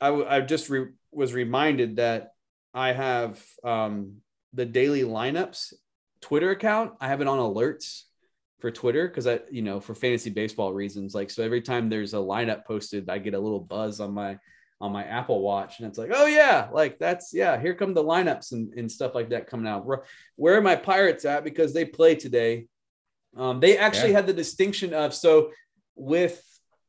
I, 0.00 0.08
I 0.36 0.40
just 0.40 0.68
re- 0.68 0.92
was 1.12 1.32
reminded 1.32 1.96
that 1.96 2.32
I 2.72 2.92
have 2.92 3.44
um, 3.62 4.22
the 4.52 4.64
daily 4.64 5.02
lineups 5.02 5.74
Twitter 6.22 6.50
account. 6.50 6.94
I 7.00 7.08
have 7.08 7.20
it 7.20 7.28
on 7.28 7.38
alerts 7.38 8.04
for 8.60 8.70
Twitter 8.70 9.08
because 9.08 9.26
I, 9.26 9.40
you 9.50 9.60
know, 9.60 9.80
for 9.80 9.94
fantasy 9.94 10.30
baseball 10.30 10.72
reasons. 10.72 11.14
Like, 11.14 11.28
so 11.28 11.42
every 11.42 11.60
time 11.60 11.90
there's 11.90 12.14
a 12.14 12.18
lineup 12.18 12.64
posted, 12.64 13.10
I 13.10 13.18
get 13.18 13.34
a 13.34 13.38
little 13.38 13.60
buzz 13.60 14.00
on 14.00 14.14
my 14.14 14.38
on 14.80 14.90
my 14.90 15.04
Apple 15.04 15.40
Watch, 15.42 15.78
and 15.78 15.86
it's 15.86 15.96
like, 15.96 16.10
oh 16.12 16.26
yeah, 16.26 16.68
like 16.72 16.98
that's 16.98 17.32
yeah, 17.32 17.60
here 17.60 17.72
come 17.72 17.94
the 17.94 18.02
lineups 18.02 18.50
and, 18.50 18.72
and 18.74 18.90
stuff 18.90 19.14
like 19.14 19.30
that 19.30 19.46
coming 19.46 19.68
out. 19.68 19.86
Where, 19.86 20.58
are 20.58 20.60
my 20.60 20.74
Pirates 20.74 21.24
at? 21.24 21.44
Because 21.44 21.72
they 21.72 21.84
play 21.84 22.16
today. 22.16 22.66
Um, 23.36 23.60
they 23.60 23.78
actually 23.78 24.10
yeah. 24.10 24.16
had 24.16 24.26
the 24.26 24.32
distinction 24.32 24.92
of 24.92 25.14
so 25.14 25.52
with 25.94 26.42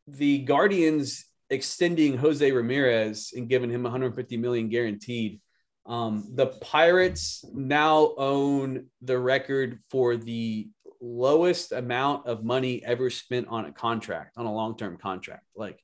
the 0.07 0.39
Guardians 0.39 1.25
extending 1.51 2.17
Jose 2.17 2.51
Ramirez 2.51 3.31
and 3.35 3.47
giving 3.47 3.69
him 3.69 3.83
150 3.83 4.37
million 4.37 4.69
guaranteed. 4.69 5.39
Um, 5.85 6.29
the 6.33 6.47
Pirates 6.47 7.43
now 7.53 8.13
own 8.17 8.87
the 9.01 9.19
record 9.19 9.79
for 9.89 10.15
the 10.15 10.69
lowest 11.01 11.73
amount 11.73 12.27
of 12.27 12.43
money 12.43 12.83
ever 12.85 13.09
spent 13.09 13.47
on 13.49 13.65
a 13.65 13.71
contract, 13.71 14.37
on 14.37 14.45
a 14.45 14.53
long 14.53 14.77
term 14.77 14.97
contract. 14.97 15.43
Like, 15.55 15.79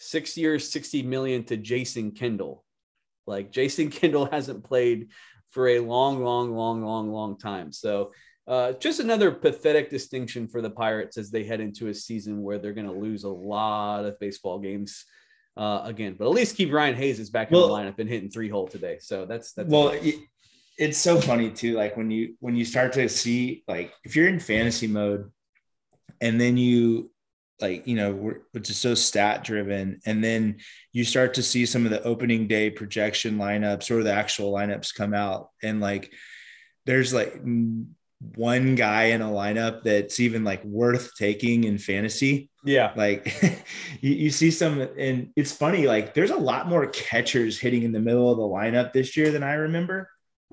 six 0.00 0.36
years, 0.36 0.68
60 0.70 1.02
million 1.02 1.44
to 1.44 1.56
Jason 1.56 2.10
Kendall. 2.10 2.64
Like 3.26 3.52
Jason 3.52 3.90
Kendall 3.90 4.26
hasn't 4.26 4.64
played 4.64 5.08
for 5.50 5.68
a 5.68 5.80
long, 5.80 6.24
long, 6.24 6.54
long, 6.54 6.82
long, 6.82 7.12
long 7.12 7.38
time. 7.38 7.70
So 7.70 8.12
uh, 8.46 8.72
just 8.72 8.98
another 8.98 9.30
pathetic 9.30 9.90
distinction 9.90 10.48
for 10.48 10.62
the 10.62 10.70
Pirates 10.70 11.18
as 11.18 11.30
they 11.30 11.44
head 11.44 11.60
into 11.60 11.88
a 11.88 11.94
season 11.94 12.42
where 12.42 12.58
they're 12.58 12.72
going 12.72 12.86
to 12.86 12.92
lose 12.92 13.24
a 13.24 13.28
lot 13.28 14.04
of 14.04 14.18
baseball 14.18 14.58
games 14.58 15.04
uh, 15.56 15.82
again. 15.84 16.16
But 16.18 16.26
at 16.26 16.32
least 16.32 16.56
Ke'Bryan 16.56 16.94
Hayes 16.94 17.20
is 17.20 17.30
back 17.30 17.50
well, 17.50 17.64
in 17.64 17.84
the 17.84 17.90
lineup 17.90 17.98
and 17.98 18.08
hitting 18.08 18.30
three 18.30 18.48
hole 18.48 18.68
today. 18.68 18.98
So 19.00 19.26
that's 19.26 19.52
that's 19.52 19.68
well. 19.68 19.94
It's 20.78 20.98
so 20.98 21.20
funny 21.20 21.50
too. 21.50 21.74
Like 21.74 21.96
when 21.96 22.10
you 22.10 22.36
when 22.40 22.56
you 22.56 22.64
start 22.64 22.94
to 22.94 23.08
see 23.08 23.64
like 23.68 23.92
if 24.04 24.16
you're 24.16 24.28
in 24.28 24.40
fantasy 24.40 24.86
mode, 24.86 25.30
and 26.20 26.40
then 26.40 26.56
you 26.56 27.10
like 27.60 27.86
you 27.86 27.96
know 27.96 28.12
we're, 28.12 28.40
which 28.52 28.70
is 28.70 28.76
so 28.76 28.94
stat 28.94 29.44
driven 29.44 30.00
and 30.06 30.24
then 30.24 30.56
you 30.92 31.04
start 31.04 31.34
to 31.34 31.42
see 31.42 31.66
some 31.66 31.84
of 31.84 31.90
the 31.90 32.02
opening 32.04 32.46
day 32.46 32.70
projection 32.70 33.36
lineups 33.36 33.90
or 33.90 34.02
the 34.02 34.12
actual 34.12 34.52
lineups 34.52 34.94
come 34.94 35.14
out 35.14 35.50
and 35.62 35.80
like 35.80 36.10
there's 36.86 37.12
like 37.12 37.34
one 38.34 38.74
guy 38.74 39.04
in 39.04 39.22
a 39.22 39.28
lineup 39.28 39.82
that's 39.82 40.20
even 40.20 40.44
like 40.44 40.62
worth 40.64 41.12
taking 41.16 41.64
in 41.64 41.78
fantasy 41.78 42.50
yeah 42.64 42.92
like 42.94 43.34
you, 44.00 44.12
you 44.12 44.30
see 44.30 44.50
some 44.50 44.80
and 44.98 45.30
it's 45.36 45.52
funny 45.52 45.86
like 45.86 46.12
there's 46.12 46.30
a 46.30 46.36
lot 46.36 46.68
more 46.68 46.86
catchers 46.88 47.58
hitting 47.58 47.82
in 47.82 47.92
the 47.92 48.00
middle 48.00 48.30
of 48.30 48.36
the 48.36 48.42
lineup 48.42 48.92
this 48.92 49.16
year 49.16 49.30
than 49.30 49.42
i 49.42 49.54
remember 49.54 50.08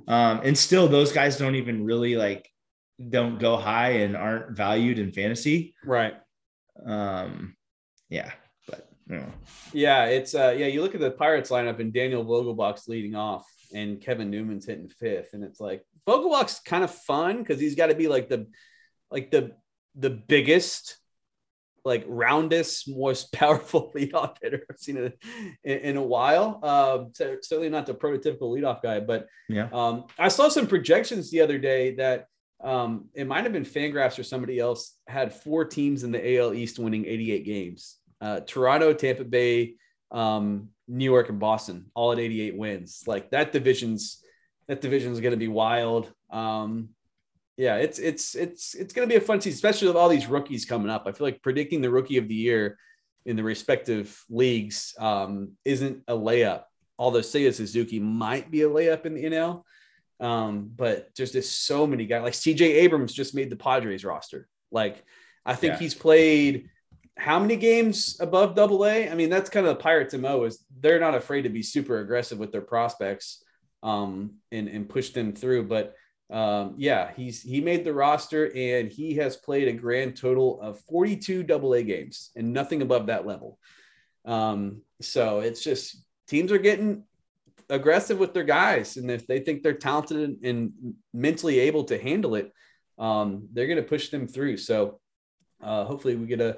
um 0.08 0.40
and 0.44 0.58
still 0.58 0.88
those 0.88 1.12
guys 1.12 1.38
don't 1.38 1.56
even 1.56 1.84
really 1.84 2.16
like 2.16 2.50
don't 3.10 3.38
go 3.38 3.58
high 3.58 3.90
and 3.90 4.16
aren't 4.16 4.56
valued 4.56 4.98
in 4.98 5.12
fantasy 5.12 5.76
right 5.84 6.16
um, 6.86 7.56
yeah, 8.10 8.32
but 8.68 8.90
you 9.10 9.18
know. 9.18 9.34
yeah, 9.74 10.06
it's 10.06 10.36
uh, 10.36 10.56
yeah. 10.58 10.68
You 10.68 10.82
look 10.82 10.96
at 10.96 11.02
the 11.02 11.12
Pirates 11.12 11.50
lineup 11.50 11.80
and 11.80 11.94
Daniel 11.94 12.26
Vogelbach's 12.26 12.88
leading 12.88 13.16
off, 13.16 13.46
and 13.74 14.02
Kevin 14.02 14.30
Newman's 14.30 14.66
hitting 14.66 14.90
fifth, 14.90 15.34
and 15.34 15.44
it's 15.44 15.60
like 15.60 15.84
Vogelbach's 16.08 16.60
kind 16.60 16.84
of 16.84 16.92
fun 16.92 17.40
because 17.40 17.60
he's 17.60 17.76
got 17.76 17.88
to 17.88 17.96
be 17.96 18.08
like 18.08 18.30
the 18.30 18.48
like 19.12 19.32
the 19.32 19.52
the 19.96 20.10
biggest 20.10 20.98
like 21.88 22.04
roundest, 22.08 22.90
most 22.90 23.32
powerful 23.34 23.92
leadoff 23.96 24.36
hitter 24.42 24.64
I've 24.70 24.78
seen 24.78 24.98
in, 24.98 25.14
in, 25.64 25.78
in 25.80 25.98
a 25.98 26.04
while. 26.04 26.60
Uh, 26.62 27.06
so 27.14 27.38
certainly 27.42 27.70
not 27.70 27.86
the 27.86 27.94
prototypical 27.94 28.54
leadoff 28.54 28.84
guy, 28.84 29.00
but 29.00 29.28
yeah. 29.50 29.70
Um, 29.72 30.06
I 30.20 30.28
saw 30.28 30.50
some 30.50 30.68
projections 30.68 31.32
the 31.32 31.42
other 31.42 31.58
day 31.58 31.96
that 31.96 32.28
um, 32.64 33.06
it 33.14 33.26
might 33.26 33.44
have 33.44 33.54
been 33.54 33.66
Fangraphs 33.66 34.20
or 34.20 34.24
somebody 34.24 34.60
else 34.60 34.98
had 35.08 35.34
four 35.34 35.64
teams 35.66 36.04
in 36.04 36.12
the 36.12 36.38
AL 36.38 36.54
East 36.54 36.78
winning 36.78 37.06
88 37.06 37.46
games. 37.46 37.98
Uh, 38.20 38.42
Toronto, 38.42 38.94
Tampa 38.94 39.24
Bay, 39.24 39.76
um, 40.12 40.70
New 40.88 41.06
York, 41.06 41.30
and 41.30 41.40
Boston, 41.40 41.86
all 41.94 42.12
at 42.12 42.20
88 42.20 42.58
wins. 42.58 43.04
Like 43.06 43.30
that 43.32 43.52
division's 43.52 44.24
that 44.68 44.82
division 44.82 45.12
is 45.12 45.20
going 45.20 45.32
to 45.32 45.38
be 45.38 45.48
wild. 45.48 46.12
Um, 46.30 46.90
yeah, 47.58 47.78
it's 47.78 47.98
it's 48.00 48.36
it's 48.36 48.76
it's 48.76 48.94
going 48.94 49.08
to 49.08 49.12
be 49.12 49.18
a 49.18 49.26
fun 49.26 49.42
season, 49.42 49.56
especially 49.56 49.88
with 49.88 49.98
all 49.98 50.10
these 50.10 50.28
rookies 50.28 50.66
coming 50.66 50.90
up. 50.90 51.04
I 51.08 51.12
feel 51.12 51.26
like 51.26 51.42
predicting 51.42 51.82
the 51.82 51.90
rookie 51.90 52.18
of 52.18 52.28
the 52.28 52.36
year 52.36 52.78
in 53.26 53.36
the 53.36 53.44
respective 53.44 54.24
leagues 54.30 54.94
um, 55.00 55.54
isn't 55.66 56.04
a 56.08 56.14
layup. 56.14 56.64
Although 57.00 57.20
Seiya 57.20 57.54
Suzuki 57.54 58.00
might 58.00 58.50
be 58.52 58.62
a 58.62 58.70
layup 58.70 59.06
in 59.06 59.16
the 59.16 59.24
NL. 59.24 59.64
Um, 60.20 60.72
but 60.76 61.10
there's 61.16 61.32
just 61.32 61.66
so 61.66 61.86
many 61.86 62.06
guys 62.06 62.24
like 62.24 62.34
CJ 62.34 62.62
Abrams 62.62 63.14
just 63.14 63.36
made 63.36 63.50
the 63.50 63.56
Padres 63.56 64.04
roster. 64.04 64.48
Like, 64.72 65.04
I 65.46 65.56
think 65.56 65.74
yeah. 65.74 65.80
he's 65.80 65.94
played 65.94 66.70
how 67.18 67.40
many 67.40 67.56
games 67.56 68.18
above 68.20 68.56
double 68.56 68.86
A? 68.86 69.10
I 69.10 69.16
mean, 69.16 69.30
that's 69.30 69.50
kind 69.50 69.66
of 69.66 69.78
the 69.78 69.84
Pirates' 69.84 70.14
MO 70.14 70.44
is 70.44 70.64
they're 70.80 71.00
not 71.00 71.16
afraid 71.16 71.44
to 71.44 71.50
be 71.50 71.64
super 71.64 72.00
aggressive 72.00 72.38
with 72.38 72.52
their 72.52 72.62
prospects 72.62 73.44
um, 73.84 74.36
and, 74.52 74.68
and 74.68 74.90
push 74.90 75.10
them 75.10 75.34
through. 75.34 75.64
But 75.64 75.96
um, 76.30 76.76
yeah, 76.78 77.12
he's 77.16 77.42
he 77.42 77.62
made 77.62 77.86
the 77.86 77.94
roster 77.94 78.52
and 78.54 78.92
he 78.92 79.16
has 79.16 79.38
played 79.38 79.68
a 79.68 79.74
grand 79.74 80.18
total 80.18 80.60
of 80.62 80.80
42 80.82 81.44
double 81.44 81.74
A 81.74 81.84
games 81.84 82.32
and 82.36 82.52
nothing 82.54 82.82
above 82.82 83.08
that 83.08 83.26
level. 83.26 83.60
Um, 84.26 84.82
so 85.02 85.40
it's 85.40 85.64
just 85.64 86.04
teams 86.28 86.52
are 86.52 86.58
getting 86.58 87.04
aggressive 87.70 88.20
with 88.20 88.34
their 88.34 88.44
guys, 88.44 88.98
and 88.98 89.10
if 89.10 89.26
they 89.28 89.40
think 89.40 89.64
they're 89.64 89.74
talented 89.74 90.38
and, 90.44 90.74
mentally 91.14 91.60
able 91.60 91.86
to 91.86 91.98
handle 91.98 92.36
it, 92.36 92.52
um, 93.00 93.48
they're 93.54 93.68
going 93.68 93.82
to 93.82 93.84
push 93.84 94.10
them 94.10 94.28
through. 94.28 94.58
So 94.58 95.00
uh, 95.64 95.86
hopefully 95.86 96.16
we 96.16 96.28
get 96.28 96.42
a 96.42 96.58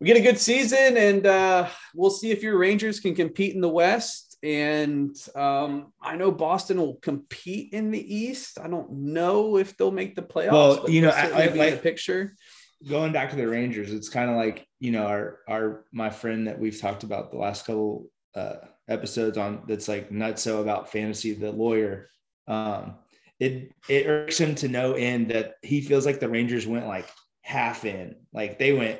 we 0.00 0.06
get 0.06 0.16
a 0.16 0.20
good 0.20 0.38
season, 0.38 0.96
and 0.96 1.26
uh, 1.26 1.68
we'll 1.94 2.10
see 2.10 2.32
if 2.32 2.42
your 2.42 2.58
Rangers 2.58 2.98
can 3.00 3.14
compete 3.14 3.54
in 3.54 3.60
the 3.60 3.68
West. 3.68 4.31
And 4.42 5.16
um, 5.36 5.92
I 6.00 6.16
know 6.16 6.32
Boston 6.32 6.78
will 6.78 6.96
compete 6.96 7.72
in 7.72 7.90
the 7.92 8.14
East. 8.14 8.58
I 8.60 8.66
don't 8.66 8.90
know 8.90 9.56
if 9.56 9.76
they'll 9.76 9.92
make 9.92 10.16
the 10.16 10.22
playoffs. 10.22 10.52
Well, 10.52 10.90
you 10.90 11.00
know, 11.00 11.10
I, 11.10 11.28
I 11.28 11.46
like 11.46 11.74
the 11.74 11.80
picture. 11.80 12.34
Going 12.88 13.12
back 13.12 13.30
to 13.30 13.36
the 13.36 13.46
Rangers, 13.46 13.92
it's 13.92 14.08
kind 14.08 14.28
of 14.28 14.36
like 14.36 14.66
you 14.80 14.90
know 14.90 15.06
our 15.06 15.38
our 15.48 15.84
my 15.92 16.10
friend 16.10 16.48
that 16.48 16.58
we've 16.58 16.80
talked 16.80 17.04
about 17.04 17.30
the 17.30 17.38
last 17.38 17.66
couple 17.66 18.06
uh, 18.34 18.56
episodes 18.88 19.38
on 19.38 19.62
that's 19.68 19.86
like 19.86 20.10
nutso 20.10 20.60
about 20.60 20.90
fantasy, 20.90 21.34
the 21.34 21.52
lawyer. 21.52 22.08
Um, 22.48 22.96
it 23.38 23.72
it 23.88 24.06
irks 24.06 24.38
him 24.38 24.56
to 24.56 24.68
no 24.68 24.94
end 24.94 25.30
that 25.30 25.54
he 25.62 25.80
feels 25.80 26.04
like 26.04 26.18
the 26.18 26.28
Rangers 26.28 26.66
went 26.66 26.88
like 26.88 27.08
half 27.42 27.84
in, 27.84 28.16
like 28.32 28.58
they 28.58 28.72
went 28.72 28.98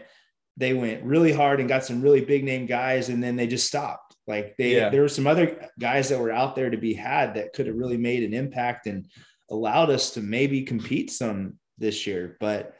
they 0.57 0.75
went 0.75 1.03
really 1.05 1.33
hard 1.33 1.61
and 1.61 1.69
got 1.69 1.85
some 1.85 2.03
really 2.03 2.21
big 2.21 2.45
name 2.45 2.67
guys, 2.67 3.09
and 3.09 3.23
then 3.23 3.37
they 3.37 3.47
just 3.47 3.67
stopped. 3.67 4.02
Like 4.27 4.57
they 4.57 4.77
yeah. 4.77 4.89
there 4.89 5.03
were 5.03 5.09
some 5.09 5.27
other 5.27 5.69
guys 5.79 6.09
that 6.09 6.21
were 6.21 6.31
out 6.31 6.55
there 6.55 6.71
to 6.71 6.77
be 6.77 6.95
had 6.95 7.35
that 7.35 7.53
could 7.53 7.67
have 7.67 7.77
really 7.77 7.97
made 7.97 8.23
an 8.23 8.35
impact 8.35 8.87
and 8.87 9.07
allowed 9.51 9.91
us 9.91 10.13
to 10.13 10.21
maybe 10.21 10.63
compete 10.63 11.11
some 11.11 11.55
this 11.79 12.07
year, 12.07 12.37
but 12.41 12.77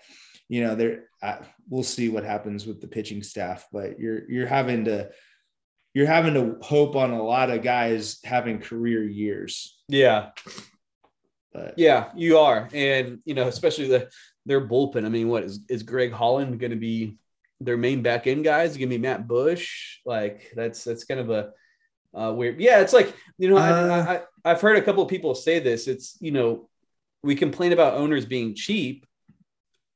you 0.49 0.63
know 0.63 0.75
there 0.75 1.05
we'll 1.69 1.83
see 1.83 2.09
what 2.09 2.25
happens 2.25 2.67
with 2.67 2.81
the 2.81 2.89
pitching 2.89 3.23
staff 3.23 3.67
but 3.73 3.99
you're 3.99 4.29
you're 4.29 4.47
having 4.47 4.85
to 4.85 5.09
you're 5.95 6.07
having 6.07 6.35
to 6.35 6.57
hope 6.63 6.97
on 6.97 7.11
a 7.11 7.23
lot 7.23 7.51
of 7.51 7.63
guys 7.63 8.19
having 8.25 8.61
career 8.61 9.05
years. 9.05 9.79
Yeah. 9.89 10.31
But 11.53 11.75
yeah, 11.77 12.11
you 12.17 12.39
are. 12.39 12.69
And 12.73 13.19
you 13.25 13.35
know, 13.35 13.49
especially 13.49 13.89
the 13.89 14.11
their 14.47 14.67
bullpen. 14.67 15.05
I 15.05 15.11
mean, 15.11 15.29
what 15.29 15.45
is 15.45 15.61
is 15.69 15.83
Greg 15.83 16.13
Holland 16.13 16.59
going 16.59 16.71
to 16.71 16.79
be 16.79 17.19
their 17.65 17.77
main 17.77 18.03
back 18.03 18.27
end 18.27 18.45
guys? 18.45 18.77
To 18.77 18.87
be 18.87 18.99
Matt 18.99 19.27
Bush? 19.27 19.99
Like 20.05 20.53
that's 20.55 20.85
that's 20.85 21.05
kind 21.05 21.21
of 21.21 21.31
a 21.31 21.51
uh, 22.15 22.33
weird. 22.33 22.61
Yeah, 22.61 22.81
it's 22.81 22.93
like 22.93 23.15
you 23.39 23.49
know, 23.49 23.57
uh, 23.57 23.61
I, 23.61 24.15
I 24.15 24.23
I've 24.45 24.61
heard 24.61 24.77
a 24.77 24.83
couple 24.83 25.03
of 25.03 25.09
people 25.09 25.35
say 25.35 25.59
this. 25.59 25.89
It's 25.89 26.17
you 26.21 26.33
know, 26.33 26.69
we 27.23 27.35
complain 27.35 27.73
about 27.73 27.95
owners 27.95 28.27
being 28.27 28.55
cheap. 28.55 29.07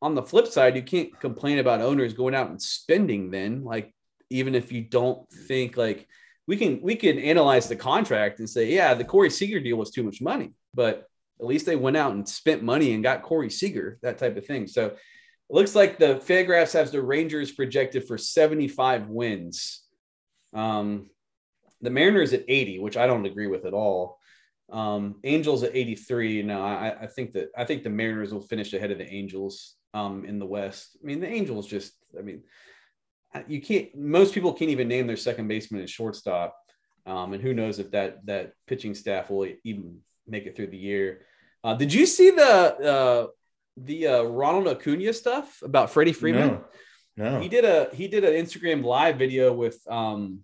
On 0.03 0.15
the 0.15 0.23
flip 0.23 0.47
side, 0.47 0.77
you 0.77 0.83
can't 0.83 1.19
complain 1.21 1.59
about 1.59 1.81
owners 1.81 2.13
going 2.13 2.35
out 2.35 2.51
and 2.51 2.61
spending. 2.61 3.31
Then, 3.31 3.65
like 3.65 3.95
even 4.31 4.55
if 4.55 4.73
you 4.73 4.83
don't 4.83 5.29
think 5.31 5.77
like 5.77 6.09
we 6.47 6.57
can 6.57 6.81
we 6.81 6.97
can 6.97 7.19
analyze 7.19 7.69
the 7.69 7.77
contract 7.77 8.39
and 8.39 8.49
say, 8.49 8.73
yeah, 8.73 8.95
the 8.95 9.05
Corey 9.05 9.31
Seager 9.31 9.61
deal 9.61 9.77
was 9.77 9.91
too 9.91 10.03
much 10.03 10.21
money, 10.21 10.53
but 10.75 11.09
at 11.41 11.47
least 11.47 11.67
they 11.67 11.77
went 11.77 11.97
out 11.97 12.13
and 12.13 12.29
spent 12.29 12.63
money 12.63 12.95
and 12.95 13.03
got 13.03 13.23
Corey 13.23 13.51
Seager, 13.51 13.99
that 14.03 14.19
type 14.19 14.37
of 14.37 14.47
thing. 14.47 14.67
So 14.67 14.97
it 15.49 15.55
looks 15.55 15.75
like 15.75 15.99
the 15.99 16.17
Fangraphs 16.17 16.73
has 16.73 16.91
the 16.91 17.03
Rangers 17.03 17.53
projected 17.53 18.07
for 18.07 18.19
75 18.19 19.09
wins. 19.09 19.83
Um, 20.53 21.11
the 21.81 21.91
Mariners 21.91 22.33
at 22.33 22.45
80, 22.49 22.81
which 22.81 22.97
I 22.97 23.07
don't 23.07 23.27
agree 23.27 23.47
with 23.47 23.65
at 23.65 23.75
all. 23.75 24.19
Um, 24.73 25.17
Angels 25.23 25.63
at 25.63 25.77
83. 25.77 26.43
No, 26.43 26.63
I, 26.63 27.03
I 27.03 27.07
think 27.07 27.35
that 27.35 27.51
I 27.57 27.65
think 27.65 27.85
the 27.85 27.91
Mariners 27.91 28.33
will 28.33 28.41
finish 28.41 28.73
ahead 28.73 28.91
of 28.91 28.99
the 28.99 29.09
Angels 29.09 29.77
um, 29.95 30.25
in 30.25 30.39
the 30.39 30.47
West. 30.47 30.97
I 31.01 31.07
mean, 31.07 31.21
the 31.21 31.29
Angels 31.29 31.69
just, 31.69 31.93
I 32.19 32.23
mean, 32.23 32.43
you 33.47 33.61
can't 33.61 33.95
most 33.95 34.35
people 34.35 34.53
can't 34.53 34.71
even 34.71 34.89
name 34.89 35.07
their 35.07 35.17
second 35.17 35.49
baseman 35.49 35.81
and 35.81 35.91
shortstop 35.91 36.57
um, 37.07 37.33
and 37.33 37.43
who 37.43 37.55
knows 37.55 37.79
if 37.79 37.91
that 37.91 38.25
that 38.27 38.53
pitching 38.67 38.95
staff 38.95 39.31
will 39.31 39.49
even 39.65 39.99
make 40.27 40.47
it 40.47 40.57
through 40.57 40.69
the 40.69 40.77
year 40.77 41.23
uh, 41.65 41.75
did 41.75 41.93
you 41.93 42.07
see 42.07 42.31
the 42.31 42.43
uh, 42.43 43.27
the 43.77 44.07
uh, 44.07 44.23
ronald 44.23 44.69
acuna 44.69 45.13
stuff 45.13 45.61
about 45.63 45.91
freddie 45.91 46.13
freeman 46.13 46.61
no, 47.17 47.33
no. 47.33 47.41
he 47.41 47.49
did 47.49 47.65
a 47.65 47.89
he 47.93 48.09
did 48.09 48.25
an 48.25 48.33
instagram 48.33 48.85
live 48.85 49.19
video 49.19 49.53
with 49.53 49.81
um, 49.89 50.41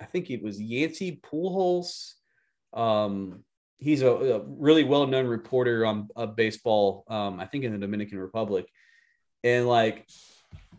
i 0.00 0.04
think 0.04 0.30
it 0.30 0.42
was 0.42 0.60
yancen 0.60 1.20
pujols 1.20 2.14
um, 2.72 3.44
he's 3.78 4.02
a, 4.02 4.08
a, 4.08 4.40
really 4.46 4.82
well-known 4.82 5.26
reporter 5.26 5.86
on 5.86 6.08
baseball 6.34 7.04
um, 7.08 7.40
i 7.40 7.46
think 7.46 7.64
in 7.64 7.72
the 7.72 7.78
dominican 7.78 8.18
republic 8.18 8.66
and 9.42 9.68
like 9.68 10.08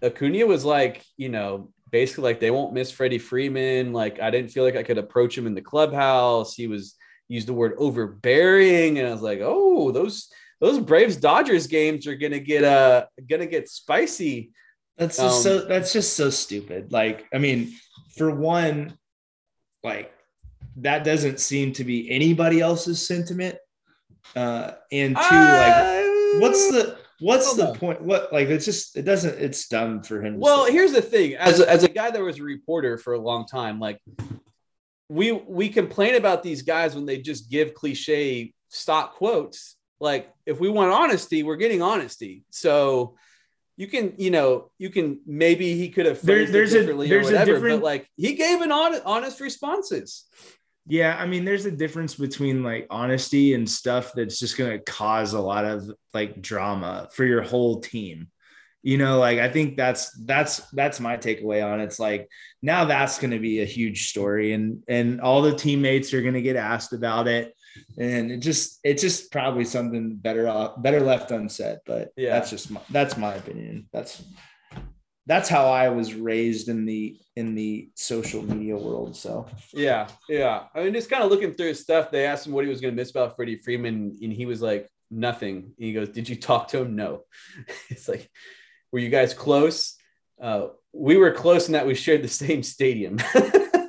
Acuna 0.02 0.46
was 0.46 0.66
like, 0.66 1.04
you 1.18 1.30
know, 1.30 1.72
basically 1.92 2.24
like 2.24 2.40
they 2.40 2.52
won't 2.52 2.74
miss 2.74 2.92
Freddie 2.92 3.20
Freeman. 3.20 3.94
Like 3.94 4.20
I 4.20 4.32
didn't 4.32 4.52
feel 4.52 4.64
like 4.64 4.76
I 4.76 4.84
could 4.84 4.98
approach 4.98 5.38
him 5.38 5.48
in 5.48 5.54
the 5.54 5.62
clubhouse. 5.62 6.54
He 6.56 6.68
was 6.68 6.96
used 7.28 7.48
the 7.48 7.54
word 7.54 7.74
overbearing, 7.78 9.00
and 9.00 9.08
I 9.08 9.12
was 9.12 9.22
like, 9.22 9.40
oh, 9.42 9.92
those 9.92 10.30
those 10.60 10.80
Braves 10.80 11.18
Dodgers 11.18 11.68
games 11.68 12.08
are 12.08 12.16
gonna 12.16 12.40
get 12.40 12.64
uh 12.64 13.06
gonna 13.30 13.46
get 13.46 13.70
spicy. 13.70 14.52
That's 14.98 15.18
just 15.18 15.38
um, 15.38 15.44
so 15.44 15.66
that's 15.66 15.92
just 15.92 16.16
so 16.16 16.30
stupid. 16.30 16.92
Like, 16.92 17.26
I 17.34 17.38
mean, 17.38 17.74
for 18.18 18.34
one, 18.34 18.98
like 19.84 20.14
that 20.78 21.04
doesn't 21.04 21.40
seem 21.40 21.74
to 21.74 21.84
be 21.84 22.10
anybody 22.10 22.62
else's 22.62 23.06
sentiment. 23.06 23.58
Uh, 24.36 24.72
and 24.92 25.16
two, 25.16 25.36
like, 25.36 26.42
what's 26.42 26.72
the 26.72 26.98
what's 27.20 27.54
the 27.56 27.74
point? 27.76 28.02
What 28.02 28.32
like 28.34 28.48
it's 28.48 28.66
just 28.66 28.96
it 28.98 29.04
doesn't 29.04 29.40
it's 29.40 29.68
dumb 29.68 30.04
for 30.04 30.22
him. 30.22 30.40
Well, 30.40 30.66
here's 30.66 30.94
the 30.94 31.02
thing: 31.02 31.36
as 31.36 31.60
a, 31.60 31.70
as 31.70 31.84
a 31.84 31.90
guy 31.90 32.12
that 32.12 32.22
was 32.22 32.40
a 32.40 32.44
reporter 32.44 32.98
for 32.98 33.14
a 33.14 33.20
long 33.20 33.46
time, 33.46 33.80
like 33.80 34.00
we 35.10 35.32
we 35.32 35.70
complain 35.70 36.16
about 36.16 36.44
these 36.44 36.62
guys 36.62 36.96
when 36.96 37.06
they 37.06 37.18
just 37.18 37.50
give 37.50 37.74
cliche 37.74 38.54
stock 38.70 39.16
quotes. 39.16 39.75
Like 40.00 40.34
if 40.46 40.60
we 40.60 40.70
want 40.70 40.92
honesty, 40.92 41.44
we're 41.44 41.56
getting 41.56 41.82
honesty. 41.82 42.44
So 42.50 43.16
you 43.78 43.88
can, 43.88 44.14
you 44.18 44.32
know, 44.32 44.72
you 44.78 44.90
can 44.90 45.20
maybe 45.26 45.76
he 45.76 45.90
could 45.90 46.06
have 46.06 46.22
there, 46.22 46.46
there's 46.46 46.74
a 46.74 46.84
there's 46.84 47.26
whatever, 47.26 47.44
a 47.44 47.46
different, 47.46 47.82
but 47.82 47.86
like 47.86 48.10
he 48.16 48.34
gave 48.34 48.62
an 48.62 48.72
honest, 48.72 49.04
honest 49.06 49.40
responses. 49.40 50.26
Yeah, 50.88 51.18
I 51.18 51.26
mean, 51.26 51.46
there's 51.46 51.66
a 51.66 51.72
difference 51.72 52.14
between 52.16 52.64
like 52.64 52.88
honesty 52.90 53.56
and 53.56 53.68
stuff 53.68 54.12
that's 54.14 54.40
just 54.40 54.58
going 54.58 54.72
to 54.72 54.84
cause 54.84 55.34
a 55.34 55.42
lot 55.42 55.66
of 55.66 55.90
like 56.14 56.42
drama 56.42 57.10
for 57.12 57.26
your 57.26 57.42
whole 57.42 57.82
team. 57.82 58.28
You 58.84 59.00
know, 59.00 59.18
like 59.18 59.40
I 59.40 59.50
think 59.50 59.78
that's 59.78 60.12
that's 60.26 60.60
that's 60.72 61.00
my 61.00 61.18
takeaway 61.18 61.66
on 61.66 61.82
it. 61.82 61.86
It's 61.86 62.00
like 62.00 62.30
now 62.62 62.86
that's 62.86 63.18
going 63.18 63.32
to 63.32 63.40
be 63.40 63.62
a 63.62 63.66
huge 63.66 64.10
story, 64.10 64.54
and 64.54 64.84
and 64.88 65.22
all 65.22 65.42
the 65.42 65.56
teammates 65.56 66.14
are 66.14 66.22
going 66.22 66.36
to 66.36 66.42
get 66.42 66.56
asked 66.56 66.94
about 66.94 67.28
it 67.28 67.56
and 67.98 68.32
it 68.32 68.38
just 68.38 68.80
it's 68.84 69.02
just 69.02 69.32
probably 69.32 69.66
something 69.66 70.16
better 70.16 70.48
off 70.48 70.82
better 70.82 71.00
left 71.00 71.32
unsaid 71.32 71.80
but 71.86 72.12
yeah. 72.16 72.32
that's 72.32 72.50
just 72.50 72.72
my, 72.72 72.82
that's 72.90 73.18
my 73.18 73.36
opinion. 73.36 73.88
That's 73.92 74.24
that's 75.28 75.50
how 75.50 75.66
i 75.66 75.90
was 75.90 76.14
raised 76.14 76.70
in 76.70 76.86
the 76.86 77.18
in 77.36 77.56
the 77.56 77.90
social 77.96 78.44
media 78.44 78.78
world 78.78 79.16
so. 79.16 79.48
Yeah 79.74 80.08
yeah. 80.30 80.64
I 80.74 80.84
mean 80.84 80.94
just 80.94 81.10
kind 81.10 81.24
of 81.24 81.32
looking 81.32 81.54
through 81.54 81.70
his 81.70 81.82
stuff 81.82 82.12
they 82.12 82.26
asked 82.26 82.46
him 82.46 82.54
what 82.54 82.64
he 82.64 82.70
was 82.70 82.82
going 82.82 82.94
to 82.94 83.02
miss 83.02 83.12
about 83.12 83.36
freddie 83.36 83.58
freeman 83.58 84.18
and 84.22 84.34
he 84.34 84.46
was 84.46 84.62
like 84.62 84.90
nothing. 85.12 85.74
And 85.78 85.86
he 85.86 85.94
goes 85.94 86.10
did 86.10 86.30
you 86.30 86.36
talk 86.36 86.70
to 86.70 86.80
him? 86.80 86.96
No. 86.96 87.24
It's 87.90 88.08
like 88.08 88.30
were 88.92 89.00
you 89.00 89.10
guys 89.10 89.34
close? 89.34 89.96
Uh, 90.42 90.68
we 90.94 91.18
were 91.18 91.32
close 91.32 91.68
in 91.68 91.74
that 91.74 91.88
we 91.88 91.96
shared 91.96 92.22
the 92.22 92.28
same 92.28 92.64
stadium 92.64 93.18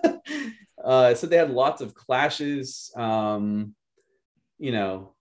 uh, 0.86 1.14
so 1.16 1.26
they 1.26 1.36
had 1.36 1.50
lots 1.50 1.82
of 1.82 1.94
clashes. 1.94 2.92
Um, 2.96 3.74
you 4.58 4.70
know, 4.70 5.14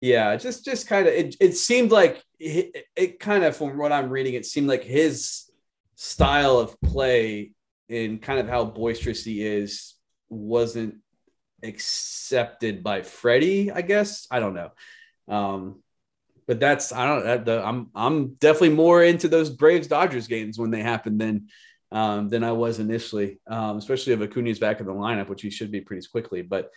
yeah, 0.00 0.34
just 0.36 0.64
just 0.64 0.88
kind 0.88 1.06
of 1.06 1.14
it, 1.14 1.36
it 1.38 1.56
seemed 1.56 1.92
like 1.92 2.20
it, 2.40 2.84
it 2.96 3.20
kind 3.20 3.44
of 3.44 3.56
from 3.56 3.78
what 3.78 3.92
I'm 3.92 4.10
reading, 4.10 4.34
it 4.34 4.44
seemed 4.44 4.66
like 4.66 4.82
his 4.82 5.48
style 5.94 6.58
of 6.58 6.78
play 6.80 7.52
and 7.88 8.20
kind 8.20 8.40
of 8.40 8.48
how 8.48 8.64
boisterous 8.64 9.24
he 9.24 9.46
is 9.46 9.94
wasn't 10.28 10.96
accepted 11.62 12.82
by 12.82 13.02
Freddie, 13.02 13.70
I 13.70 13.82
guess. 13.82 14.26
I 14.32 14.40
don't 14.40 14.54
know. 14.54 14.72
Um, 15.28 15.80
but 16.48 16.58
that's 16.58 16.92
I 16.92 17.06
don't 17.06 17.46
know. 17.46 17.62
I'm 17.62 17.90
I'm 17.94 18.34
definitely 18.34 18.70
more 18.70 19.00
into 19.04 19.28
those 19.28 19.48
Braves 19.48 19.86
Dodgers 19.86 20.26
games 20.26 20.58
when 20.58 20.72
they 20.72 20.82
happen 20.82 21.18
than 21.18 21.46
um, 21.92 22.30
than 22.30 22.42
I 22.42 22.52
was 22.52 22.80
initially, 22.80 23.38
um, 23.46 23.76
especially 23.76 24.14
if 24.14 24.20
Acuna 24.20 24.48
is 24.48 24.58
back 24.58 24.80
in 24.80 24.86
the 24.86 24.94
lineup, 24.94 25.28
which 25.28 25.42
he 25.42 25.50
should 25.50 25.70
be 25.70 25.82
pretty 25.82 26.04
quickly. 26.10 26.40
But 26.40 26.70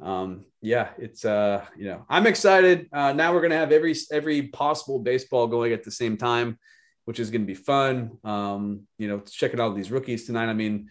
um, 0.00 0.46
yeah, 0.62 0.90
it's 0.96 1.24
uh, 1.24 1.66
you 1.76 1.86
know 1.86 2.06
I'm 2.08 2.26
excited. 2.26 2.88
Uh, 2.92 3.12
now 3.12 3.34
we're 3.34 3.42
gonna 3.42 3.56
have 3.56 3.72
every 3.72 3.94
every 4.12 4.42
possible 4.42 5.00
baseball 5.00 5.48
going 5.48 5.72
at 5.72 5.82
the 5.82 5.90
same 5.90 6.16
time, 6.16 6.56
which 7.04 7.18
is 7.18 7.30
gonna 7.30 7.44
be 7.44 7.54
fun. 7.54 8.12
Um, 8.22 8.86
you 8.96 9.08
know, 9.08 9.18
checking 9.18 9.60
out 9.60 9.74
these 9.74 9.90
rookies 9.90 10.24
tonight. 10.24 10.48
I 10.48 10.54
mean, 10.54 10.88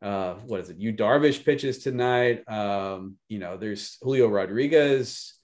uh, 0.00 0.34
what 0.46 0.60
is 0.60 0.70
it? 0.70 0.78
Yu 0.78 0.92
Darvish 0.92 1.44
pitches 1.44 1.78
tonight. 1.78 2.48
Um, 2.48 3.16
you 3.28 3.40
know, 3.40 3.56
there's 3.56 3.98
Julio 4.02 4.28
Rodriguez. 4.28 5.34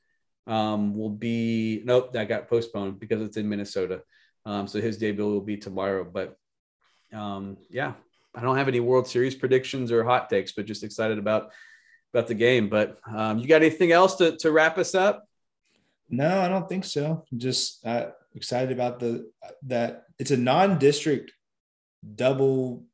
Um, 0.46 0.96
will 0.96 1.10
be 1.10 1.82
nope 1.84 2.12
that 2.14 2.28
got 2.28 2.48
postponed 2.48 2.98
because 3.00 3.22
it's 3.22 3.36
in 3.36 3.48
Minnesota. 3.48 4.02
Um, 4.44 4.66
so 4.66 4.80
his 4.80 4.98
debut 4.98 5.24
will 5.24 5.40
be 5.40 5.56
tomorrow, 5.56 6.04
but 6.04 6.36
um, 7.12 7.56
yeah, 7.70 7.92
I 8.34 8.40
don't 8.40 8.56
have 8.56 8.68
any 8.68 8.80
World 8.80 9.06
Series 9.06 9.34
predictions 9.34 9.92
or 9.92 10.04
hot 10.04 10.30
takes, 10.30 10.52
but 10.52 10.66
just 10.66 10.84
excited 10.84 11.18
about 11.18 11.52
about 12.12 12.26
the 12.28 12.34
game. 12.34 12.68
But 12.68 12.98
um, 13.06 13.38
you 13.38 13.46
got 13.46 13.62
anything 13.62 13.92
else 13.92 14.16
to, 14.16 14.36
to 14.38 14.52
wrap 14.52 14.78
us 14.78 14.94
up? 14.94 15.26
No, 16.10 16.40
I 16.40 16.48
don't 16.48 16.68
think 16.68 16.84
so. 16.84 17.24
Just 17.36 17.84
uh, 17.86 18.10
excited 18.34 18.72
about 18.72 19.00
the 19.00 19.30
that 19.66 20.04
it's 20.18 20.30
a 20.30 20.36
non-district 20.36 21.32
double 22.14 22.84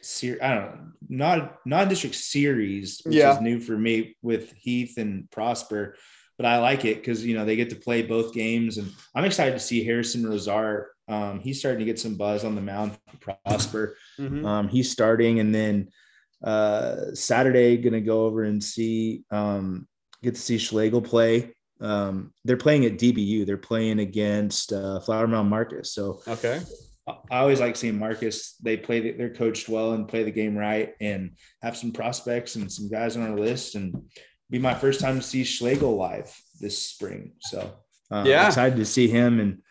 series. 0.00 0.40
I 0.42 0.54
don't 0.54 0.64
know, 0.64 0.78
not 1.08 1.58
non-district 1.66 2.14
series, 2.14 3.00
which 3.04 3.14
yeah. 3.14 3.34
is 3.34 3.40
new 3.40 3.60
for 3.60 3.76
me 3.76 4.16
with 4.22 4.52
Heath 4.52 4.98
and 4.98 5.30
Prosper. 5.30 5.96
But 6.38 6.46
I 6.46 6.58
like 6.58 6.84
it 6.84 6.96
because 6.96 7.24
you 7.24 7.36
know 7.36 7.44
they 7.44 7.56
get 7.56 7.70
to 7.70 7.76
play 7.76 8.02
both 8.02 8.32
games, 8.32 8.78
and 8.78 8.90
I'm 9.14 9.24
excited 9.24 9.52
to 9.52 9.60
see 9.60 9.84
Harrison 9.84 10.24
Rosar 10.24 10.86
um, 11.12 11.40
he's 11.40 11.58
starting 11.58 11.80
to 11.80 11.84
get 11.84 12.00
some 12.00 12.16
buzz 12.16 12.44
on 12.44 12.54
the 12.54 12.60
mound. 12.60 12.96
Prosper. 13.20 13.96
Mm-hmm. 14.18 14.44
Um, 14.44 14.68
he's 14.68 14.90
starting, 14.90 15.40
and 15.40 15.54
then 15.54 15.88
uh, 16.42 17.14
Saturday 17.14 17.76
going 17.76 17.92
to 17.92 18.00
go 18.00 18.24
over 18.24 18.42
and 18.44 18.62
see 18.62 19.24
um, 19.30 19.86
get 20.22 20.34
to 20.34 20.40
see 20.40 20.58
Schlegel 20.58 21.02
play. 21.02 21.54
Um, 21.80 22.32
they're 22.44 22.56
playing 22.56 22.86
at 22.86 22.98
DBU. 22.98 23.44
They're 23.44 23.58
playing 23.58 23.98
against 23.98 24.72
uh, 24.72 25.00
Flower 25.00 25.26
Mound 25.26 25.50
Marcus. 25.50 25.92
So 25.92 26.22
okay, 26.26 26.62
I 27.06 27.38
always 27.38 27.60
like 27.60 27.76
seeing 27.76 27.98
Marcus. 27.98 28.54
They 28.62 28.76
play, 28.76 29.12
they're 29.12 29.34
coached 29.34 29.68
well 29.68 29.92
and 29.92 30.08
play 30.08 30.22
the 30.22 30.30
game 30.30 30.56
right, 30.56 30.94
and 31.00 31.32
have 31.62 31.76
some 31.76 31.92
prospects 31.92 32.56
and 32.56 32.72
some 32.72 32.88
guys 32.88 33.16
on 33.16 33.22
our 33.22 33.38
list. 33.38 33.74
And 33.74 33.94
be 34.48 34.58
my 34.58 34.74
first 34.74 35.00
time 35.00 35.16
to 35.16 35.26
see 35.26 35.44
Schlegel 35.44 35.96
live 35.96 36.34
this 36.60 36.78
spring. 36.78 37.32
So 37.40 37.72
uh, 38.10 38.24
yeah, 38.26 38.46
excited 38.46 38.76
to 38.76 38.86
see 38.86 39.08
him 39.08 39.40
and 39.40 39.62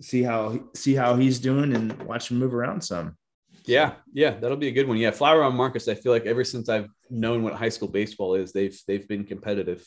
see 0.00 0.22
how 0.22 0.58
see 0.74 0.94
how 0.94 1.16
he's 1.16 1.38
doing 1.38 1.74
and 1.74 2.00
watch 2.02 2.30
him 2.30 2.38
move 2.38 2.54
around 2.54 2.82
some. 2.82 3.16
Yeah, 3.66 3.94
yeah, 4.12 4.30
that'll 4.30 4.58
be 4.58 4.68
a 4.68 4.72
good 4.72 4.86
one. 4.86 4.98
Yeah, 4.98 5.10
Flower 5.10 5.40
Mound 5.40 5.56
Marcus. 5.56 5.88
I 5.88 5.94
feel 5.94 6.12
like 6.12 6.26
ever 6.26 6.44
since 6.44 6.68
I've 6.68 6.88
known 7.08 7.42
what 7.42 7.54
high 7.54 7.70
school 7.70 7.88
baseball 7.88 8.34
is, 8.34 8.52
they've 8.52 8.78
they've 8.86 9.06
been 9.08 9.24
competitive. 9.24 9.86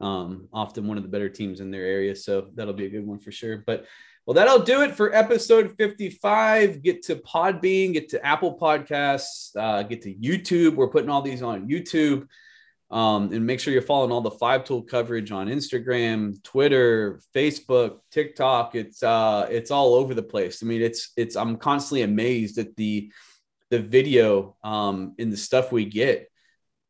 Um, 0.00 0.48
often 0.52 0.86
one 0.88 0.96
of 0.96 1.02
the 1.02 1.08
better 1.08 1.28
teams 1.28 1.60
in 1.60 1.70
their 1.70 1.84
area, 1.84 2.14
so 2.14 2.48
that'll 2.54 2.74
be 2.74 2.86
a 2.86 2.90
good 2.90 3.06
one 3.06 3.18
for 3.18 3.32
sure. 3.32 3.62
But 3.66 3.86
well, 4.26 4.34
that'll 4.34 4.60
do 4.60 4.82
it 4.82 4.94
for 4.94 5.12
episode 5.14 5.74
55. 5.76 6.82
Get 6.82 7.02
to 7.04 7.16
Podbean, 7.16 7.92
get 7.92 8.08
to 8.10 8.24
Apple 8.24 8.56
Podcasts, 8.56 9.50
uh, 9.56 9.82
get 9.82 10.02
to 10.02 10.14
YouTube. 10.14 10.76
We're 10.76 10.90
putting 10.90 11.10
all 11.10 11.22
these 11.22 11.42
on 11.42 11.68
YouTube. 11.68 12.28
Um, 12.92 13.32
and 13.32 13.46
make 13.46 13.58
sure 13.58 13.72
you're 13.72 13.80
following 13.80 14.12
all 14.12 14.20
the 14.20 14.30
five 14.30 14.64
tool 14.64 14.82
coverage 14.82 15.32
on 15.32 15.48
Instagram, 15.48 16.42
Twitter, 16.42 17.22
Facebook, 17.34 18.00
TikTok. 18.10 18.74
It's 18.74 19.02
uh, 19.02 19.48
it's 19.50 19.70
all 19.70 19.94
over 19.94 20.12
the 20.12 20.22
place. 20.22 20.62
I 20.62 20.66
mean, 20.66 20.82
it's 20.82 21.10
it's 21.16 21.34
I'm 21.34 21.56
constantly 21.56 22.02
amazed 22.02 22.58
at 22.58 22.76
the 22.76 23.10
the 23.70 23.78
video 23.78 24.56
um, 24.62 25.14
and 25.18 25.32
the 25.32 25.38
stuff 25.38 25.72
we 25.72 25.86
get 25.86 26.30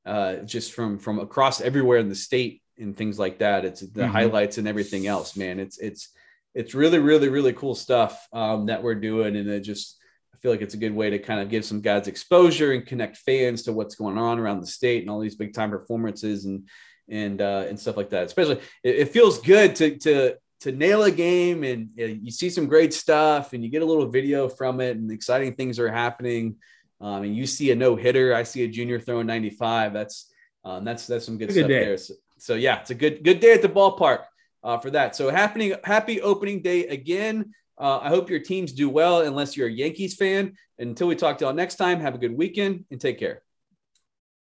uh, 0.05 0.39
just 0.39 0.73
from 0.73 0.99
from 0.99 1.21
across 1.21 1.61
everywhere 1.61 1.99
in 1.99 2.09
the 2.09 2.17
state 2.17 2.63
and 2.77 2.97
things 2.97 3.17
like 3.17 3.39
that. 3.39 3.65
It's 3.65 3.81
the 3.81 3.87
mm-hmm. 3.87 4.11
highlights 4.11 4.59
and 4.59 4.67
everything 4.67 5.07
else, 5.07 5.37
man. 5.37 5.61
It's 5.61 5.79
it's 5.79 6.09
it's 6.53 6.75
really 6.75 6.99
really 6.99 7.29
really 7.29 7.53
cool 7.53 7.77
stuff 7.77 8.27
um, 8.33 8.67
that 8.67 8.83
we're 8.83 8.97
doing, 8.97 9.37
and 9.37 9.49
it 9.49 9.61
just 9.61 9.99
feel 10.43 10.51
like 10.51 10.61
it's 10.61 10.75
a 10.75 10.79
good 10.79 10.95
way 10.95 11.09
to 11.09 11.19
kind 11.19 11.41
of 11.41 11.49
give 11.49 11.65
some 11.65 11.81
guys 11.81 12.09
exposure 12.09 12.73
and 12.73 12.85
connect 12.85 13.17
fans 13.17 13.63
to 13.63 13.73
what's 13.73 13.95
going 13.95 14.19
on 14.19 14.41
around 14.41 14.61
the 14.61 14.67
state 14.67 15.03
and 15.03 15.11
all 15.11 15.21
these 15.21 15.37
big 15.37 15.55
time 15.55 15.71
performances 15.71 16.45
and 16.45 16.69
and 17.09 17.41
uh, 17.41 17.65
and 17.69 17.79
stuff 17.79 17.97
like 17.97 18.11
that. 18.11 18.25
Especially, 18.25 18.59
it, 18.83 18.97
it 18.97 19.09
feels 19.11 19.41
good 19.41 19.77
to 19.77 19.99
to 19.99 20.37
to 20.61 20.73
nail 20.73 21.03
a 21.03 21.11
game 21.11 21.65
and 21.65 21.91
you, 21.97 22.07
know, 22.07 22.15
you, 22.23 22.31
see 22.31 22.49
some 22.49 22.67
great 22.67 22.95
stuff 22.95 23.53
and 23.53 23.65
you 23.65 23.71
get 23.71 23.83
a 23.83 23.85
little 23.85 24.07
video 24.07 24.49
from 24.49 24.81
it 24.81 24.97
and 24.97 25.11
exciting 25.11 25.55
things 25.57 25.81
are 25.81 25.91
happening. 25.91 26.55
Um, 27.01 27.25
and 27.25 27.35
you 27.35 27.47
see 27.47 27.73
a 27.73 27.75
no 27.75 27.97
hitter, 27.97 28.33
I 28.33 28.45
see 28.45 28.63
a 28.63 28.69
junior 28.69 29.01
throwing 29.01 29.27
95. 29.27 29.93
That's 29.93 30.33
um, 30.65 30.85
that's 30.85 31.07
that's 31.07 31.27
some 31.27 31.39
good, 31.39 31.49
good 31.49 31.55
stuff 31.55 31.69
day. 31.69 31.85
there. 31.85 31.97
So, 31.97 32.15
so, 32.39 32.55
yeah, 32.55 32.81
it's 32.81 32.91
a 32.91 32.95
good 32.95 33.23
good 33.23 33.41
day 33.41 33.53
at 33.55 33.63
the 33.63 33.69
ballpark 33.69 34.25
uh, 34.65 34.79
for 34.79 34.91
that. 34.91 35.17
So 35.17 35.31
happening 35.31 35.75
happy 35.85 36.21
opening 36.21 36.63
day 36.63 36.87
again. 36.87 37.53
Uh, 37.83 37.99
I 37.99 38.11
hope 38.11 38.31
your 38.31 38.39
teams 38.39 38.73
do 38.73 38.89
well, 38.89 39.23
unless 39.23 39.57
you're 39.57 39.67
a 39.67 39.73
Yankees 39.73 40.15
fan. 40.15 40.55
Until 40.79 41.09
we 41.09 41.17
talk 41.17 41.39
to 41.39 41.45
y'all 41.47 41.53
next 41.53 41.75
time, 41.75 41.99
have 41.99 42.15
a 42.15 42.19
good 42.19 42.37
weekend 42.37 42.85
and 42.93 43.01
take 43.01 43.19
care. 43.19 43.43